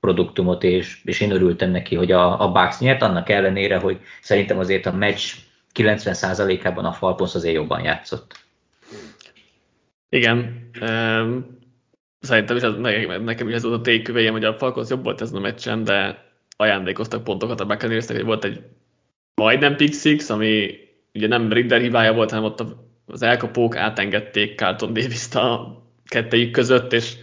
produktumot, 0.00 0.62
és, 0.62 1.00
és 1.04 1.20
én 1.20 1.30
örültem 1.30 1.70
neki, 1.70 1.94
hogy 1.94 2.12
a, 2.12 2.40
a 2.40 2.52
Bucks 2.52 2.78
nyert, 2.78 3.02
annak 3.02 3.28
ellenére, 3.28 3.78
hogy 3.78 4.00
szerintem 4.20 4.58
azért 4.58 4.86
a 4.86 4.92
meccs 4.92 5.32
90%-ában 5.74 6.84
a 6.84 6.92
Falcons 6.92 7.34
azért 7.34 7.54
jobban 7.54 7.82
játszott. 7.82 8.44
Igen, 10.08 10.68
um, 10.80 11.58
szerintem 12.20 12.56
is 12.56 12.62
az, 12.62 12.76
nekem 13.24 13.48
is 13.48 13.54
ez 13.54 13.62
volt 13.62 13.78
a 13.78 13.80
téküvejem, 13.80 14.32
hogy 14.32 14.44
a 14.44 14.54
Falcons 14.54 14.88
jobb 14.88 15.04
volt 15.04 15.20
ezen 15.20 15.36
a 15.36 15.40
meccsen, 15.40 15.84
de 15.84 16.24
ajándékoztak 16.56 17.24
pontokat 17.24 17.60
a 17.60 17.66
buccaneers 17.66 18.06
hogy 18.06 18.24
volt 18.24 18.44
egy 18.44 18.62
majdnem 19.34 19.76
pick 19.76 19.94
six, 19.94 20.30
ami 20.30 20.70
ugye 21.14 21.26
nem 21.26 21.52
Rinder 21.52 21.80
hibája 21.80 22.12
volt, 22.12 22.30
hanem 22.30 22.44
ott 22.44 22.64
az 23.06 23.22
elkapók 23.22 23.76
átengedték 23.76 24.58
Carlton 24.58 24.92
davis 24.92 25.34
a 25.34 25.85
kettejük 26.08 26.50
között, 26.50 26.92
és 26.92 27.16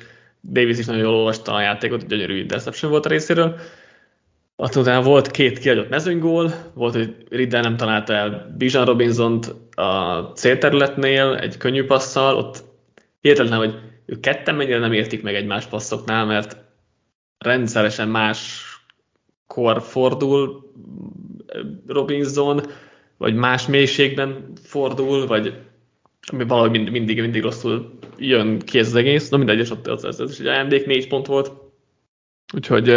Davis 0.51 0.77
is 0.77 0.86
nagyon 0.86 1.01
jól 1.01 1.13
olvasta 1.13 1.53
a 1.53 1.61
játékot, 1.61 2.07
gyönyörű 2.07 2.39
interception 2.39 2.91
volt 2.91 3.05
a 3.05 3.09
részéről. 3.09 3.59
Aztán 4.55 5.03
volt 5.03 5.31
két 5.31 5.59
kiadott 5.59 5.89
mezőnygól, 5.89 6.53
volt, 6.73 6.93
hogy 6.93 7.15
Riddle 7.29 7.59
nem 7.59 7.77
találta 7.77 8.13
el 8.13 8.55
Bijan 8.57 8.86
robinson 8.86 9.39
a 9.75 10.19
célterületnél 10.21 11.36
egy 11.36 11.57
könnyű 11.57 11.86
passzal, 11.86 12.36
ott 12.36 12.63
hihetetlen, 13.21 13.57
hogy 13.57 13.75
ők 14.05 14.19
ketten 14.19 14.55
mennyire 14.55 14.79
nem 14.79 14.93
értik 14.93 15.23
meg 15.23 15.36
egymás 15.36 15.65
passzoknál, 15.65 16.25
mert 16.25 16.57
rendszeresen 17.38 18.07
más 18.07 18.63
kor 19.47 19.81
fordul 19.81 20.71
Robinson, 21.88 22.61
vagy 23.17 23.36
más 23.36 23.67
mélységben 23.67 24.51
fordul, 24.63 25.27
vagy 25.27 25.53
ami 26.31 26.43
valahogy 26.43 26.71
mind, 26.71 26.89
mindig, 26.89 27.21
mindig 27.21 27.41
rosszul 27.41 27.99
jön 28.18 28.59
ki 28.59 28.80
ez 28.80 28.88
az 28.88 28.95
egész. 28.95 29.30
Na 29.30 29.38
mindegy, 29.38 29.59
és 29.59 29.70
ott 29.70 29.88
az, 29.88 30.05
ez, 30.05 30.20
ez 30.20 30.32
is 30.32 30.39
egy 30.39 30.47
ajándék, 30.47 30.86
négy 30.86 31.07
pont 31.07 31.26
volt. 31.26 31.51
Úgyhogy 32.53 32.88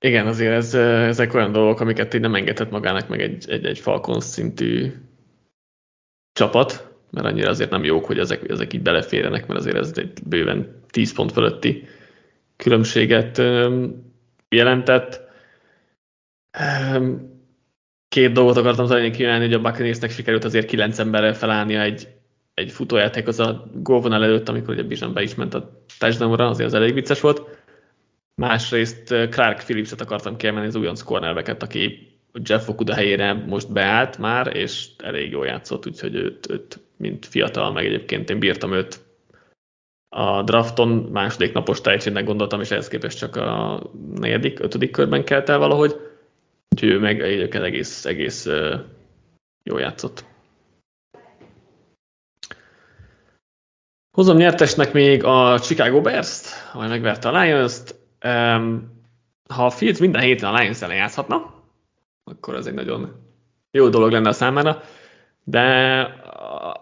igen, 0.00 0.26
azért 0.26 0.52
ez, 0.52 0.74
ezek 0.74 1.34
olyan 1.34 1.52
dolgok, 1.52 1.80
amiket 1.80 2.14
így 2.14 2.20
nem 2.20 2.34
engedhet 2.34 2.70
magának 2.70 3.08
meg 3.08 3.20
egy, 3.20 3.50
egy, 3.50 3.66
egy 3.66 3.78
Falcon 3.78 4.20
szintű 4.20 4.92
csapat, 6.32 6.94
mert 7.10 7.26
annyira 7.26 7.48
azért 7.48 7.70
nem 7.70 7.84
jók, 7.84 8.04
hogy 8.04 8.18
ezek, 8.18 8.50
ezek 8.50 8.72
így 8.72 8.82
beleférjenek, 8.82 9.46
mert 9.46 9.60
azért 9.60 9.76
ez 9.76 9.92
egy 9.94 10.22
bőven 10.26 10.82
10 10.88 11.14
pont 11.14 11.32
fölötti 11.32 11.86
különbséget 12.56 13.42
jelentett 14.48 15.20
két 18.08 18.32
dolgot 18.32 18.56
akartam 18.56 18.84
az 18.84 18.90
elején 18.90 19.12
kívánni, 19.12 19.44
hogy 19.44 19.54
a 19.54 19.60
Buccaneersnek 19.60 20.10
sikerült 20.10 20.44
azért 20.44 20.66
kilenc 20.66 20.98
emberrel 20.98 21.34
felállnia 21.34 21.80
egy, 21.80 22.08
egy 22.56 22.72
futójáték 22.72 23.26
az 23.26 23.40
a 23.40 23.70
gólvonal 23.74 24.24
előtt, 24.24 24.48
amikor 24.48 24.74
ugye 24.74 24.82
Bijan 24.82 25.12
be 25.12 25.22
is 25.22 25.34
ment 25.34 25.54
a 25.54 25.82
touchdownra, 25.98 26.48
azért 26.48 26.68
az 26.68 26.74
elég 26.74 26.94
vicces 26.94 27.20
volt. 27.20 27.42
Másrészt 28.34 29.06
Clark 29.06 29.62
Phillipset 29.64 30.00
akartam 30.00 30.36
kiemelni, 30.36 30.66
az 30.66 30.74
újonc 30.74 31.02
cornerbacket, 31.02 31.62
aki 31.62 32.08
Jeff 32.32 32.68
Okuda 32.68 32.94
helyére 32.94 33.32
most 33.32 33.72
beállt 33.72 34.18
már, 34.18 34.56
és 34.56 34.86
elég 34.98 35.30
jól 35.30 35.46
játszott, 35.46 35.86
úgyhogy 35.86 36.14
őt, 36.14 36.50
őt 36.50 36.80
mint 36.96 37.26
fiatal, 37.26 37.72
meg 37.72 37.86
egyébként 37.86 38.30
én 38.30 38.38
bírtam 38.38 38.72
őt 38.72 39.00
a 40.08 40.42
drafton 40.42 40.88
második 40.88 41.52
napos 41.52 41.80
tehetségnek 41.80 42.24
gondoltam, 42.24 42.60
és 42.60 42.70
ehhez 42.70 42.88
képest 42.88 43.18
csak 43.18 43.36
a 43.36 43.82
negyedik, 44.14 44.60
ötödik 44.60 44.90
körben 44.90 45.24
kelt 45.24 45.48
el 45.48 45.58
valahogy 45.58 45.96
Úgyhogy 46.68 46.90
ő 46.90 46.98
meg 46.98 47.20
egyébként 47.20 47.64
egész, 47.64 48.04
egész 48.04 48.46
jól 49.62 49.80
játszott. 49.80 50.24
Hozom 54.16 54.36
nyertesnek 54.36 54.92
még 54.92 55.24
a 55.24 55.58
Chicago 55.60 56.00
Bears-t, 56.00 56.46
amely 56.72 56.88
megverte 56.88 57.28
a 57.28 57.40
Lions-t. 57.40 57.94
Ha 59.48 59.64
a 59.64 59.70
Fields 59.70 59.98
minden 59.98 60.22
héten 60.22 60.54
a 60.54 60.58
Lions 60.58 60.82
ellen 60.82 60.96
játszhatna, 60.96 61.54
akkor 62.24 62.54
ez 62.54 62.66
egy 62.66 62.74
nagyon 62.74 63.12
jó 63.70 63.88
dolog 63.88 64.10
lenne 64.10 64.28
a 64.28 64.32
számára, 64.32 64.82
de 65.44 65.62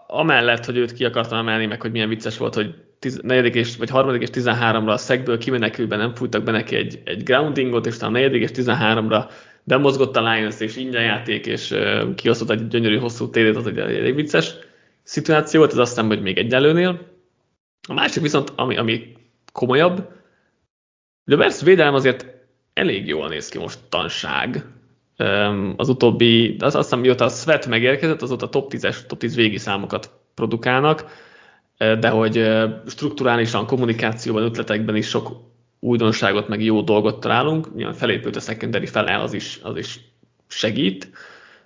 amellett, 0.07 0.65
hogy 0.65 0.77
őt 0.77 0.93
ki 0.93 1.05
akartam 1.05 1.37
emelni, 1.37 1.65
meg 1.65 1.81
hogy 1.81 1.91
milyen 1.91 2.09
vicces 2.09 2.37
volt, 2.37 2.53
hogy 2.53 2.75
negyedik 3.21 3.55
és, 3.55 3.77
vagy 3.77 3.89
harmadik 3.89 4.21
és 4.21 4.29
13-ra 4.31 4.87
a 4.87 4.97
szegből 4.97 5.37
kimenekülben 5.37 5.99
nem 5.99 6.13
fújtak 6.13 6.43
be 6.43 6.51
neki 6.51 6.75
egy, 6.75 7.01
egy 7.05 7.23
groundingot, 7.23 7.85
és 7.85 7.99
a 7.99 8.09
negyedik 8.09 8.41
és 8.41 8.49
13-ra 8.53 9.31
bemozgott 9.63 10.15
a 10.15 10.33
Lions, 10.33 10.59
és 10.59 10.75
ingyen 10.75 11.03
játék, 11.03 11.45
és 11.45 11.71
uh, 11.71 12.13
kiosztott 12.15 12.49
egy 12.49 12.67
gyönyörű 12.67 12.97
hosszú 12.97 13.29
térét, 13.29 13.55
az 13.55 13.67
egy 13.67 13.77
elég 13.77 14.15
vicces 14.15 14.55
szituáció 15.03 15.59
volt, 15.59 15.71
ez 15.71 15.77
aztán, 15.77 16.05
hogy 16.05 16.21
még 16.21 16.37
egyelőnél. 16.37 17.13
A 17.87 17.93
másik 17.93 18.21
viszont, 18.21 18.51
ami, 18.55 18.77
ami 18.77 19.13
komolyabb, 19.51 20.07
de 21.23 21.35
a 21.35 21.37
Bears 21.37 21.61
védelem 21.61 21.93
azért 21.93 22.25
elég 22.73 23.07
jól 23.07 23.27
néz 23.27 23.49
ki 23.49 23.57
most 23.57 23.79
tanság. 23.89 24.65
Az 25.75 25.89
utóbbi, 25.89 26.55
az 26.59 26.75
azt 26.75 26.83
hiszem, 26.83 26.99
mióta 26.99 27.25
a 27.25 27.29
Svet 27.29 27.67
megérkezett, 27.67 28.21
azóta 28.21 28.49
top 28.49 28.73
10-es, 28.73 29.05
top 29.05 29.19
10 29.19 29.35
végi 29.35 29.57
számokat 29.57 30.11
produkálnak, 30.33 31.05
de 31.77 32.09
hogy 32.09 32.49
strukturálisan, 32.87 33.65
kommunikációban, 33.65 34.43
ötletekben 34.43 34.95
is 34.95 35.07
sok 35.07 35.29
újdonságot, 35.79 36.47
meg 36.47 36.63
jó 36.63 36.81
dolgot 36.81 37.19
találunk. 37.19 37.75
Nyilván 37.75 37.95
felépült 37.95 38.35
a 38.35 38.39
secondary 38.39 38.85
fele, 38.85 39.19
az 39.19 39.33
is, 39.33 39.59
az 39.63 39.77
is 39.77 39.99
segít, 40.47 41.09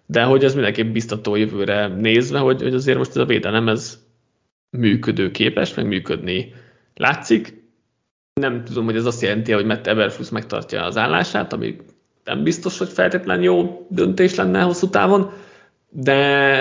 de 0.05 0.23
hogy 0.23 0.43
ez 0.43 0.53
mindenképp 0.53 0.93
biztató 0.93 1.35
jövőre 1.35 1.87
nézve, 1.87 2.39
hogy, 2.39 2.61
hogy 2.61 2.73
azért 2.73 2.97
most 2.97 3.09
ez 3.09 3.15
a 3.15 3.25
védelem 3.25 3.69
ez 3.69 4.08
működőképes, 4.69 5.73
meg 5.73 5.87
működni 5.87 6.53
látszik. 6.95 7.63
Nem 8.33 8.63
tudom, 8.63 8.85
hogy 8.85 8.95
ez 8.95 9.05
azt 9.05 9.21
jelenti, 9.21 9.51
hogy 9.51 9.65
Matt 9.65 9.87
Eberflus 9.87 10.29
megtartja 10.29 10.83
az 10.83 10.97
állását, 10.97 11.53
ami 11.53 11.75
nem 12.23 12.43
biztos, 12.43 12.77
hogy 12.77 12.89
feltétlenül 12.89 13.43
jó 13.43 13.87
döntés 13.89 14.35
lenne 14.35 14.61
hosszú 14.61 14.89
távon, 14.89 15.31
de 15.89 16.13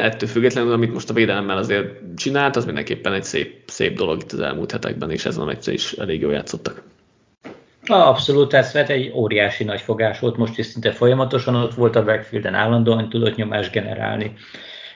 ettől 0.02 0.28
függetlenül, 0.28 0.72
amit 0.72 0.92
most 0.92 1.11
a 1.11 1.14
védelemmel 1.14 1.56
azért 1.56 2.16
csinált, 2.16 2.56
az 2.56 2.64
mindenképpen 2.64 3.12
egy 3.12 3.24
szép, 3.24 3.62
szép 3.66 3.96
dolog 3.96 4.20
itt 4.20 4.32
az 4.32 4.40
elmúlt 4.40 4.72
hetekben, 4.72 5.11
és 5.11 5.24
ezen 5.24 5.42
a 5.42 5.44
meccsen 5.44 5.74
is 5.74 5.92
elég 5.92 6.20
jól 6.20 6.32
játszottak. 6.32 6.82
Abszolút, 7.86 8.54
ez 8.54 8.72
vett 8.72 8.88
egy 8.88 9.12
óriási 9.14 9.64
nagy 9.64 9.80
fogás 9.80 10.18
volt, 10.18 10.36
most 10.36 10.59
is 10.59 10.66
szinte 10.66 10.92
folyamatosan 10.92 11.54
ott 11.54 11.74
volt 11.74 11.96
a 11.96 12.04
backfielden, 12.04 12.54
állandóan 12.54 13.09
tudott 13.09 13.36
nyomást 13.36 13.72
generálni, 13.72 14.34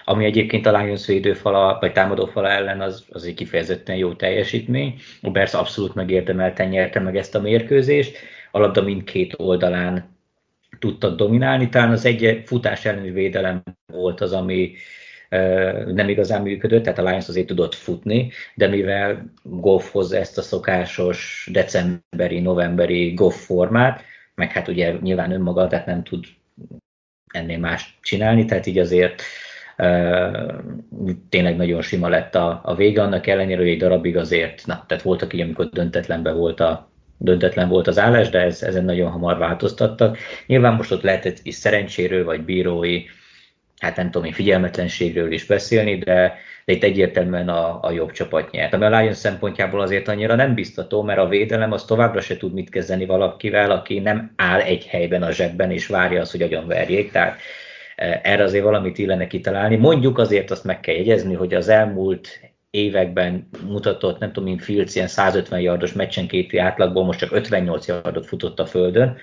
ami 0.04 0.24
egyébként 0.24 0.66
a 0.66 0.78
Lions 0.78 1.06
védőfala, 1.06 1.76
vagy 1.80 1.92
támadófala 1.92 2.48
ellen 2.48 2.80
az, 2.80 3.04
az 3.10 3.24
egy 3.24 3.34
kifejezetten 3.34 3.96
jó 3.96 4.12
teljesítmény. 4.12 5.00
A 5.22 5.30
Bears 5.30 5.54
abszolút 5.54 5.94
megérdemelten 5.94 6.68
nyerte 6.68 7.00
meg 7.00 7.16
ezt 7.16 7.34
a 7.34 7.40
mérkőzést, 7.40 8.16
a 8.50 8.58
labda 8.58 8.82
mindkét 8.82 9.34
oldalán 9.36 10.16
tudtak 10.78 11.16
dominálni, 11.16 11.68
talán 11.68 11.90
az 11.90 12.04
egy 12.04 12.42
futás 12.44 12.84
elleni 12.84 13.10
védelem 13.10 13.62
volt 13.86 14.20
az, 14.20 14.32
ami 14.32 14.74
nem 15.86 16.08
igazán 16.08 16.42
működött, 16.42 16.82
tehát 16.82 16.98
a 16.98 17.02
Lions 17.02 17.28
azért 17.28 17.46
tudott 17.46 17.74
futni, 17.74 18.30
de 18.54 18.66
mivel 18.66 19.32
Goff 19.42 19.90
hozza 19.90 20.16
ezt 20.16 20.38
a 20.38 20.42
szokásos 20.42 21.48
decemberi, 21.52 22.40
novemberi 22.40 23.14
Goff 23.14 23.44
formát, 23.44 24.04
meg 24.34 24.52
hát 24.52 24.68
ugye 24.68 24.94
nyilván 25.00 25.32
önmaga, 25.32 25.66
tehát 25.66 25.86
nem 25.86 26.02
tud 26.02 26.24
ennél 27.32 27.58
más 27.58 27.98
csinálni, 28.02 28.44
tehát 28.44 28.66
így 28.66 28.78
azért 28.78 29.22
tényleg 31.28 31.56
nagyon 31.56 31.82
sima 31.82 32.08
lett 32.08 32.34
a, 32.34 32.60
a 32.64 32.74
vége, 32.74 33.02
annak 33.02 33.26
ellenére, 33.26 33.60
hogy 33.60 33.68
egy 33.68 33.78
darabig 33.78 34.16
azért, 34.16 34.66
na, 34.66 34.84
tehát 34.86 35.02
voltak 35.02 35.32
így, 35.32 35.40
amikor 35.40 35.68
döntetlenben 35.68 36.36
volt 36.36 36.60
a, 36.60 36.90
döntetlen 37.16 37.68
volt 37.68 37.86
az 37.86 37.98
állás, 37.98 38.28
de 38.28 38.40
ez, 38.40 38.62
ezen 38.62 38.84
nagyon 38.84 39.10
hamar 39.10 39.38
változtattak. 39.38 40.18
Nyilván 40.46 40.74
most 40.74 40.92
ott 40.92 41.02
lehetett 41.02 41.38
is 41.42 41.54
szerencséről, 41.54 42.24
vagy 42.24 42.40
bírói 42.40 43.04
hát 43.82 43.96
nem 43.96 44.10
tudom 44.10 44.26
én, 44.26 44.32
figyelmetlenségről 44.32 45.32
is 45.32 45.46
beszélni, 45.46 45.98
de, 45.98 46.34
de 46.64 46.72
itt 46.72 46.82
egyértelműen 46.82 47.48
a, 47.48 47.78
a 47.82 47.90
jobb 47.90 48.10
csapat 48.10 48.50
nyert. 48.50 48.72
Ami 48.72 48.84
a 48.84 48.98
Lions 48.98 49.16
szempontjából 49.16 49.80
azért 49.80 50.08
annyira 50.08 50.34
nem 50.34 50.54
biztató, 50.54 51.02
mert 51.02 51.18
a 51.18 51.28
védelem 51.28 51.72
az 51.72 51.84
továbbra 51.84 52.20
se 52.20 52.36
tud 52.36 52.52
mit 52.52 52.70
kezdeni 52.70 53.06
valakivel, 53.06 53.70
aki 53.70 53.98
nem 53.98 54.32
áll 54.36 54.60
egy 54.60 54.86
helyben 54.86 55.22
a 55.22 55.32
zsebben, 55.32 55.70
és 55.70 55.86
várja 55.86 56.20
azt, 56.20 56.30
hogy 56.30 56.42
agyon 56.42 56.66
verjék. 56.66 57.12
Tehát 57.12 57.40
erre 58.22 58.42
azért 58.42 58.64
valamit 58.64 58.98
illene 58.98 59.26
kitalálni. 59.26 59.76
Mondjuk 59.76 60.18
azért 60.18 60.50
azt 60.50 60.64
meg 60.64 60.80
kell 60.80 60.94
jegyezni, 60.94 61.34
hogy 61.34 61.54
az 61.54 61.68
elmúlt 61.68 62.28
években 62.70 63.48
mutatott, 63.66 64.18
nem 64.18 64.32
tudom, 64.32 64.48
mint 64.48 64.62
Fields 64.62 64.94
ilyen 64.94 65.08
150 65.08 65.60
yardos 65.60 65.92
meccsenkéti 65.92 66.58
átlagból 66.58 67.04
most 67.04 67.18
csak 67.18 67.32
58 67.32 67.86
yardot 67.86 68.26
futott 68.26 68.60
a 68.60 68.66
földön, 68.66 69.16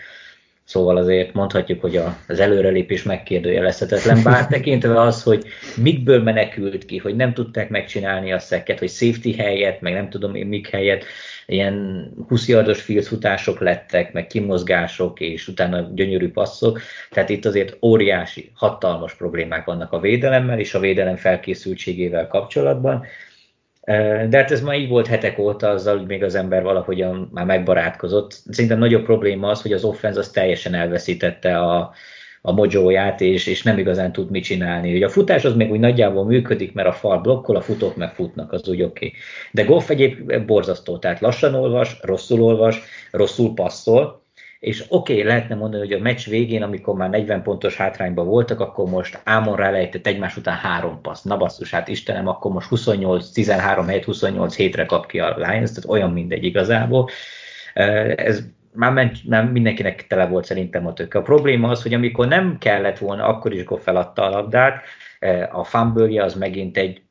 Szóval 0.69 0.97
azért 0.97 1.33
mondhatjuk, 1.33 1.81
hogy 1.81 2.01
az 2.27 2.39
előrelépés 2.39 3.03
megkérdőjelezhetetlen, 3.03 4.23
bár 4.23 4.47
tekintve 4.47 5.01
az, 5.01 5.23
hogy 5.23 5.45
mikből 5.75 6.23
menekült 6.23 6.85
ki, 6.85 6.97
hogy 6.97 7.15
nem 7.15 7.33
tudták 7.33 7.69
megcsinálni 7.69 8.33
a 8.33 8.39
szeket, 8.39 8.79
hogy 8.79 8.89
safety 8.89 9.31
helyett, 9.31 9.81
meg 9.81 9.93
nem 9.93 10.09
tudom 10.09 10.35
én 10.35 10.47
mik 10.47 10.67
helyett, 10.67 11.03
ilyen 11.45 12.07
20 12.27 12.47
yardos 12.47 12.81
futások 12.81 13.59
lettek, 13.59 14.13
meg 14.13 14.27
kimozgások, 14.27 15.19
és 15.19 15.47
utána 15.47 15.89
gyönyörű 15.93 16.31
passzok, 16.31 16.81
tehát 17.09 17.29
itt 17.29 17.45
azért 17.45 17.77
óriási, 17.81 18.51
hatalmas 18.53 19.13
problémák 19.13 19.65
vannak 19.65 19.91
a 19.91 19.99
védelemmel 19.99 20.59
és 20.59 20.73
a 20.73 20.79
védelem 20.79 21.15
felkészültségével 21.15 22.27
kapcsolatban, 22.27 23.05
de 24.29 24.37
hát 24.37 24.51
ez 24.51 24.61
már 24.61 24.79
így 24.79 24.89
volt 24.89 25.07
hetek 25.07 25.39
óta, 25.39 25.69
azzal 25.69 25.97
hogy 25.97 26.07
még 26.07 26.23
az 26.23 26.35
ember 26.35 26.63
valahogyan 26.63 27.29
már 27.33 27.45
megbarátkozott. 27.45 28.31
Szerintem 28.49 28.79
nagyobb 28.79 29.03
probléma 29.03 29.47
az, 29.47 29.61
hogy 29.61 29.73
az 29.73 29.83
offense 29.83 30.19
az 30.19 30.29
teljesen 30.29 30.73
elveszítette 30.73 31.57
a, 31.57 31.91
a 32.41 32.51
mojóját, 32.51 33.21
és, 33.21 33.47
és 33.47 33.63
nem 33.63 33.77
igazán 33.77 34.11
tud 34.11 34.29
mit 34.31 34.43
csinálni. 34.43 34.95
Ugye 34.95 35.05
a 35.05 35.09
futás 35.09 35.45
az 35.45 35.55
még 35.55 35.71
úgy 35.71 35.79
nagyjából 35.79 36.25
működik, 36.25 36.73
mert 36.73 36.87
a 36.87 36.93
fal 36.93 37.19
blokkol, 37.21 37.55
a 37.55 37.61
futók 37.61 37.95
meg 37.95 38.13
futnak, 38.13 38.51
az 38.51 38.69
úgy 38.69 38.81
oké. 38.81 39.05
Okay. 39.05 39.19
De 39.51 39.63
Goff 39.63 39.89
egyéb 39.89 40.45
borzasztó, 40.45 40.97
tehát 40.97 41.19
lassan 41.19 41.53
olvas, 41.53 41.97
rosszul 42.01 42.41
olvas, 42.41 42.81
rosszul 43.11 43.53
passzol, 43.53 44.23
és 44.59 44.85
oké, 44.89 45.13
okay, 45.13 45.25
lehetne 45.25 45.55
mondani, 45.55 45.83
hogy 45.87 45.93
a 45.93 46.01
meccs 46.01 46.27
végén, 46.27 46.63
amikor 46.63 46.95
már 46.95 47.09
40 47.09 47.43
pontos 47.43 47.75
hátrányban 47.75 48.25
voltak, 48.25 48.59
akkor 48.59 48.89
most 48.89 49.21
Ámon 49.23 49.57
lejtett 49.57 50.07
egymás 50.07 50.37
után 50.37 50.55
három 50.55 51.01
passz. 51.01 51.23
Na 51.23 51.37
basszus, 51.37 51.71
hát 51.71 51.87
Istenem, 51.87 52.27
akkor 52.27 52.51
most 52.51 52.67
28-13 52.71 53.83
helyet 53.87 54.03
28 54.03 54.55
hétre 54.55 54.85
kap 54.85 55.07
ki 55.07 55.19
a 55.19 55.35
Lions, 55.37 55.69
tehát 55.69 55.85
olyan 55.87 56.11
mindegy 56.11 56.43
igazából. 56.43 57.09
Ez 58.15 58.43
már, 58.73 58.93
ment, 58.93 59.27
már 59.27 59.51
mindenkinek 59.51 60.07
tele 60.07 60.25
volt 60.27 60.45
szerintem 60.45 60.87
a 60.87 60.93
tök. 60.93 61.13
A 61.13 61.21
probléma 61.21 61.69
az, 61.69 61.81
hogy 61.81 61.93
amikor 61.93 62.27
nem 62.27 62.57
kellett 62.57 62.97
volna, 62.97 63.27
akkor 63.27 63.53
is 63.53 63.63
Goff 63.63 63.83
feladta 63.83 64.23
a 64.23 64.29
labdát, 64.29 64.83
a 65.51 65.63
fumble 65.63 66.23
az 66.23 66.33
megint 66.33 66.77
egy 66.77 67.01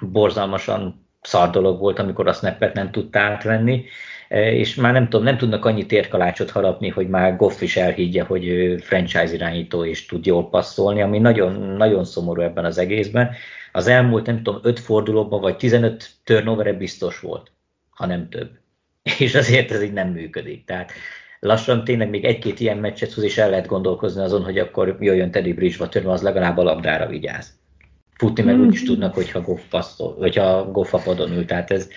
borzalmasan 0.00 1.06
szar 1.20 1.50
dolog 1.50 1.80
volt, 1.80 1.98
amikor 1.98 2.28
a 2.28 2.32
snappet 2.32 2.74
nem 2.74 2.90
tudta 2.90 3.18
átvenni, 3.18 3.84
és 4.28 4.74
már 4.74 4.92
nem 4.92 5.08
tudom, 5.08 5.24
nem 5.24 5.36
tudnak 5.36 5.64
annyi 5.64 5.86
térkalácsot 5.86 6.50
harapni, 6.50 6.88
hogy 6.88 7.08
már 7.08 7.36
Goff 7.36 7.60
is 7.60 7.76
elhiggye, 7.76 8.22
hogy 8.22 8.74
franchise 8.80 9.32
irányító 9.32 9.84
és 9.84 10.06
tud 10.06 10.26
jól 10.26 10.48
passzolni, 10.48 11.02
ami 11.02 11.18
nagyon, 11.18 11.52
nagyon 11.52 12.04
szomorú 12.04 12.40
ebben 12.40 12.64
az 12.64 12.78
egészben. 12.78 13.30
Az 13.72 13.86
elmúlt, 13.86 14.26
nem 14.26 14.42
tudom, 14.42 14.60
öt 14.62 14.78
fordulóban 14.78 15.40
vagy 15.40 15.56
15 15.56 16.10
turnover 16.24 16.76
biztos 16.76 17.20
volt, 17.20 17.50
ha 17.90 18.06
nem 18.06 18.28
több. 18.28 18.50
És 19.18 19.34
azért 19.34 19.70
ez 19.70 19.82
így 19.82 19.92
nem 19.92 20.08
működik. 20.08 20.64
Tehát 20.64 20.92
lassan 21.40 21.84
tényleg 21.84 22.10
még 22.10 22.24
egy-két 22.24 22.60
ilyen 22.60 22.78
meccset 22.78 23.12
hoz, 23.12 23.24
és 23.24 23.38
el 23.38 23.50
lehet 23.50 23.66
gondolkozni 23.66 24.22
azon, 24.22 24.44
hogy 24.44 24.58
akkor 24.58 24.96
jöjjön 25.00 25.30
Teddy 25.30 25.52
Bridgewater, 25.52 26.06
az 26.06 26.22
legalább 26.22 26.58
a 26.58 26.62
labdára 26.62 27.06
vigyáz. 27.06 27.56
Futni 28.16 28.42
meg 28.42 28.60
úgy 28.60 28.72
is 28.72 28.82
tudnak, 28.82 29.14
hogyha 29.14 29.40
Goff, 29.40 29.60
passzol, 29.70 30.14
hogyha 30.18 30.70
Goff 30.70 30.94
a 30.94 30.98
padon 30.98 31.32
ül. 31.32 31.44
Tehát 31.44 31.70
ez, 31.70 31.88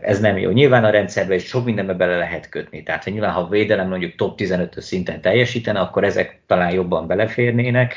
ez 0.00 0.20
nem 0.20 0.38
jó. 0.38 0.50
Nyilván 0.50 0.84
a 0.84 0.90
rendszerben 0.90 1.36
is 1.36 1.44
sok 1.44 1.64
mindenbe 1.64 1.92
bele 1.92 2.16
lehet 2.16 2.48
kötni. 2.48 2.82
Tehát, 2.82 3.04
hogy 3.04 3.12
nyilván, 3.12 3.32
ha 3.32 3.40
a 3.40 3.48
védelem 3.48 3.88
mondjuk 3.88 4.14
top 4.14 4.36
15 4.36 4.80
szinten 4.80 5.20
teljesítene, 5.20 5.80
akkor 5.80 6.04
ezek 6.04 6.40
talán 6.46 6.72
jobban 6.72 7.06
beleférnének, 7.06 7.96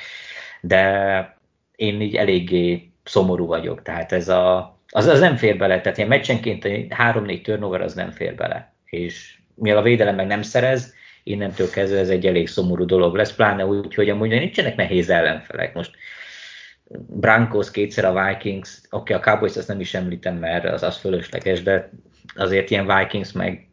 de 0.61 1.37
én 1.75 2.01
így 2.01 2.15
eléggé 2.15 2.91
szomorú 3.03 3.45
vagyok. 3.45 3.81
Tehát 3.81 4.11
ez 4.11 4.29
a, 4.29 4.77
az, 4.89 5.05
az 5.05 5.19
nem 5.19 5.35
fér 5.35 5.57
bele. 5.57 5.81
Tehát 5.81 5.97
ilyen 5.97 6.09
meccsenként 6.09 6.65
3-4 6.65 7.41
turnover 7.41 7.81
az 7.81 7.93
nem 7.93 8.11
fér 8.11 8.35
bele. 8.35 8.73
És 8.85 9.37
mivel 9.55 9.77
a 9.77 9.81
védelem 9.81 10.15
meg 10.15 10.27
nem 10.27 10.41
szerez, 10.41 10.93
innentől 11.23 11.69
kezdve 11.69 11.99
ez 11.99 12.09
egy 12.09 12.25
elég 12.25 12.47
szomorú 12.47 12.85
dolog 12.85 13.15
lesz, 13.15 13.35
pláne 13.35 13.65
úgy, 13.65 13.95
hogy 13.95 14.09
amúgy 14.09 14.29
nincsenek 14.29 14.75
nehéz 14.75 15.09
ellenfelek. 15.09 15.73
Most 15.73 15.91
Broncos 17.07 17.71
kétszer 17.71 18.05
a 18.05 18.27
Vikings, 18.27 18.77
oké, 18.89 19.13
okay, 19.13 19.15
a 19.15 19.31
Cowboys 19.31 19.55
azt 19.55 19.67
nem 19.67 19.79
is 19.79 19.93
említem, 19.93 20.35
mert 20.35 20.65
az, 20.65 20.83
az 20.83 20.97
fölösleges, 20.97 21.63
de 21.63 21.89
azért 22.35 22.69
ilyen 22.69 22.97
Vikings 22.97 23.31
meg 23.31 23.67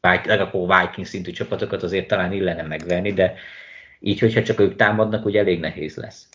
legalább 0.00 0.52
Vikings 0.52 1.08
szintű 1.08 1.30
csapatokat 1.30 1.82
azért 1.82 2.08
talán 2.08 2.32
illene 2.32 2.62
megvenni, 2.62 3.12
de 3.12 3.34
így, 4.00 4.18
hogyha 4.18 4.42
csak 4.42 4.60
ők 4.60 4.76
támadnak, 4.76 5.26
úgy 5.26 5.36
elég 5.36 5.60
nehéz 5.60 5.96
lesz. 5.96 6.28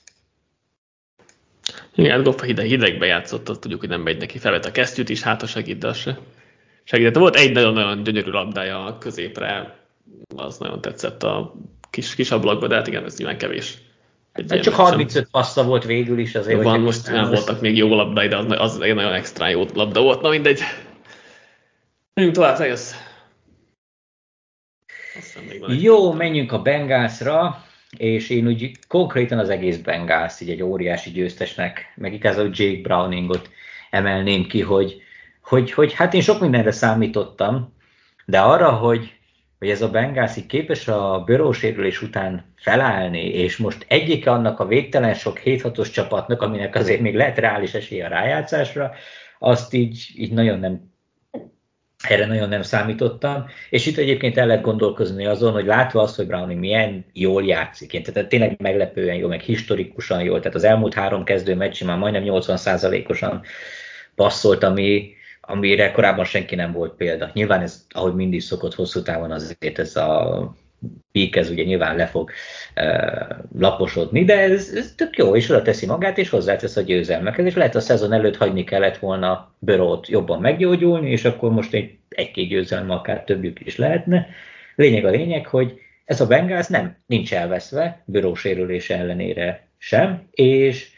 Igen, 1.95 2.23
Goffa 2.23 2.45
hideg, 2.45 2.65
hidegbe 2.65 3.05
játszott, 3.05 3.49
azt 3.49 3.59
tudjuk, 3.59 3.79
hogy 3.79 3.89
nem 3.89 4.01
megy 4.01 4.17
neki. 4.17 4.37
Felvett 4.37 4.65
a 4.65 4.71
kesztyűt 4.71 5.09
is, 5.09 5.21
hát 5.21 5.41
a 5.41 5.47
segít, 5.47 5.77
de 5.77 5.93
se 5.93 6.19
segített. 6.83 7.15
Volt 7.15 7.35
egy 7.35 7.51
nagyon-nagyon 7.51 8.03
gyönyörű 8.03 8.29
labdája 8.29 8.85
a 8.85 8.97
középre, 8.97 9.77
az 10.35 10.57
nagyon 10.57 10.81
tetszett 10.81 11.23
a 11.23 11.55
kis, 11.89 12.15
kis 12.15 12.31
ablakba, 12.31 12.67
de 12.67 12.75
hát 12.75 12.87
igen, 12.87 13.05
ez 13.05 13.17
nyilván 13.17 13.37
kevés 13.37 13.77
Hát 14.33 14.61
csak 14.61 14.73
35 14.73 15.27
passza 15.31 15.63
volt 15.63 15.85
végül 15.85 16.19
is 16.19 16.35
azért. 16.35 16.63
Van, 16.63 16.79
most 16.79 17.11
nem 17.11 17.29
voltak 17.29 17.61
még 17.61 17.77
jó 17.77 17.95
labdai, 17.95 18.27
de 18.27 18.37
az, 18.37 18.45
az 18.49 18.79
egy 18.79 18.95
nagyon 18.95 19.13
extra 19.13 19.47
jó 19.47 19.65
labda 19.73 20.01
volt. 20.01 20.21
Na 20.21 20.29
mindegy. 20.29 20.61
Menjünk 22.13 22.37
tovább, 22.37 22.59
jössz. 22.59 22.93
Jó, 25.67 26.13
menjünk 26.13 26.51
a 26.51 26.61
Bengalsra, 26.61 27.65
és 27.97 28.29
én 28.29 28.47
úgy 28.47 28.71
konkrétan 28.87 29.39
az 29.39 29.49
egész 29.49 29.77
Bengals 29.77 30.39
így 30.41 30.49
egy 30.49 30.61
óriási 30.61 31.11
győztesnek, 31.11 31.93
meg 31.95 32.13
igazából 32.13 32.51
Jake 32.53 32.81
Browningot 32.81 33.49
emelném 33.89 34.47
ki, 34.47 34.61
hogy, 34.61 35.01
hogy, 35.41 35.71
hogy 35.71 35.93
hát 35.93 36.13
én 36.13 36.21
sok 36.21 36.39
mindenre 36.39 36.71
számítottam, 36.71 37.73
de 38.25 38.39
arra, 38.39 38.69
hogy, 38.69 39.18
hogy 39.59 39.69
ez 39.69 39.81
a 39.81 39.89
Bengals 39.89 40.37
így 40.37 40.45
képes 40.45 40.87
a 40.87 41.23
bőrósérülés 41.25 42.01
után 42.01 42.53
felállni, 42.55 43.25
és 43.27 43.57
most 43.57 43.85
egyik 43.87 44.27
annak 44.27 44.59
a 44.59 44.67
végtelen 44.67 45.13
sok 45.13 45.37
7 45.37 45.91
csapatnak, 45.91 46.41
aminek 46.41 46.75
azért 46.75 47.01
még 47.01 47.15
lehet 47.15 47.37
reális 47.37 47.73
esélye 47.73 48.05
a 48.05 48.09
rájátszásra, 48.09 48.91
azt 49.39 49.73
így, 49.73 50.07
így 50.15 50.31
nagyon 50.31 50.59
nem 50.59 50.89
erre 52.07 52.25
nagyon 52.25 52.49
nem 52.49 52.61
számítottam, 52.61 53.45
és 53.69 53.85
itt 53.85 53.97
egyébként 53.97 54.37
el 54.37 54.47
lehet 54.47 54.63
gondolkozni 54.63 55.25
azon, 55.25 55.51
hogy 55.51 55.65
látva 55.65 56.01
azt, 56.01 56.15
hogy 56.15 56.27
Browning 56.27 56.59
milyen 56.59 57.05
jól 57.13 57.45
játszik, 57.45 58.01
tehát 58.01 58.29
tényleg 58.29 58.61
meglepően 58.61 59.15
jó, 59.15 59.27
meg 59.27 59.41
historikusan 59.41 60.23
jól, 60.23 60.39
tehát 60.39 60.55
az 60.55 60.63
elmúlt 60.63 60.93
három 60.93 61.23
kezdő 61.23 61.55
meccs 61.55 61.83
már 61.83 61.97
majdnem 61.97 62.23
80%-osan 62.25 63.41
passzolt, 64.15 64.63
ami, 64.63 65.13
amire 65.49 65.91
korábban 65.91 66.25
senki 66.25 66.55
nem 66.55 66.71
volt 66.71 66.93
példa. 66.93 67.29
Nyilván 67.33 67.61
ez, 67.61 67.85
ahogy 67.89 68.13
mindig 68.13 68.41
szokott 68.41 68.75
hosszú 68.75 69.01
távon, 69.01 69.31
azért 69.31 69.79
ez 69.79 69.95
a 69.95 70.53
peak, 71.11 71.35
ez 71.35 71.49
ugye 71.49 71.63
nyilván 71.63 71.95
le 71.95 72.05
fog 72.05 72.31
uh, 72.75 73.37
laposodni, 73.57 74.23
de 74.23 74.39
ez, 74.39 74.73
ez 74.75 74.93
tök 74.95 75.17
jó, 75.17 75.35
és 75.35 75.49
oda 75.49 75.61
teszi 75.61 75.85
magát, 75.85 76.17
és 76.17 76.29
hozzátesz 76.29 76.75
a 76.75 76.81
győzelmeket, 76.81 77.45
és 77.45 77.55
lehet 77.55 77.75
a 77.75 77.79
szezon 77.79 78.13
előtt 78.13 78.37
hagyni 78.37 78.63
kellett 78.63 78.97
volna 78.97 79.53
Börót 79.59 80.07
jobban 80.07 80.41
meggyógyulni, 80.41 81.11
és 81.11 81.25
akkor 81.25 81.51
most 81.51 81.73
egy, 81.73 81.97
egy-két 82.09 82.49
győzelme, 82.49 82.93
akár 82.93 83.23
többjük 83.23 83.59
is 83.59 83.77
lehetne. 83.77 84.27
Lényeg 84.75 85.05
a 85.05 85.09
lényeg, 85.09 85.47
hogy 85.47 85.79
ez 86.05 86.21
a 86.21 86.27
Bengals 86.27 86.67
nem, 86.67 86.97
nincs 87.05 87.33
elveszve, 87.33 88.03
Böró 88.05 88.35
sérülése 88.35 88.97
ellenére 88.97 89.67
sem, 89.77 90.27
és 90.31 90.91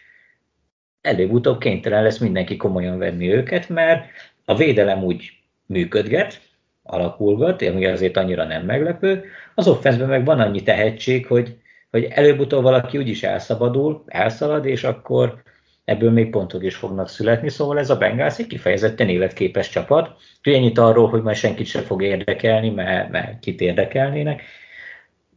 előbb-utóbb 1.02 1.60
kénytelen 1.60 2.04
lesz 2.04 2.18
mindenki 2.18 2.58
komolyan 2.58 2.98
venni 2.98 3.34
őket, 3.34 3.70
mert 3.70 4.06
a 4.52 4.56
védelem 4.56 5.04
úgy 5.04 5.32
működget, 5.66 6.42
alakulgat, 6.84 7.62
ami 7.62 7.86
azért 7.86 8.18
annyira 8.18 8.44
nem 8.44 8.66
meglepő. 8.66 9.24
Az 9.56 9.68
offenzben 9.68 10.08
meg 10.08 10.26
van 10.26 10.40
annyi 10.40 10.64
tehetség, 10.64 11.28
hogy, 11.28 11.58
hogy 11.92 12.04
előbb-utóbb 12.04 12.64
valaki 12.64 12.98
úgyis 12.98 13.24
elszabadul, 13.24 14.04
elszalad, 14.08 14.66
és 14.66 14.84
akkor 14.84 15.42
ebből 15.86 16.12
még 16.12 16.30
pontok 16.30 16.64
is 16.64 16.76
fognak 16.76 17.10
születni, 17.10 17.50
szóval 17.50 17.80
ez 17.80 17.90
a 17.90 17.98
Bengals 17.98 18.38
egy 18.38 18.48
kifejezetten 18.48 19.10
életképes 19.10 19.70
csapat. 19.70 20.08
Úgyhogy 20.38 20.54
ennyit 20.54 20.78
arról, 20.78 21.08
hogy 21.10 21.22
már 21.22 21.36
senkit 21.36 21.66
sem 21.66 21.84
fog 21.84 22.04
érdekelni, 22.04 22.70
mert, 22.70 23.10
mert 23.10 23.40
kit 23.40 23.62
érdekelnének, 23.62 24.42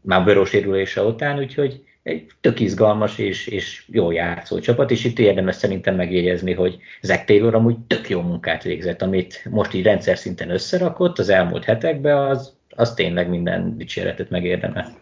már 0.01 0.25
Böró 0.25 0.45
sérülése 0.45 1.03
után, 1.03 1.39
úgyhogy 1.39 1.83
egy 2.05 2.27
tök 2.41 2.61
izgalmas 2.61 3.19
és, 3.19 3.47
és 3.47 3.85
jó 3.87 4.11
játszó 4.11 4.59
csapat, 4.59 4.91
és 4.91 5.05
itt 5.05 5.19
érdemes 5.19 5.55
szerintem 5.55 5.95
megjegyezni, 5.95 6.53
hogy 6.53 6.79
Zach 7.03 7.25
Taylor 7.25 7.55
amúgy 7.55 7.79
tök 7.79 8.09
jó 8.09 8.21
munkát 8.21 8.63
végzett, 8.63 9.03
amit 9.03 9.45
most 9.51 9.75
így 9.75 9.83
rendszer 9.83 10.19
szinten 10.19 10.51
összerakott 10.51 11.19
az 11.19 11.29
elmúlt 11.29 11.65
hetekben, 11.65 12.17
az, 12.17 12.57
az 12.69 12.95
tényleg 12.95 13.29
minden 13.29 13.77
dicséretet 13.77 14.31
megérdemel. 14.31 14.99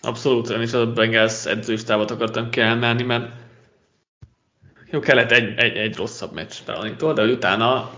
Abszolút, 0.00 0.48
én 0.48 0.60
is 0.60 0.72
a 0.72 0.92
Bengals 0.92 1.46
edzőistávot 1.46 2.10
akartam 2.10 2.50
kiemelni, 2.50 3.02
mert 3.02 3.32
jó, 4.90 5.00
kellett 5.00 5.30
egy, 5.30 5.54
egy, 5.56 5.76
egy 5.76 5.96
rosszabb 5.96 6.34
meccs 6.34 6.54
Belanitól, 6.66 7.12
de 7.12 7.22
utána 7.22 7.90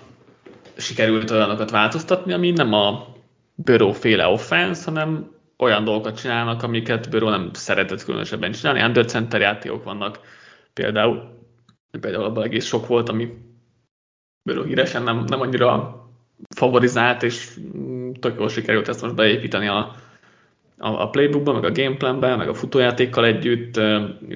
sikerült 0.77 1.31
olyanokat 1.31 1.71
változtatni, 1.71 2.33
ami 2.33 2.51
nem 2.51 2.73
a 2.73 3.07
Burrow 3.55 3.93
féle 3.93 4.27
offense, 4.27 4.85
hanem 4.85 5.37
olyan 5.59 5.85
dolgokat 5.85 6.21
csinálnak, 6.21 6.63
amiket 6.63 7.11
Bőró 7.11 7.29
nem 7.29 7.51
szeretett 7.53 8.05
különösebben 8.05 8.53
csinálni. 8.53 8.83
Under 8.83 9.05
center 9.05 9.41
játékok 9.41 9.85
vannak 9.85 10.19
például, 10.73 11.23
például 12.01 12.25
abban 12.25 12.45
egész 12.45 12.67
sok 12.67 12.87
volt, 12.87 13.09
ami 13.09 13.29
Bőró 14.43 14.63
híresen 14.63 15.03
nem, 15.03 15.25
nem 15.27 15.41
annyira 15.41 16.03
favorizált, 16.57 17.23
és 17.23 17.59
tök 18.21 18.39
jól 18.39 18.49
sikerült 18.49 18.89
ezt 18.89 19.03
most 19.03 19.15
beépíteni 19.15 19.67
a, 19.67 19.95
a, 20.79 20.89
a 20.89 21.11
playbookba, 21.11 21.53
meg 21.53 21.65
a 21.65 21.73
gameplanbe, 21.73 22.37
meg 22.37 22.49
a 22.49 22.55
futójátékkal 22.55 23.25
együtt. 23.25 23.81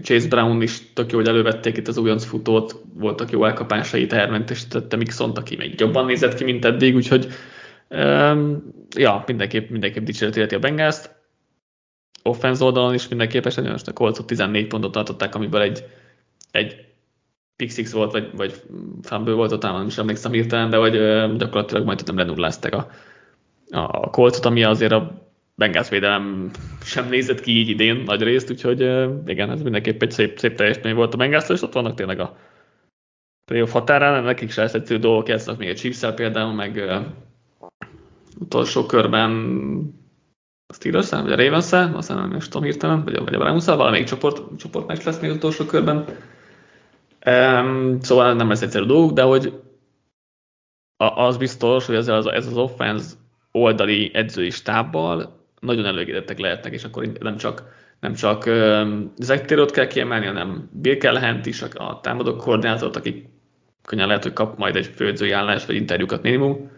Chase 0.02 0.28
Brown 0.28 0.62
is 0.62 0.92
tök 0.92 1.10
jó, 1.10 1.18
hogy 1.18 1.28
elővették 1.28 1.76
itt 1.76 1.88
az 1.88 1.96
újonc 1.96 2.24
futót, 2.24 2.82
voltak 2.94 3.30
jó 3.30 3.44
elkapásai, 3.44 4.06
tette 4.06 4.96
Mixont, 4.96 5.38
aki 5.38 5.56
még 5.56 5.80
jobban 5.80 6.04
nézett 6.04 6.34
ki, 6.34 6.44
mint 6.44 6.64
eddig, 6.64 6.94
úgyhogy 6.94 7.26
ja, 8.96 9.24
mindenképp, 9.26 9.70
mindenképp 9.70 10.04
dicséret 10.04 10.36
illeti 10.36 10.54
a 10.54 10.58
bengals 10.58 11.10
Offense 12.22 12.64
oldalon 12.64 12.94
is 12.94 13.08
mindenképpen, 13.08 13.70
most 13.70 13.88
a 13.88 13.92
Colts 13.92 14.18
14 14.26 14.66
pontot 14.66 14.92
tartották, 14.92 15.34
amiből 15.34 15.60
egy, 15.60 15.84
egy 16.50 16.86
pick 17.56 17.72
six 17.72 17.92
volt, 17.92 18.12
vagy, 18.12 18.30
vagy 18.36 18.62
fumble 19.02 19.34
volt, 19.34 19.58
talán 19.58 19.78
nem 19.78 19.86
is 19.86 19.98
emlékszem 19.98 20.32
hirtelen, 20.32 20.70
de 20.70 20.76
vagy 20.76 20.92
gyakorlatilag 21.36 21.84
majd 21.84 21.98
tudom 21.98 22.16
lenullázták 22.16 22.74
a, 22.74 22.90
a 23.70 24.10
Colts-ot, 24.10 24.44
ami 24.44 24.64
azért 24.64 24.92
a 24.92 25.30
Bengals 25.54 25.88
védelem 25.88 26.50
sem 26.84 27.08
nézett 27.08 27.40
ki 27.40 27.50
így 27.50 27.68
idén 27.68 27.96
nagy 27.96 28.22
részt, 28.22 28.50
úgyhogy 28.50 28.80
igen, 29.26 29.50
ez 29.50 29.62
mindenképp 29.62 30.02
egy 30.02 30.10
szép, 30.10 30.38
szép 30.38 30.56
teljesítmény 30.56 30.94
volt 30.94 31.14
a 31.14 31.16
bengals 31.16 31.48
és 31.48 31.62
ott 31.62 31.72
vannak 31.72 31.94
tényleg 31.94 32.20
a 32.20 32.36
playoff 33.44 33.72
határán, 33.72 34.24
nekik 34.24 34.50
se 34.50 34.60
lesz 34.60 34.74
egyszerű 34.74 35.00
dolgok, 35.00 35.28
játszanak 35.28 35.60
még 35.60 35.68
egy 35.68 35.76
chiefs 35.76 36.14
például, 36.14 36.52
meg 36.52 36.82
utolsó 38.42 38.86
körben 38.86 39.30
a 40.66 40.74
steelers 40.74 41.10
vagy 41.10 41.32
a 41.32 41.36
ravens 41.36 41.72
aztán 41.72 42.28
nem 42.28 42.36
is 42.36 42.44
tudom 42.44 42.62
hirtelen, 42.62 43.04
vagy 43.04 43.14
a, 43.14 43.24
vagy 43.24 43.34
a 43.34 43.38
browns 43.38 43.64
valamelyik 43.64 44.06
csoport, 44.06 44.58
csoport 44.58 44.86
meccs 44.86 45.04
lesz 45.04 45.20
még 45.20 45.30
az 45.30 45.36
utolsó 45.36 45.64
körben. 45.64 46.04
Um, 47.26 48.00
szóval 48.00 48.34
nem 48.34 48.48
lesz 48.48 48.62
egyszerű 48.62 48.84
dolguk, 48.84 49.12
de 49.12 49.22
hogy 49.22 49.60
az 50.96 51.36
biztos, 51.36 51.86
hogy 51.86 51.94
ez 51.94 52.08
az, 52.08 52.26
ez 52.26 52.46
az 52.46 52.56
offense 52.56 53.14
oldali 53.52 54.10
edzői 54.14 54.50
stábbal 54.50 55.40
nagyon 55.60 55.84
előgedettek 55.84 56.38
lehetnek, 56.38 56.72
és 56.72 56.84
akkor 56.84 57.06
nem 57.20 57.36
csak, 57.36 57.62
nem 58.00 58.14
csak 58.14 58.46
um, 58.46 59.12
Taylor-t 59.46 59.70
kell 59.70 59.86
kiemelni, 59.86 60.26
hanem 60.26 60.68
Bill 60.72 60.96
Callahan 60.96 61.40
is, 61.44 61.62
a, 61.62 61.68
a 61.74 62.00
támadó 62.00 62.36
koordinátort, 62.36 62.96
akik 62.96 63.28
könnyen 63.82 64.06
lehet, 64.06 64.22
hogy 64.22 64.32
kap 64.32 64.58
majd 64.58 64.76
egy 64.76 64.86
főedzői 64.86 65.30
állást, 65.30 65.66
vagy 65.66 65.76
interjúkat 65.76 66.22
minimum, 66.22 66.70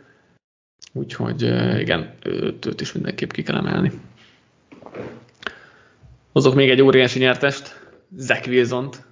Úgyhogy 0.93 1.43
igen, 1.81 2.15
őt, 2.25 2.67
őt 2.67 2.81
is 2.81 2.93
mindenképp 2.93 3.31
ki 3.31 3.43
kell 3.43 3.57
emelni. 3.57 3.93
Hozok 6.33 6.55
még 6.55 6.71
egy 6.71 6.83
óriási 6.83 7.19
nyertest, 7.19 7.81
Zach 8.17 8.49
wilson 8.49 8.91
-t. 8.91 9.07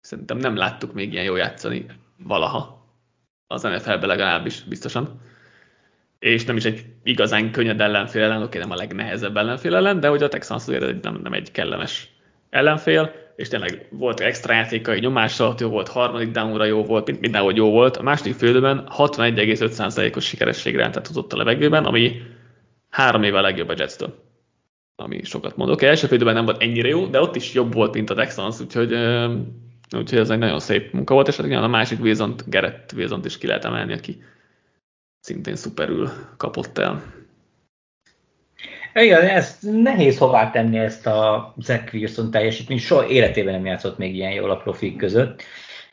Szerintem 0.00 0.36
nem 0.36 0.56
láttuk 0.56 0.92
még 0.92 1.12
ilyen 1.12 1.24
jól 1.24 1.38
játszani 1.38 1.86
valaha. 2.16 2.86
Az 3.46 3.62
NFL-be 3.62 4.06
legalábbis, 4.06 4.62
biztosan. 4.62 5.20
És 6.18 6.44
nem 6.44 6.56
is 6.56 6.64
egy 6.64 6.86
igazán 7.02 7.50
könnyed 7.50 7.80
ellenfél 7.80 8.22
ellen, 8.22 8.42
oké, 8.42 8.58
nem 8.58 8.70
a 8.70 8.74
legnehezebb 8.74 9.36
ellenfél 9.36 9.74
ellen, 9.74 10.00
de 10.00 10.08
hogy 10.08 10.22
a 10.22 10.28
Texans 10.28 10.68
azért 10.68 11.02
nem, 11.02 11.20
nem 11.22 11.32
egy 11.32 11.50
kellemes 11.50 12.08
ellenfél, 12.50 13.12
és 13.38 13.48
tényleg 13.48 13.86
volt 13.90 14.20
extra 14.20 14.54
játékai, 14.54 15.00
nyomás 15.00 15.40
alatt 15.40 15.60
jó 15.60 15.68
volt, 15.68 15.88
harmadik 15.88 16.30
downra 16.30 16.64
jó 16.64 16.84
volt, 16.84 17.20
mindenhogy 17.20 17.56
jó 17.56 17.70
volt. 17.70 17.96
A 17.96 18.02
második 18.02 18.34
félidőben 18.34 18.88
61,5%-os 18.96 20.24
sikerességre 20.24 20.90
tehát 20.90 21.32
a 21.32 21.36
levegőben, 21.36 21.84
ami 21.84 22.22
három 22.88 23.22
éve 23.22 23.38
a 23.38 23.40
legjobb 23.40 23.68
a 23.68 23.74
jets 23.76 23.96
ami 24.96 25.22
sokat 25.24 25.56
mondok. 25.56 25.82
Első 25.82 26.06
félidőben 26.06 26.34
nem 26.34 26.44
volt 26.44 26.62
ennyire 26.62 26.88
jó, 26.88 27.06
de 27.06 27.20
ott 27.20 27.36
is 27.36 27.52
jobb 27.52 27.72
volt, 27.72 27.94
mint 27.94 28.10
a 28.10 28.14
Texans, 28.14 28.60
úgyhogy, 28.60 28.92
úgyhogy 29.96 30.18
ez 30.18 30.30
egy 30.30 30.38
nagyon 30.38 30.60
szép 30.60 30.92
munka 30.92 31.14
volt, 31.14 31.28
és 31.28 31.36
hát 31.36 31.52
a 31.52 31.68
másik 31.68 32.00
wilson 32.00 32.34
Gerett 32.46 32.92
wilson 32.96 33.20
is 33.24 33.38
ki 33.38 33.46
lehet 33.46 33.64
emelni, 33.64 33.92
aki 33.92 34.22
szintén 35.20 35.56
szuperül 35.56 36.10
kapott 36.36 36.78
el. 36.78 37.02
Igen, 38.94 39.22
ez 39.22 39.58
nehéz 39.60 40.18
hová 40.18 40.50
tenni 40.50 40.78
ezt 40.78 41.06
a 41.06 41.54
Zach 41.58 41.94
Wilson 41.94 42.30
teljesítményt, 42.30 42.80
soha 42.80 43.08
életében 43.08 43.54
nem 43.54 43.66
játszott 43.66 43.98
még 43.98 44.14
ilyen 44.14 44.32
jól 44.32 44.50
a 44.50 44.56
profik 44.56 44.96
között, 44.96 45.42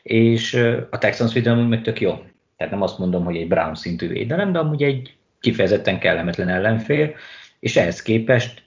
és 0.02 0.54
a 0.90 0.98
Texans 0.98 1.32
védelem 1.32 1.58
meg 1.58 1.82
tök 1.82 2.00
jó. 2.00 2.14
Tehát 2.56 2.72
nem 2.72 2.82
azt 2.82 2.98
mondom, 2.98 3.24
hogy 3.24 3.36
egy 3.36 3.48
Brown 3.48 3.74
szintű 3.74 4.08
védelem, 4.08 4.52
de 4.52 4.58
amúgy 4.58 4.82
egy 4.82 5.16
kifejezetten 5.40 5.98
kellemetlen 5.98 6.48
ellenfél, 6.48 7.14
és 7.60 7.76
ehhez 7.76 8.02
képest 8.02 8.64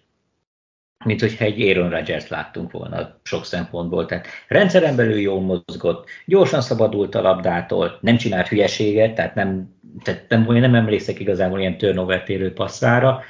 mint 1.06 1.20
hogyha 1.20 1.46
egy 1.46 1.62
Aaron 1.62 1.90
rodgers 1.90 2.28
láttunk 2.28 2.72
volna 2.72 3.20
sok 3.24 3.46
szempontból. 3.46 4.06
Tehát 4.06 4.28
rendszeren 4.48 4.96
belül 4.96 5.20
jól 5.20 5.42
mozgott, 5.42 6.10
gyorsan 6.26 6.62
szabadult 6.62 7.16
a 7.16 7.22
labdától, 7.22 7.98
nem 8.02 8.18
csinált 8.18 8.48
hülyeséget, 8.48 9.16
tehát 9.16 9.36
nem, 9.36 9.76
tehát 10.04 10.26
nem, 10.30 10.46
nem 10.46 10.76
emlékszek 10.76 11.20
igazából 11.20 11.60
ilyen 11.60 11.78
turnover 11.78 12.24
érő 12.28 12.54
passzára, 12.54 13.24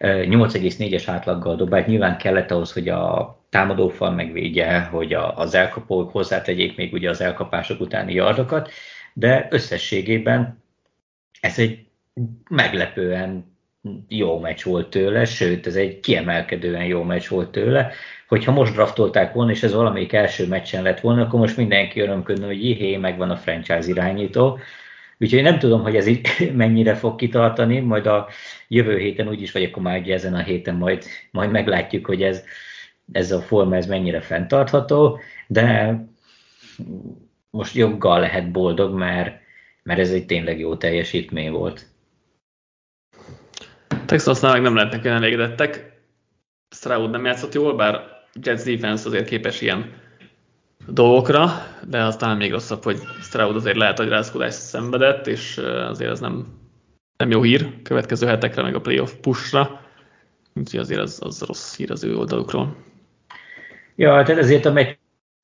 8,4-es 0.00 1.02
átlaggal 1.06 1.56
dobált, 1.56 1.86
nyilván 1.86 2.18
kellett 2.18 2.50
ahhoz, 2.50 2.72
hogy 2.72 2.88
a 2.88 3.36
támadófal 3.48 4.10
megvédje, 4.10 4.80
hogy 4.80 5.12
a, 5.12 5.38
az 5.38 5.54
elkapók 5.54 6.12
hozzátegyék 6.12 6.76
még 6.76 6.92
ugye 6.92 7.10
az 7.10 7.20
elkapások 7.20 7.80
utáni 7.80 8.12
yardokat, 8.12 8.70
de 9.12 9.46
összességében 9.50 10.62
ez 11.40 11.58
egy 11.58 11.86
meglepően 12.50 13.56
jó 14.08 14.38
meccs 14.38 14.62
volt 14.64 14.90
tőle, 14.90 15.24
sőt, 15.24 15.66
ez 15.66 15.76
egy 15.76 16.00
kiemelkedően 16.00 16.84
jó 16.84 17.02
meccs 17.02 17.28
volt 17.28 17.50
tőle. 17.50 17.92
Hogyha 18.28 18.52
most 18.52 18.72
draftolták 18.72 19.32
volna, 19.32 19.50
és 19.50 19.62
ez 19.62 19.72
valamelyik 19.74 20.12
első 20.12 20.46
meccsen 20.46 20.82
lett 20.82 21.00
volna, 21.00 21.22
akkor 21.22 21.40
most 21.40 21.56
mindenki 21.56 22.00
örömködne, 22.00 22.46
hogy 22.46 22.64
jihé, 22.64 22.96
megvan 22.96 23.30
a 23.30 23.36
franchise 23.36 23.88
irányító. 23.88 24.58
Úgyhogy 25.18 25.42
nem 25.42 25.58
tudom, 25.58 25.82
hogy 25.82 25.96
ez 25.96 26.06
így 26.06 26.28
mennyire 26.54 26.94
fog 26.94 27.16
kitartani, 27.16 27.80
majd 27.80 28.06
a 28.06 28.28
jövő 28.68 28.98
héten 28.98 29.28
úgyis, 29.28 29.52
vagy 29.52 29.64
akkor 29.64 29.82
már 29.82 30.08
ezen 30.08 30.34
a 30.34 30.42
héten 30.42 30.74
majd, 30.74 31.04
majd 31.30 31.50
meglátjuk, 31.50 32.06
hogy 32.06 32.22
ez, 32.22 32.44
ez 33.12 33.32
a 33.32 33.40
forma 33.40 33.76
ez 33.76 33.86
mennyire 33.86 34.20
fenntartható, 34.20 35.20
de 35.46 35.96
most 37.50 37.74
joggal 37.74 38.20
lehet 38.20 38.50
boldog, 38.50 38.94
mert, 38.94 39.40
mert 39.82 40.00
ez 40.00 40.10
egy 40.10 40.26
tényleg 40.26 40.58
jó 40.58 40.76
teljesítmény 40.76 41.50
volt. 41.50 41.86
Texansnál 44.04 44.52
meg 44.52 44.62
nem 44.62 44.74
lehetnek 44.74 45.04
olyan 45.04 45.16
elégedettek. 45.16 46.00
Stroud 46.70 47.10
nem 47.10 47.24
játszott 47.24 47.54
jól, 47.54 47.76
bár 47.76 48.16
Jets 48.42 48.62
defense 48.62 49.08
azért 49.08 49.28
képes 49.28 49.60
ilyen 49.60 49.92
dolgokra, 50.88 51.50
de 51.88 52.02
aztán 52.02 52.36
még 52.36 52.50
rosszabb, 52.50 52.82
hogy 52.82 52.98
Stroud 53.20 53.56
azért 53.56 53.76
lehet, 53.76 53.98
hogy 53.98 54.08
rázkodást 54.08 54.58
szenvedett, 54.58 55.26
és 55.26 55.58
azért 55.88 56.10
az 56.10 56.20
nem, 56.20 56.46
nem 57.16 57.30
jó 57.30 57.42
hír 57.42 57.82
következő 57.82 58.26
hetekre, 58.26 58.62
meg 58.62 58.74
a 58.74 58.80
playoff 58.80 59.12
pushra. 59.20 59.80
Úgyhogy 60.54 60.80
azért 60.80 61.00
az, 61.00 61.18
az 61.22 61.42
rossz 61.42 61.76
hír 61.76 61.90
az 61.90 62.04
ő 62.04 62.16
oldalukról. 62.16 62.76
Ja, 63.96 64.22
tehát 64.22 64.42
ezért 64.42 64.64
a 64.64 64.72
meccs 64.72 64.94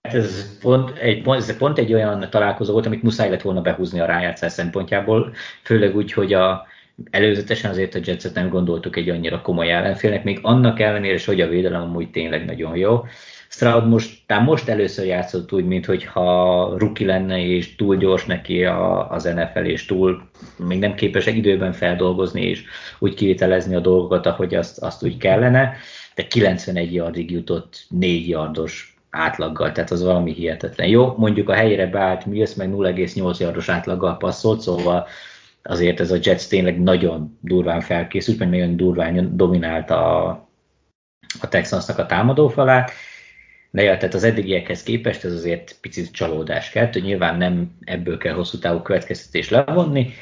ez 0.00 0.58
pont 0.58 0.98
egy, 0.98 1.28
ez 1.28 1.56
pont 1.56 1.78
egy 1.78 1.92
olyan 1.92 2.26
találkozó 2.30 2.72
volt, 2.72 2.86
amit 2.86 3.02
muszáj 3.02 3.30
lett 3.30 3.42
volna 3.42 3.60
behúzni 3.60 4.00
a 4.00 4.06
rájátszás 4.06 4.52
szempontjából, 4.52 5.34
főleg 5.62 5.96
úgy, 5.96 6.12
hogy 6.12 6.32
a, 6.32 6.66
előzetesen 7.10 7.70
azért 7.70 7.94
a 7.94 8.00
Jetset 8.04 8.34
nem 8.34 8.48
gondoltuk 8.48 8.96
egy 8.96 9.08
annyira 9.08 9.40
komoly 9.40 9.72
ellenfélnek, 9.72 10.24
még 10.24 10.38
annak 10.42 10.80
ellenére 10.80 11.18
hogy 11.24 11.40
a 11.40 11.48
védelem 11.48 11.82
amúgy 11.82 12.10
tényleg 12.10 12.44
nagyon 12.44 12.76
jó. 12.76 13.04
Stroud 13.54 13.88
most, 13.88 14.18
tám 14.26 14.44
most 14.44 14.68
először 14.68 15.06
játszott 15.06 15.52
úgy, 15.52 15.64
mintha 15.64 16.74
ruki 16.78 17.04
lenne, 17.04 17.38
és 17.38 17.74
túl 17.76 17.96
gyors 17.96 18.24
neki 18.24 18.64
a, 18.64 19.10
az 19.10 19.24
NFL, 19.24 19.64
és 19.64 19.86
túl 19.86 20.30
még 20.56 20.78
nem 20.78 20.94
képes 20.94 21.26
időben 21.26 21.72
feldolgozni, 21.72 22.42
és 22.42 22.64
úgy 22.98 23.14
kivitelezni 23.14 23.74
a 23.74 23.80
dolgokat, 23.80 24.26
ahogy 24.26 24.54
azt, 24.54 24.78
azt 24.78 25.04
úgy 25.04 25.16
kellene, 25.16 25.74
de 26.14 26.26
91 26.26 26.94
yardig 26.94 27.30
jutott 27.30 27.86
4 27.88 28.28
yardos 28.28 28.96
átlaggal, 29.10 29.72
tehát 29.72 29.90
az 29.90 30.02
valami 30.02 30.32
hihetetlen. 30.32 30.88
Jó, 30.88 31.14
mondjuk 31.16 31.48
a 31.48 31.54
helyére 31.54 31.86
beállt 31.86 32.26
Mills 32.26 32.54
meg 32.54 32.70
0,8 32.70 33.38
yardos 33.38 33.68
átlaggal 33.68 34.16
passzolt, 34.16 34.60
szóval 34.60 35.06
azért 35.62 36.00
ez 36.00 36.10
a 36.10 36.18
Jets 36.22 36.46
tényleg 36.46 36.82
nagyon 36.82 37.38
durván 37.40 37.80
felkészült, 37.80 38.38
meg 38.38 38.48
nagyon 38.48 38.76
durván 38.76 39.36
dominálta 39.36 40.26
a, 40.26 40.48
a 41.40 41.48
Texansnak 41.48 41.98
a 41.98 42.06
támadófalát, 42.06 42.90
de 43.74 43.96
tehát 43.96 44.14
az 44.14 44.24
eddigiekhez 44.24 44.82
képest 44.82 45.24
ez 45.24 45.32
azért 45.32 45.78
picit 45.80 46.12
csalódás 46.12 46.70
kell, 46.70 46.88
hogy 46.92 47.02
nyilván 47.02 47.36
nem 47.36 47.78
ebből 47.84 48.18
kell 48.18 48.34
hosszú 48.34 48.58
távú 48.58 48.82
következtetés 48.82 49.48
levonni, 49.48 50.12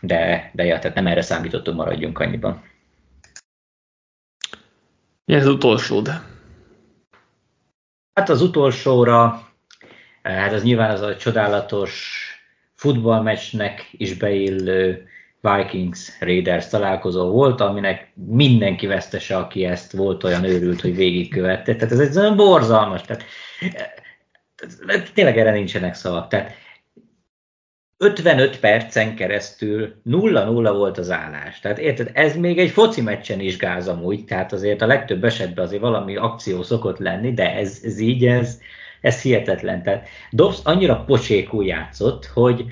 de, 0.00 0.50
de 0.54 0.64
ja, 0.64 0.78
tehát 0.78 0.96
nem 0.96 1.06
erre 1.06 1.22
számítottunk, 1.22 1.76
maradjunk 1.76 2.18
annyiban. 2.18 2.64
Mi 5.24 5.34
az 5.34 5.46
utolsód? 5.46 6.08
Hát 8.12 8.28
az 8.28 8.42
utolsóra, 8.42 9.48
hát 10.22 10.52
az 10.52 10.62
nyilván 10.62 10.90
az 10.90 11.00
a 11.00 11.16
csodálatos 11.16 12.20
futballmeccsnek 12.74 13.88
is 13.92 14.14
beillő 14.14 15.08
Vikings 15.40 16.20
Raiders 16.20 16.68
találkozó 16.68 17.30
volt, 17.30 17.60
aminek 17.60 18.12
mindenki 18.14 18.86
vesztese, 18.86 19.36
aki 19.36 19.64
ezt 19.64 19.92
volt 19.92 20.24
olyan 20.24 20.44
őrült, 20.44 20.80
hogy 20.80 20.96
végigkövette. 20.96 21.74
Tehát 21.74 21.92
ez 21.92 21.98
egy 21.98 22.16
olyan 22.16 22.36
borzalmas. 22.36 23.02
Tehát, 23.02 23.24
tényleg 25.14 25.38
erre 25.38 25.50
nincsenek 25.50 25.94
szavak. 25.94 26.28
Tehát 26.28 26.54
55 27.98 28.60
percen 28.60 29.14
keresztül 29.14 29.94
0-0 30.10 30.72
volt 30.76 30.98
az 30.98 31.10
állás. 31.10 31.60
Tehát 31.60 31.78
érted, 31.78 32.10
ez 32.12 32.36
még 32.36 32.58
egy 32.58 32.70
foci 32.70 33.00
meccsen 33.00 33.40
is 33.40 33.56
gáz 33.56 33.88
amúgy, 33.88 34.24
tehát 34.24 34.52
azért 34.52 34.82
a 34.82 34.86
legtöbb 34.86 35.24
esetben 35.24 35.64
azért 35.64 35.80
valami 35.80 36.16
akció 36.16 36.62
szokott 36.62 36.98
lenni, 36.98 37.32
de 37.32 37.54
ez, 37.54 37.80
ez 37.84 37.98
így, 37.98 38.26
ez, 38.26 38.60
ez 39.00 39.22
hihetetlen. 39.22 39.82
Tehát 39.82 40.08
Dobbs 40.30 40.58
annyira 40.62 41.04
pocsékul 41.06 41.64
játszott, 41.64 42.26
hogy, 42.26 42.64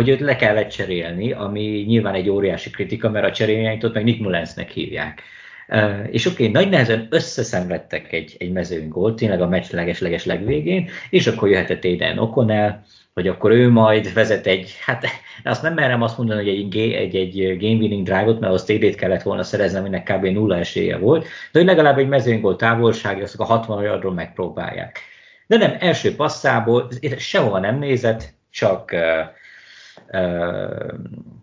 hogy 0.00 0.08
őt 0.08 0.20
le 0.20 0.36
kellett 0.36 0.68
cserélni, 0.68 1.32
ami 1.32 1.84
nyilván 1.86 2.14
egy 2.14 2.28
óriási 2.28 2.70
kritika, 2.70 3.10
mert 3.10 3.26
a 3.26 3.32
cseréljányt 3.32 3.92
meg 3.92 4.04
Nick 4.04 4.20
Mullensnek 4.20 4.70
hívják. 4.70 5.22
Uh, 5.68 6.08
és 6.10 6.26
oké, 6.26 6.48
okay, 6.48 6.62
nagy 6.62 6.70
nehezen 6.70 7.06
összeszenvedtek 7.10 8.12
egy, 8.12 8.36
egy 8.38 8.52
mezőn 8.52 8.88
gólt, 8.88 9.16
tényleg 9.16 9.40
a 9.40 9.48
meccs 9.48 9.70
leges-leges 9.70 10.24
legvégén, 10.24 10.88
és 11.10 11.26
akkor 11.26 11.48
jöhetett 11.48 11.84
Aiden 11.84 12.16
O'Connell, 12.20 12.74
hogy 13.14 13.28
akkor 13.28 13.50
ő 13.50 13.68
majd 13.70 14.12
vezet 14.12 14.46
egy, 14.46 14.76
hát 14.84 15.04
azt 15.44 15.62
nem 15.62 15.74
merem 15.74 16.02
azt 16.02 16.18
mondani, 16.18 16.40
hogy 16.40 16.76
egy, 16.76 16.76
egy, 16.94 17.16
egy 17.16 17.58
game 17.58 17.78
winning 17.78 18.06
drive-ot, 18.06 18.40
mert 18.40 18.52
az 18.52 18.64
TD-t 18.64 18.94
kellett 18.94 19.22
volna 19.22 19.42
szerezni, 19.42 19.78
aminek 19.78 20.12
kb. 20.12 20.24
nulla 20.24 20.56
esélye 20.56 20.96
volt, 20.96 21.22
de 21.52 21.58
hogy 21.58 21.68
legalább 21.68 21.98
egy 21.98 22.08
mezőnygól 22.08 22.56
távolságra, 22.56 23.22
azt 23.22 23.40
a 23.40 23.44
60 23.44 23.82
yardról 23.82 24.12
megpróbálják. 24.12 24.98
De 25.46 25.56
nem, 25.56 25.76
első 25.78 26.14
passzából 26.14 26.88
sehova 27.16 27.58
nem 27.58 27.78
nézett, 27.78 28.28
csak 28.50 28.90
uh, 28.92 29.00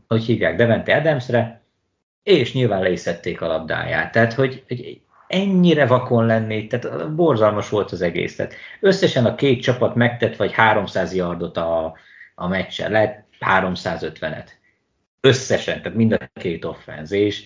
hogy 0.07 0.23
hívják, 0.23 0.55
Devente 0.55 0.95
Adamsre, 0.95 1.61
és 2.23 2.53
nyilván 2.53 2.81
le 2.81 2.89
is 2.89 3.07
a 3.07 3.47
labdáját. 3.47 4.11
Tehát, 4.11 4.33
hogy, 4.33 4.63
hogy 4.67 5.01
ennyire 5.27 5.85
vakon 5.85 6.25
lenni, 6.25 6.67
tehát 6.67 7.13
borzalmas 7.13 7.69
volt 7.69 7.91
az 7.91 8.01
egész. 8.01 8.35
Tehát 8.35 8.53
összesen 8.79 9.25
a 9.25 9.35
két 9.35 9.61
csapat 9.61 9.95
megtett 9.95 10.35
vagy 10.35 10.51
300 10.51 11.13
yardot 11.13 11.57
a, 11.57 11.97
a 12.35 12.47
meccsen, 12.47 12.91
lehet 12.91 13.23
350-et. 13.39 14.47
Összesen, 15.21 15.81
tehát 15.81 15.97
mind 15.97 16.11
a 16.11 16.29
két 16.33 16.65
offenz, 16.65 17.11
és, 17.11 17.45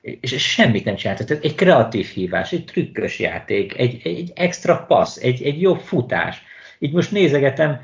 és 0.00 0.52
semmit 0.52 0.84
nem 0.84 0.94
csinált. 0.94 1.26
Tehát 1.26 1.44
egy 1.44 1.54
kreatív 1.54 2.06
hívás, 2.06 2.52
egy 2.52 2.64
trükkös 2.64 3.18
játék, 3.18 3.78
egy, 3.78 4.00
egy 4.04 4.32
extra 4.34 4.84
passz, 4.88 5.16
egy, 5.16 5.42
egy 5.42 5.60
jobb 5.60 5.80
futás. 5.80 6.42
Így 6.78 6.92
most 6.92 7.10
nézegetem, 7.10 7.80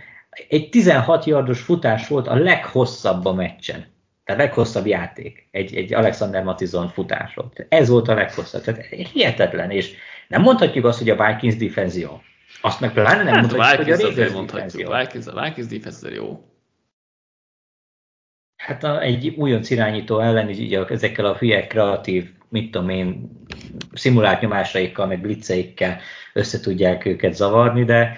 egy 0.49 0.69
16 0.69 1.25
yardos 1.25 1.61
futás 1.61 2.09
volt 2.09 2.27
a 2.27 2.35
leghosszabb 2.35 3.25
a 3.25 3.35
meccsen. 3.35 3.95
Tehát 4.25 4.41
a 4.41 4.45
leghosszabb 4.45 4.87
játék, 4.87 5.49
egy, 5.51 5.75
egy 5.75 5.95
Alexander 5.95 6.43
Matizon 6.43 6.89
futásról. 6.89 7.53
Ez 7.69 7.89
volt 7.89 8.09
a 8.09 8.15
leghosszabb. 8.15 8.63
Tehát 8.63 8.85
hihetetlen, 8.85 9.71
és 9.71 9.95
nem 10.29 10.43
mondhatjuk 10.43 10.85
azt, 10.85 10.99
hogy 10.99 11.11
a 11.11 11.27
Vikings 11.27 11.57
defense 11.57 11.99
jó. 11.99 12.21
Azt 12.61 12.81
meg 12.81 12.93
pláne 12.93 13.23
nem 13.23 13.35
hát, 13.35 13.43
mondhatjuk, 13.43 13.79
hogy 13.79 13.91
a 13.91 13.97
Raiders 13.97 14.33
defense 14.33 14.79
jó. 14.79 14.91
Vikings, 14.99 15.27
a 15.27 15.43
Vikings 15.43 15.67
defense 15.67 16.15
jó. 16.15 16.45
Hát 18.57 18.85
a, 18.85 19.03
egy 19.03 19.29
újonc 19.29 19.71
irányító 19.71 20.21
ellen 20.21 20.51
így, 20.51 20.61
így 20.61 20.75
ezekkel 20.75 21.25
a 21.25 21.37
hülye 21.37 21.67
kreatív, 21.67 22.31
mit 22.49 22.71
tudom 22.71 22.89
én, 22.89 23.31
szimulált 23.93 24.41
nyomásaikkal, 24.41 25.07
meg 25.07 25.21
blitzeikkel 25.21 26.01
össze 26.33 26.61
tudják 26.61 27.05
őket 27.05 27.35
zavarni, 27.35 27.85
de 27.85 28.17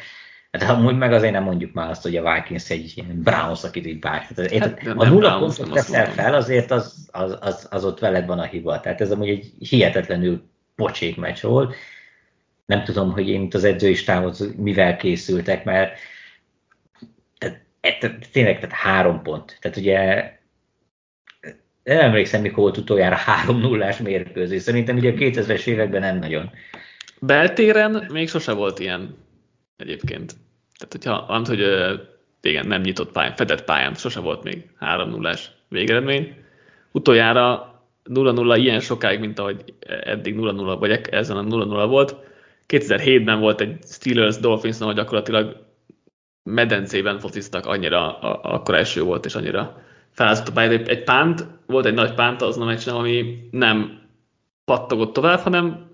Hát 0.51 0.71
amúgy 0.71 0.97
meg 0.97 1.13
azért 1.13 1.33
nem 1.33 1.43
mondjuk 1.43 1.73
már 1.73 1.91
azt, 1.91 2.03
hogy 2.03 2.17
a 2.17 2.33
Vikings 2.33 2.71
egy 2.71 2.93
ilyen 2.95 3.23
Browns, 3.23 3.65
akit 3.65 3.87
így 3.87 3.99
bár. 3.99 4.27
Hát, 4.59 4.87
a 4.97 5.09
nulla 5.09 5.39
pontot 5.39 5.73
teszel 5.73 6.13
fel, 6.13 6.35
azért 6.35 6.71
az, 6.71 7.09
az, 7.11 7.37
az, 7.41 7.67
az, 7.71 7.85
ott 7.85 7.99
veled 7.99 8.27
van 8.27 8.39
a 8.39 8.45
hiba. 8.45 8.81
Tehát 8.81 9.01
ez 9.01 9.11
amúgy 9.11 9.29
egy 9.29 9.53
hihetetlenül 9.59 10.43
pocsék 10.77 11.17
meccs 11.17 11.43
volt. 11.43 11.75
Nem 12.67 12.85
tudom, 12.85 13.13
hogy 13.13 13.29
én 13.29 13.43
itt 13.43 13.55
az 13.55 13.65
edzői 13.65 13.95
stámot 13.95 14.57
mivel 14.57 14.97
készültek, 14.97 15.65
mert 15.65 15.99
tehát, 17.39 17.61
tehát, 18.01 18.31
tényleg 18.33 18.61
tehát 18.61 18.77
három 18.77 19.23
pont. 19.23 19.59
Tehát 19.61 19.77
ugye 19.77 20.33
nem 21.83 21.99
emlékszem, 21.99 22.41
mikor 22.41 22.59
volt 22.59 22.77
utoljára 22.77 23.15
3 23.15 23.59
0 23.59 23.95
mérkőzés. 24.03 24.63
Szerintem 24.63 24.97
ugye 24.97 25.11
a 25.11 25.15
2000-es 25.15 25.67
években 25.67 26.01
nem 26.01 26.19
nagyon. 26.19 26.51
Beltéren 27.21 28.07
még 28.13 28.29
sose 28.29 28.53
volt 28.53 28.79
ilyen 28.79 29.27
egyébként. 29.79 30.35
Tehát, 30.79 30.93
hogyha 30.93 31.27
nem 31.29 31.45
hogy 31.45 31.61
igen, 32.41 32.67
nem 32.67 32.81
nyitott 32.81 33.13
pályán, 33.13 33.35
fedett 33.35 33.65
pályán, 33.65 33.95
sose 33.95 34.21
volt 34.21 34.43
még 34.43 34.71
3 34.79 35.11
0 35.11 35.35
végeredmény. 35.69 36.35
Utoljára 36.93 37.75
0-0 38.05 38.57
ilyen 38.59 38.81
sokáig, 38.81 39.21
mint 39.21 39.39
ahogy 39.39 39.75
eddig 39.87 40.35
0-0, 40.39 40.77
vagy 40.79 40.91
ezen 41.11 41.37
a 41.37 41.43
0-0 41.43 41.87
volt. 41.89 42.17
2007-ben 42.69 43.41
volt 43.41 43.61
egy 43.61 43.77
Steelers 43.83 44.37
Dolphins, 44.37 44.81
ahol 44.81 44.95
gyakorlatilag 44.95 45.67
medencében 46.43 47.19
fociztak, 47.19 47.67
annyira 47.67 48.19
akkor 48.41 48.75
eső 48.75 49.03
volt, 49.03 49.25
és 49.25 49.35
annyira 49.35 49.83
felázott 50.11 50.49
a 50.49 50.53
pályát. 50.53 50.89
Egy 50.89 51.05
pánt, 51.05 51.47
volt 51.67 51.87
egy 51.87 51.95
nagy 51.95 52.15
pánt 52.15 52.43
azon 52.43 52.63
a 52.63 52.67
meccsen, 52.67 52.95
ami 52.95 53.49
nem 53.51 54.01
pattogott 54.65 55.13
tovább, 55.13 55.39
hanem 55.39 55.91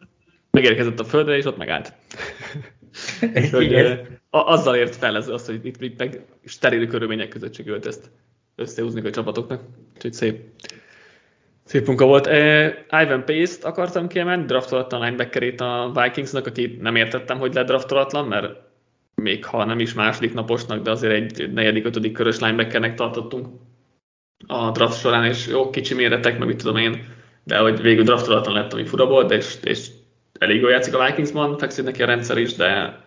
megérkezett 0.50 1.00
a 1.00 1.04
földre, 1.04 1.36
és 1.36 1.44
ott 1.44 1.56
megállt. 1.56 1.92
hogy, 3.50 4.00
azzal 4.30 4.76
ért 4.76 4.94
fel 4.94 5.16
ez 5.16 5.28
azt, 5.28 5.46
hogy 5.46 5.66
itt, 5.66 5.80
itt 5.80 5.98
meg 5.98 6.24
steril 6.44 6.86
körülmények 6.86 7.28
között 7.28 7.54
sikerült 7.54 7.86
ezt 7.86 8.10
összehúzni 8.56 9.06
a 9.06 9.10
csapatoknak. 9.10 9.62
Úgyhogy 9.94 10.12
szép, 10.12 10.40
szép 11.64 11.86
munka 11.86 12.04
volt. 12.06 12.26
Uh, 12.26 13.02
Ivan 13.02 13.24
Pace-t 13.24 13.64
akartam 13.64 14.08
kiemelni, 14.08 14.44
draftolatlan 14.44 15.00
linebackerét 15.00 15.60
a 15.60 15.92
Vikingsnak, 16.02 16.46
akit 16.46 16.80
nem 16.80 16.96
értettem, 16.96 17.38
hogy 17.38 17.54
ledraftolatlan, 17.54 18.26
mert 18.26 18.56
még 19.14 19.44
ha 19.44 19.64
nem 19.64 19.78
is 19.78 19.94
második 19.94 20.34
naposnak, 20.34 20.82
de 20.82 20.90
azért 20.90 21.12
egy 21.12 21.52
negyedik, 21.52 21.84
ötödik 21.84 22.12
körös 22.12 22.38
linebackernek 22.38 22.94
tartottunk 22.94 23.46
a 24.46 24.70
draft 24.70 25.00
során, 25.00 25.24
és 25.24 25.46
jó 25.46 25.70
kicsi 25.70 25.94
méretek, 25.94 26.38
meg 26.38 26.48
mit 26.48 26.56
tudom 26.56 26.76
én, 26.76 27.04
de 27.44 27.58
hogy 27.58 27.80
végül 27.80 28.04
draftolatlan 28.04 28.54
lett, 28.54 28.72
ami 28.72 28.84
fura 28.86 29.06
volt, 29.06 29.30
és, 29.30 29.56
és 29.62 29.88
elég 30.38 30.60
jól 30.60 30.70
játszik 30.70 30.94
a 30.94 31.04
Vikingsban, 31.04 31.58
fekszik 31.58 31.84
neki 31.84 32.02
a 32.02 32.06
rendszer 32.06 32.38
is, 32.38 32.54
de 32.54 32.98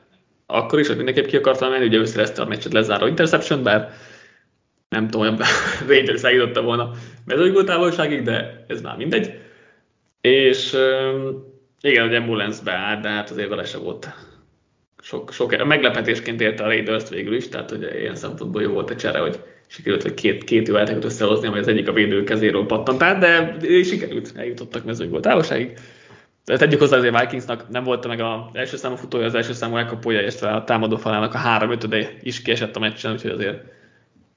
akkor 0.45 0.79
is, 0.79 0.87
hogy 0.87 0.95
mindenképp 0.95 1.25
ki 1.25 1.37
akartam 1.37 1.69
menni, 1.69 1.85
ugye 1.85 1.97
ő 1.97 2.05
szerezte 2.05 2.41
a 2.41 2.47
meccset 2.47 2.73
lezáró 2.73 3.07
interception, 3.07 3.63
bár 3.63 3.91
nem 4.89 5.07
tudom, 5.07 5.35
hogy 5.35 5.45
Rangers 5.95 6.23
eljutotta 6.23 6.61
volna 6.61 6.91
mezőgól 7.25 7.63
távolságig, 7.63 8.21
de 8.21 8.65
ez 8.67 8.81
már 8.81 8.97
mindegy. 8.97 9.39
És 10.21 10.73
igen, 11.81 12.07
hogy 12.07 12.15
ambulance 12.15 12.63
beállt, 12.63 13.01
de 13.01 13.09
hát 13.09 13.29
azért 13.29 13.49
vele 13.49 13.65
se 13.65 13.77
volt 13.77 14.07
sok, 15.01 15.31
sok 15.31 15.65
meglepetésként 15.65 16.41
érte 16.41 16.63
a 16.63 16.67
Raiders-t 16.67 17.09
végül 17.09 17.35
is, 17.35 17.49
tehát 17.49 17.69
hogy 17.69 17.89
ilyen 17.99 18.15
szempontból 18.15 18.61
jó 18.61 18.71
volt 18.71 18.89
a 18.89 18.95
csere, 18.95 19.19
hogy 19.19 19.39
sikerült, 19.67 20.01
hogy 20.01 20.13
két, 20.13 20.43
két 20.43 20.67
jó 20.67 20.75
összehozni, 21.03 21.47
amely 21.47 21.59
az 21.59 21.67
egyik 21.67 21.87
a 21.87 21.93
védő 21.93 22.23
kezéről 22.23 22.65
pattant 22.65 23.03
át, 23.03 23.19
de 23.19 23.57
sikerült, 23.83 24.31
eljutottak 24.35 24.85
mezőgól 24.85 25.19
távolságig. 25.19 25.77
Tegyük 26.55 26.79
hozzá, 26.79 26.97
hogy 26.97 27.07
a 27.07 27.19
Vikingsnak 27.19 27.69
nem 27.69 27.83
volt 27.83 28.07
meg 28.07 28.19
az 28.19 28.39
első 28.53 28.77
számú 28.77 28.95
futója, 28.95 29.25
az 29.25 29.35
első 29.35 29.53
számú 29.53 29.75
elkapója, 29.75 30.21
és 30.21 30.41
a 30.41 30.63
támadó 30.63 30.97
falának 30.97 31.33
a 31.33 31.37
három 31.37 31.71
ötöde 31.71 32.17
is 32.21 32.41
kiesett 32.41 32.75
a 32.75 32.79
meccsen, 32.79 33.11
úgyhogy 33.11 33.31
azért 33.31 33.63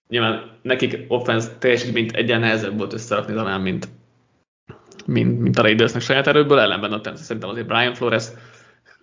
nyilván 0.08 0.58
nekik 0.62 1.04
offense 1.08 1.48
teljesítményt 1.58 2.12
egyen 2.12 2.40
nehezebb 2.40 2.78
volt 2.78 2.92
összerakni 2.92 3.34
talán, 3.34 3.60
mint, 3.60 3.88
mint, 5.06 5.40
mint 5.40 5.58
a 5.58 5.62
Raidersnek 5.62 6.02
saját 6.02 6.26
erőből, 6.26 6.58
ellenben 6.58 6.92
a 6.92 7.16
szerintem 7.16 7.50
azért 7.50 7.66
Brian 7.66 7.94
Flores 7.94 8.24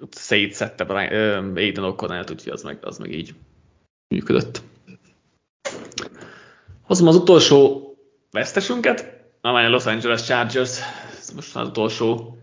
szétszette 0.09 0.83
Brian, 0.83 1.49
uh, 1.49 1.55
Aiden 1.55 1.83
O'Connell-t, 1.87 2.31
úgyhogy 2.31 2.53
az 2.53 2.63
meg, 2.63 2.77
az 2.81 2.97
meg 2.97 3.11
így 3.11 3.33
működött. 4.07 4.61
Hozom 6.81 7.07
az 7.07 7.15
utolsó 7.15 7.91
vesztesünket, 8.31 9.23
amely 9.41 9.65
a 9.65 9.69
Los 9.69 9.85
Angeles 9.85 10.23
Chargers, 10.23 10.79
ez 11.17 11.31
most 11.35 11.55
az 11.55 11.67
utolsó, 11.67 12.36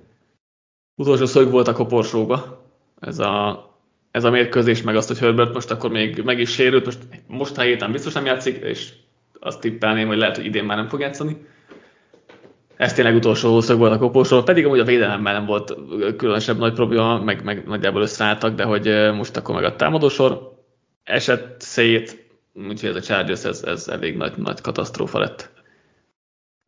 utolsó 0.96 1.26
szög 1.26 1.50
volt 1.50 1.68
a 1.68 1.72
koporsóba. 1.72 2.64
Ez 3.00 3.18
a, 3.18 3.64
ez 4.10 4.24
a 4.24 4.30
mérkőzés, 4.30 4.82
meg 4.82 4.96
azt, 4.96 5.08
hogy 5.08 5.18
Herbert 5.18 5.54
most 5.54 5.70
akkor 5.70 5.90
még 5.90 6.22
meg 6.22 6.38
is 6.38 6.50
sérült, 6.50 6.84
most, 6.84 6.98
most 7.26 7.56
ha 7.56 7.62
héten 7.62 7.92
biztos 7.92 8.12
nem 8.12 8.24
játszik, 8.24 8.62
és 8.62 8.92
azt 9.40 9.60
tippelném, 9.60 10.06
hogy 10.06 10.16
lehet, 10.16 10.36
hogy 10.36 10.44
idén 10.44 10.64
már 10.64 10.76
nem 10.76 10.88
fog 10.88 11.00
játszani. 11.00 11.36
Ez 12.76 12.92
tényleg 12.92 13.14
utolsó 13.14 13.60
szög 13.60 13.78
volt 13.78 13.92
a 13.92 13.98
koporsó, 13.98 14.42
pedig 14.42 14.66
amúgy 14.66 14.78
a 14.78 14.84
védelemmel 14.84 15.32
nem 15.32 15.46
volt 15.46 15.74
különösebb 16.16 16.58
nagy 16.58 16.72
probléma, 16.72 17.18
meg, 17.18 17.44
meg 17.44 17.66
nagyjából 17.66 18.02
összeálltak, 18.02 18.54
de 18.54 18.64
hogy 18.64 19.12
most 19.14 19.36
akkor 19.36 19.54
meg 19.54 19.64
a 19.64 19.76
támadósor 19.76 20.52
esett 21.04 21.60
szét, 21.60 22.26
úgyhogy 22.54 22.88
ez 22.88 22.96
a 22.96 23.00
Chargers, 23.00 23.44
ez, 23.44 23.62
ez 23.62 23.88
elég 23.88 24.16
nagy, 24.16 24.32
nagy 24.36 24.60
katasztrófa 24.60 25.18
lett 25.18 25.50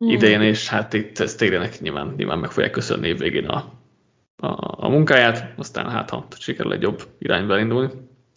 mm. 0.05 0.07
idején, 0.07 0.41
és 0.41 0.67
hát 0.67 0.93
itt 0.93 1.27
Staleynek 1.27 1.79
nyilván, 1.79 2.13
nyilván 2.17 2.39
meg 2.39 2.51
fogják 2.51 2.71
köszönni 2.71 3.07
évvégén 3.07 3.47
a, 3.47 3.71
a, 4.37 4.85
a 4.85 4.89
munkáját, 4.89 5.53
aztán 5.55 5.89
hát 5.89 6.09
ha 6.09 6.27
sikerül 6.39 6.73
egy 6.73 6.81
jobb 6.81 7.07
irányba 7.19 7.53
elindulni. 7.53 7.89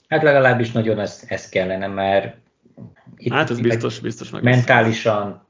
Hát 0.08 0.22
legalábbis 0.22 0.72
nagyon 0.72 0.98
ez, 0.98 1.24
ez 1.28 1.48
kellene, 1.48 1.86
mert 1.86 2.36
itt, 3.16 3.32
hát 3.32 3.50
ez 3.50 3.60
biztos, 3.60 3.98
biztos 3.98 4.30
meg 4.30 4.42
mentálisan, 4.42 5.46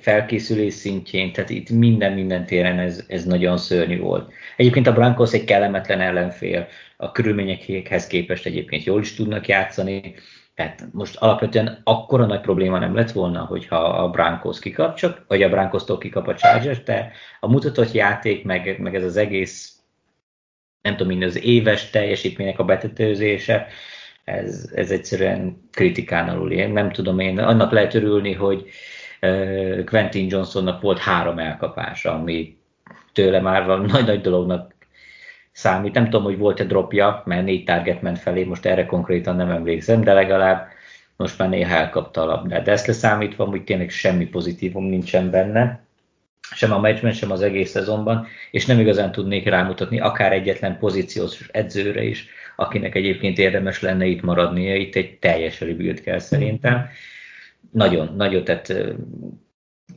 felkészülés 0.00 0.74
szintjén, 0.74 1.32
tehát 1.32 1.50
itt 1.50 1.70
minden, 1.70 2.12
minden 2.12 2.46
téren 2.46 2.78
ez, 2.78 3.04
ez 3.08 3.24
nagyon 3.24 3.58
szörnyű 3.58 3.98
volt. 3.98 4.32
Egyébként 4.56 4.86
a 4.86 4.92
Brankos 4.92 5.32
egy 5.32 5.44
kellemetlen 5.44 6.00
ellenfél, 6.00 6.68
a 6.96 7.12
körülményekhez 7.12 8.06
képest 8.06 8.46
egyébként 8.46 8.84
jól 8.84 9.00
is 9.00 9.14
tudnak 9.14 9.48
játszani, 9.48 10.14
tehát 10.56 10.86
most 10.92 11.16
alapvetően 11.16 11.80
akkora 11.84 12.26
nagy 12.26 12.40
probléma 12.40 12.78
nem 12.78 12.94
lett 12.94 13.12
volna, 13.12 13.44
hogyha 13.44 13.76
a 13.76 14.10
Broncos 14.10 14.58
kikap, 14.58 14.94
csak, 14.94 15.24
vagy 15.28 15.42
a 15.42 15.48
Broncos-tól 15.48 15.98
kikap 15.98 16.28
a 16.28 16.34
Chargers, 16.34 16.82
de 16.82 17.12
a 17.40 17.48
mutatott 17.48 17.92
játék, 17.92 18.44
meg, 18.44 18.78
meg 18.78 18.94
ez 18.94 19.04
az 19.04 19.16
egész, 19.16 19.78
nem 20.82 20.96
tudom, 20.96 21.22
az 21.22 21.42
éves 21.42 21.90
teljesítmények 21.90 22.58
a 22.58 22.64
betetőzése, 22.64 23.66
ez, 24.24 24.70
ez 24.74 24.90
egyszerűen 24.90 25.68
kritikán 25.72 26.28
alul. 26.28 26.52
Én 26.52 26.70
nem 26.70 26.92
tudom, 26.92 27.18
én 27.18 27.38
annak 27.38 27.72
lehet 27.72 27.94
örülni, 27.94 28.32
hogy 28.32 28.68
Quentin 29.84 30.26
Johnsonnak 30.30 30.80
volt 30.80 30.98
három 30.98 31.38
elkapása, 31.38 32.12
ami 32.12 32.58
tőle 33.12 33.40
már 33.40 33.66
nagy-nagy 33.66 34.20
dolognak 34.20 34.75
számít. 35.56 35.94
Nem 35.94 36.04
tudom, 36.04 36.22
hogy 36.22 36.38
volt-e 36.38 36.64
dropja, 36.64 37.22
mert 37.24 37.44
négy 37.44 37.64
target 37.64 38.02
ment 38.02 38.18
felé, 38.18 38.44
most 38.44 38.66
erre 38.66 38.86
konkrétan 38.86 39.36
nem 39.36 39.50
emlékszem, 39.50 40.00
de 40.00 40.12
legalább 40.12 40.68
most 41.16 41.38
már 41.38 41.48
néha 41.48 41.74
elkapta 41.74 42.22
a 42.22 42.24
labdát. 42.24 42.64
De 42.64 42.72
ezt 42.72 42.86
leszámítva, 42.86 43.44
hogy 43.44 43.64
tényleg 43.64 43.90
semmi 43.90 44.26
pozitívum 44.26 44.84
nincsen 44.84 45.30
benne, 45.30 45.84
sem 46.54 46.72
a 46.72 46.80
meccsben, 46.80 47.12
sem 47.12 47.30
az 47.30 47.42
egész 47.42 47.70
szezonban, 47.70 48.26
és 48.50 48.66
nem 48.66 48.80
igazán 48.80 49.12
tudnék 49.12 49.48
rámutatni 49.48 50.00
akár 50.00 50.32
egyetlen 50.32 50.78
pozíciós 50.78 51.48
edzőre 51.52 52.02
is, 52.02 52.26
akinek 52.56 52.94
egyébként 52.94 53.38
érdemes 53.38 53.80
lenne 53.82 54.04
itt 54.04 54.22
maradnia, 54.22 54.74
itt 54.74 54.94
egy 54.94 55.18
teljes 55.18 55.60
rebuild 55.60 56.00
kell 56.00 56.18
szerintem. 56.18 56.88
Nagyon, 57.70 58.14
nagyon, 58.16 58.44
tehát 58.44 58.72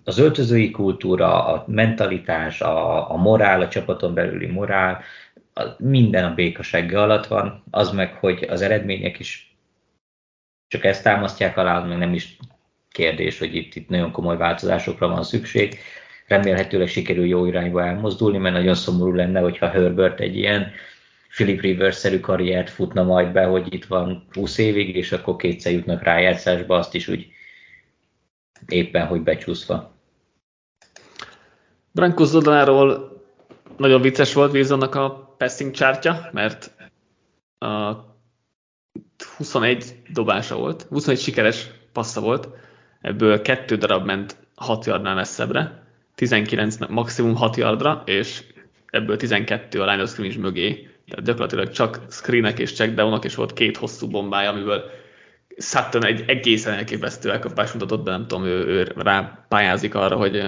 az 0.04 0.18
öltözői 0.18 0.72
kultúra, 0.72 1.46
a 1.46 1.64
mentalitás, 1.68 2.62
a, 2.62 3.12
a 3.12 3.16
morál, 3.16 3.62
a 3.62 3.68
csapaton 3.68 4.14
belüli 4.14 4.48
morál, 4.48 5.02
minden 5.78 6.24
a 6.24 6.34
békasegge 6.34 7.02
alatt 7.02 7.28
van, 7.28 7.64
az 7.72 7.92
meg, 7.92 8.14
hogy 8.14 8.44
az 8.44 8.62
eredmények 8.62 9.20
is 9.20 9.58
csak 10.68 10.84
ezt 10.84 11.04
támasztják 11.04 11.58
alá, 11.58 11.80
meg 11.80 11.98
nem 11.98 12.14
is 12.14 12.38
kérdés, 12.90 13.40
hogy 13.40 13.56
itt, 13.56 13.76
itt 13.76 13.90
nagyon 13.90 14.12
komoly 14.12 14.38
változásokra 14.38 15.08
van 15.08 15.24
szükség. 15.24 15.78
Remélhetőleg 16.28 16.88
sikerül 16.88 17.26
jó 17.26 17.46
irányba 17.46 17.86
elmozdulni, 17.86 18.38
mert 18.38 18.56
nagyon 18.56 18.76
szomorú 18.76 19.14
lenne, 19.14 19.40
hogyha 19.40 19.70
Herbert 19.70 20.20
egy 20.20 20.36
ilyen 20.36 20.72
Philip 21.30 21.62
Rivers-szerű 21.62 22.20
karriert 22.20 22.70
futna 22.70 23.04
majd 23.04 23.32
be, 23.32 23.44
hogy 23.44 23.74
itt 23.74 23.86
van 23.86 24.28
20 24.32 24.58
évig, 24.58 24.96
és 24.96 25.12
akkor 25.12 25.36
kétszer 25.36 25.72
jutnak 25.72 26.04
rájátszásba, 26.04 26.78
azt 26.78 26.96
is 26.96 27.08
úgy 27.08 27.28
éppen, 28.68 29.08
hogy 29.08 29.22
becsúszva. 29.22 29.98
Brankos 31.92 32.34
oldaláról 32.34 33.18
nagyon 33.78 34.02
vicces 34.02 34.34
volt 34.34 34.54
Wilsonnak 34.54 34.96
a 34.96 35.29
passing 35.40 35.74
chartja, 35.74 36.30
mert 36.32 36.72
a 37.60 37.96
21 39.38 39.96
dobása 40.14 40.56
volt, 40.56 40.82
21 40.90 41.20
sikeres 41.20 41.70
passza 41.94 42.22
volt, 42.22 42.48
ebből 43.02 43.42
kettő 43.42 43.76
darab 43.76 44.06
ment 44.06 44.38
6 44.56 44.86
yardnál 44.86 45.16
messzebbre, 45.16 45.84
19 46.16 46.78
maximum 46.90 47.36
6 47.36 47.56
yardra, 47.56 48.04
és 48.06 48.44
ebből 48.86 49.18
12 49.18 49.82
a 49.82 49.92
line 49.92 50.02
of 50.02 50.10
scrimmage 50.10 50.40
mögé, 50.40 50.90
tehát 51.08 51.26
gyakorlatilag 51.26 51.70
csak 51.70 52.00
screenek 52.10 52.60
és 52.60 52.74
checkdownok, 52.74 53.26
és 53.26 53.36
volt 53.36 53.54
két 53.54 53.78
hosszú 53.78 54.08
bombája, 54.08 54.50
amiből 54.50 54.84
Sutton 55.58 56.06
egy 56.06 56.24
egészen 56.28 56.74
elképesztő 56.74 57.32
elkapás 57.32 57.72
mutatott, 57.72 58.04
de 58.04 58.12
nem 58.12 58.28
tudom, 58.28 58.46
ő, 58.46 58.66
ő 58.66 58.92
rá 58.96 59.46
pályázik 59.48 59.96
arra, 59.96 60.16
hogy 60.16 60.44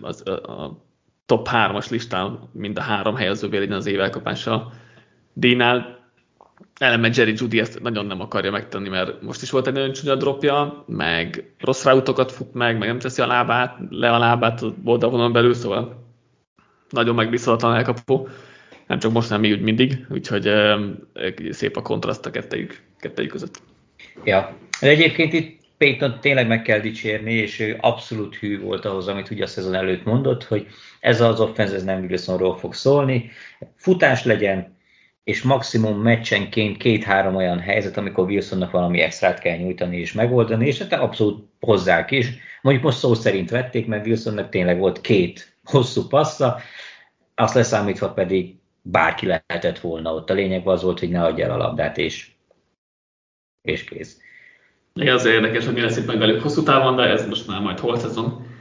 az, 0.00 0.28
a 0.28 0.84
top 1.26 1.48
3-as 1.50 1.90
listán 1.90 2.38
mind 2.52 2.78
a 2.78 2.80
három 2.80 3.14
helyezővé 3.14 3.58
legyen 3.58 3.76
az 3.76 3.86
évelkapással. 3.86 4.72
Dénál 5.32 6.00
eleme 6.78 7.10
Jerry 7.14 7.34
Judy 7.36 7.58
ezt 7.58 7.82
nagyon 7.82 8.06
nem 8.06 8.20
akarja 8.20 8.50
megtenni, 8.50 8.88
mert 8.88 9.22
most 9.22 9.42
is 9.42 9.50
volt 9.50 9.66
egy 9.66 9.72
nagyon 9.72 9.92
csúnya 9.92 10.14
dropja, 10.14 10.84
meg 10.86 11.52
rossz 11.58 11.84
ráutokat 11.84 12.32
fut 12.32 12.54
meg, 12.54 12.78
meg 12.78 12.88
nem 12.88 12.98
teszi 12.98 13.22
a 13.22 13.26
lábát, 13.26 13.78
le 13.90 14.10
a 14.10 14.18
lábát 14.18 14.62
a 14.62 14.74
oldalvonalon 14.84 15.32
belül, 15.32 15.54
szóval 15.54 16.04
nagyon 16.90 17.14
megbízhatatlan 17.14 17.76
elkapó. 17.76 18.28
Nem 18.86 18.98
csak 18.98 19.12
most, 19.12 19.30
nem 19.30 19.40
mi 19.40 19.52
úgy 19.52 19.60
mindig, 19.60 20.06
úgyhogy 20.10 20.50
szép 21.50 21.76
a 21.76 21.82
kontraszt 21.82 22.26
a 22.26 22.30
kettejük, 22.30 22.82
kettejük 22.98 23.30
között. 23.30 23.62
Ja, 24.24 24.56
de 24.80 24.88
egyébként 24.88 25.32
itt 25.32 25.60
Payton 25.78 26.20
tényleg 26.20 26.46
meg 26.46 26.62
kell 26.62 26.80
dicsérni, 26.80 27.32
és 27.32 27.60
ő 27.60 27.78
abszolút 27.80 28.36
hű 28.36 28.60
volt 28.60 28.84
ahhoz, 28.84 29.08
amit 29.08 29.30
ugye 29.30 29.44
a 29.44 29.46
szezon 29.46 29.74
előtt 29.74 30.04
mondott, 30.04 30.44
hogy 30.44 30.66
ez 31.02 31.20
az 31.20 31.40
offense 31.40 31.74
ez 31.74 31.84
nem 31.84 32.04
Wilsonról 32.04 32.56
fog 32.56 32.74
szólni, 32.74 33.30
futás 33.76 34.24
legyen, 34.24 34.76
és 35.24 35.42
maximum 35.42 36.00
meccsenként 36.00 36.76
két-három 36.76 37.34
olyan 37.34 37.58
helyzet, 37.58 37.96
amikor 37.96 38.24
Wilsonnak 38.24 38.70
valami 38.70 39.00
extrát 39.00 39.38
kell 39.38 39.56
nyújtani 39.56 39.98
és 39.98 40.12
megoldani, 40.12 40.66
és 40.66 40.78
hát 40.78 40.92
abszolút 40.92 41.48
hozzák 41.60 42.10
is. 42.10 42.28
Mondjuk 42.62 42.84
most 42.84 42.98
szó 42.98 43.14
szerint 43.14 43.50
vették, 43.50 43.86
mert 43.86 44.06
Wilsonnak 44.06 44.48
tényleg 44.48 44.78
volt 44.78 45.00
két 45.00 45.56
hosszú 45.64 46.06
passza, 46.06 46.60
azt 47.34 47.54
leszámítva 47.54 48.12
pedig 48.12 48.54
bárki 48.82 49.26
lehetett 49.26 49.78
volna 49.78 50.14
ott. 50.14 50.30
A 50.30 50.34
lényeg 50.34 50.68
az 50.68 50.82
volt, 50.82 50.98
hogy 50.98 51.10
ne 51.10 51.22
adja 51.22 51.44
el 51.44 51.52
a 51.52 51.56
labdát, 51.56 51.98
és, 51.98 52.30
és 53.62 53.84
kész. 53.84 54.20
Igen, 54.94 55.14
az 55.14 55.24
érdekes, 55.24 55.64
hogy 55.64 55.74
mi 55.74 55.80
lesz 55.80 55.96
itt 55.96 56.06
meg 56.06 56.18
velük 56.18 56.42
hosszú 56.42 56.62
távon, 56.62 56.96
de 56.96 57.02
ez 57.02 57.28
most 57.28 57.46
már 57.46 57.60
majd 57.60 57.78
hol 57.78 57.98
szezon 57.98 58.51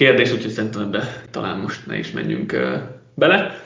kérdés, 0.00 0.32
úgyhogy 0.32 0.50
szerintem 0.50 0.82
ebbe 0.82 1.22
talán 1.30 1.58
most 1.58 1.86
ne 1.86 1.98
is 1.98 2.10
menjünk 2.10 2.56
bele. 3.14 3.62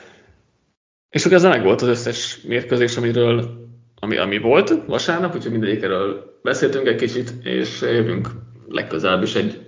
És 1.09 1.25
akkor 1.25 1.37
ezzel 1.37 1.49
meg 1.49 1.63
volt 1.63 1.81
az 1.81 1.87
összes 1.87 2.41
mérkőzés, 2.41 2.97
amiről, 2.97 3.67
ami, 3.99 4.17
ami 4.17 4.37
volt 4.37 4.73
vasárnap, 4.87 5.35
úgyhogy 5.35 5.51
mindegyikről 5.51 6.39
beszéltünk 6.43 6.87
egy 6.87 6.95
kicsit, 6.95 7.33
és 7.43 7.81
jövünk 7.81 8.27
legközelebb 8.69 9.23
is 9.23 9.35
egy 9.35 9.59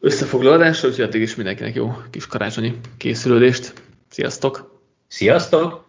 összefoglalásra, 0.00 0.88
úgyhogy 0.88 1.04
addig 1.04 1.20
is 1.20 1.34
mindenkinek 1.34 1.74
jó 1.74 1.92
kis 2.10 2.26
karácsonyi 2.26 2.74
készülődést. 2.96 3.72
Sziasztok! 4.08 4.80
Sziasztok! 5.06 5.88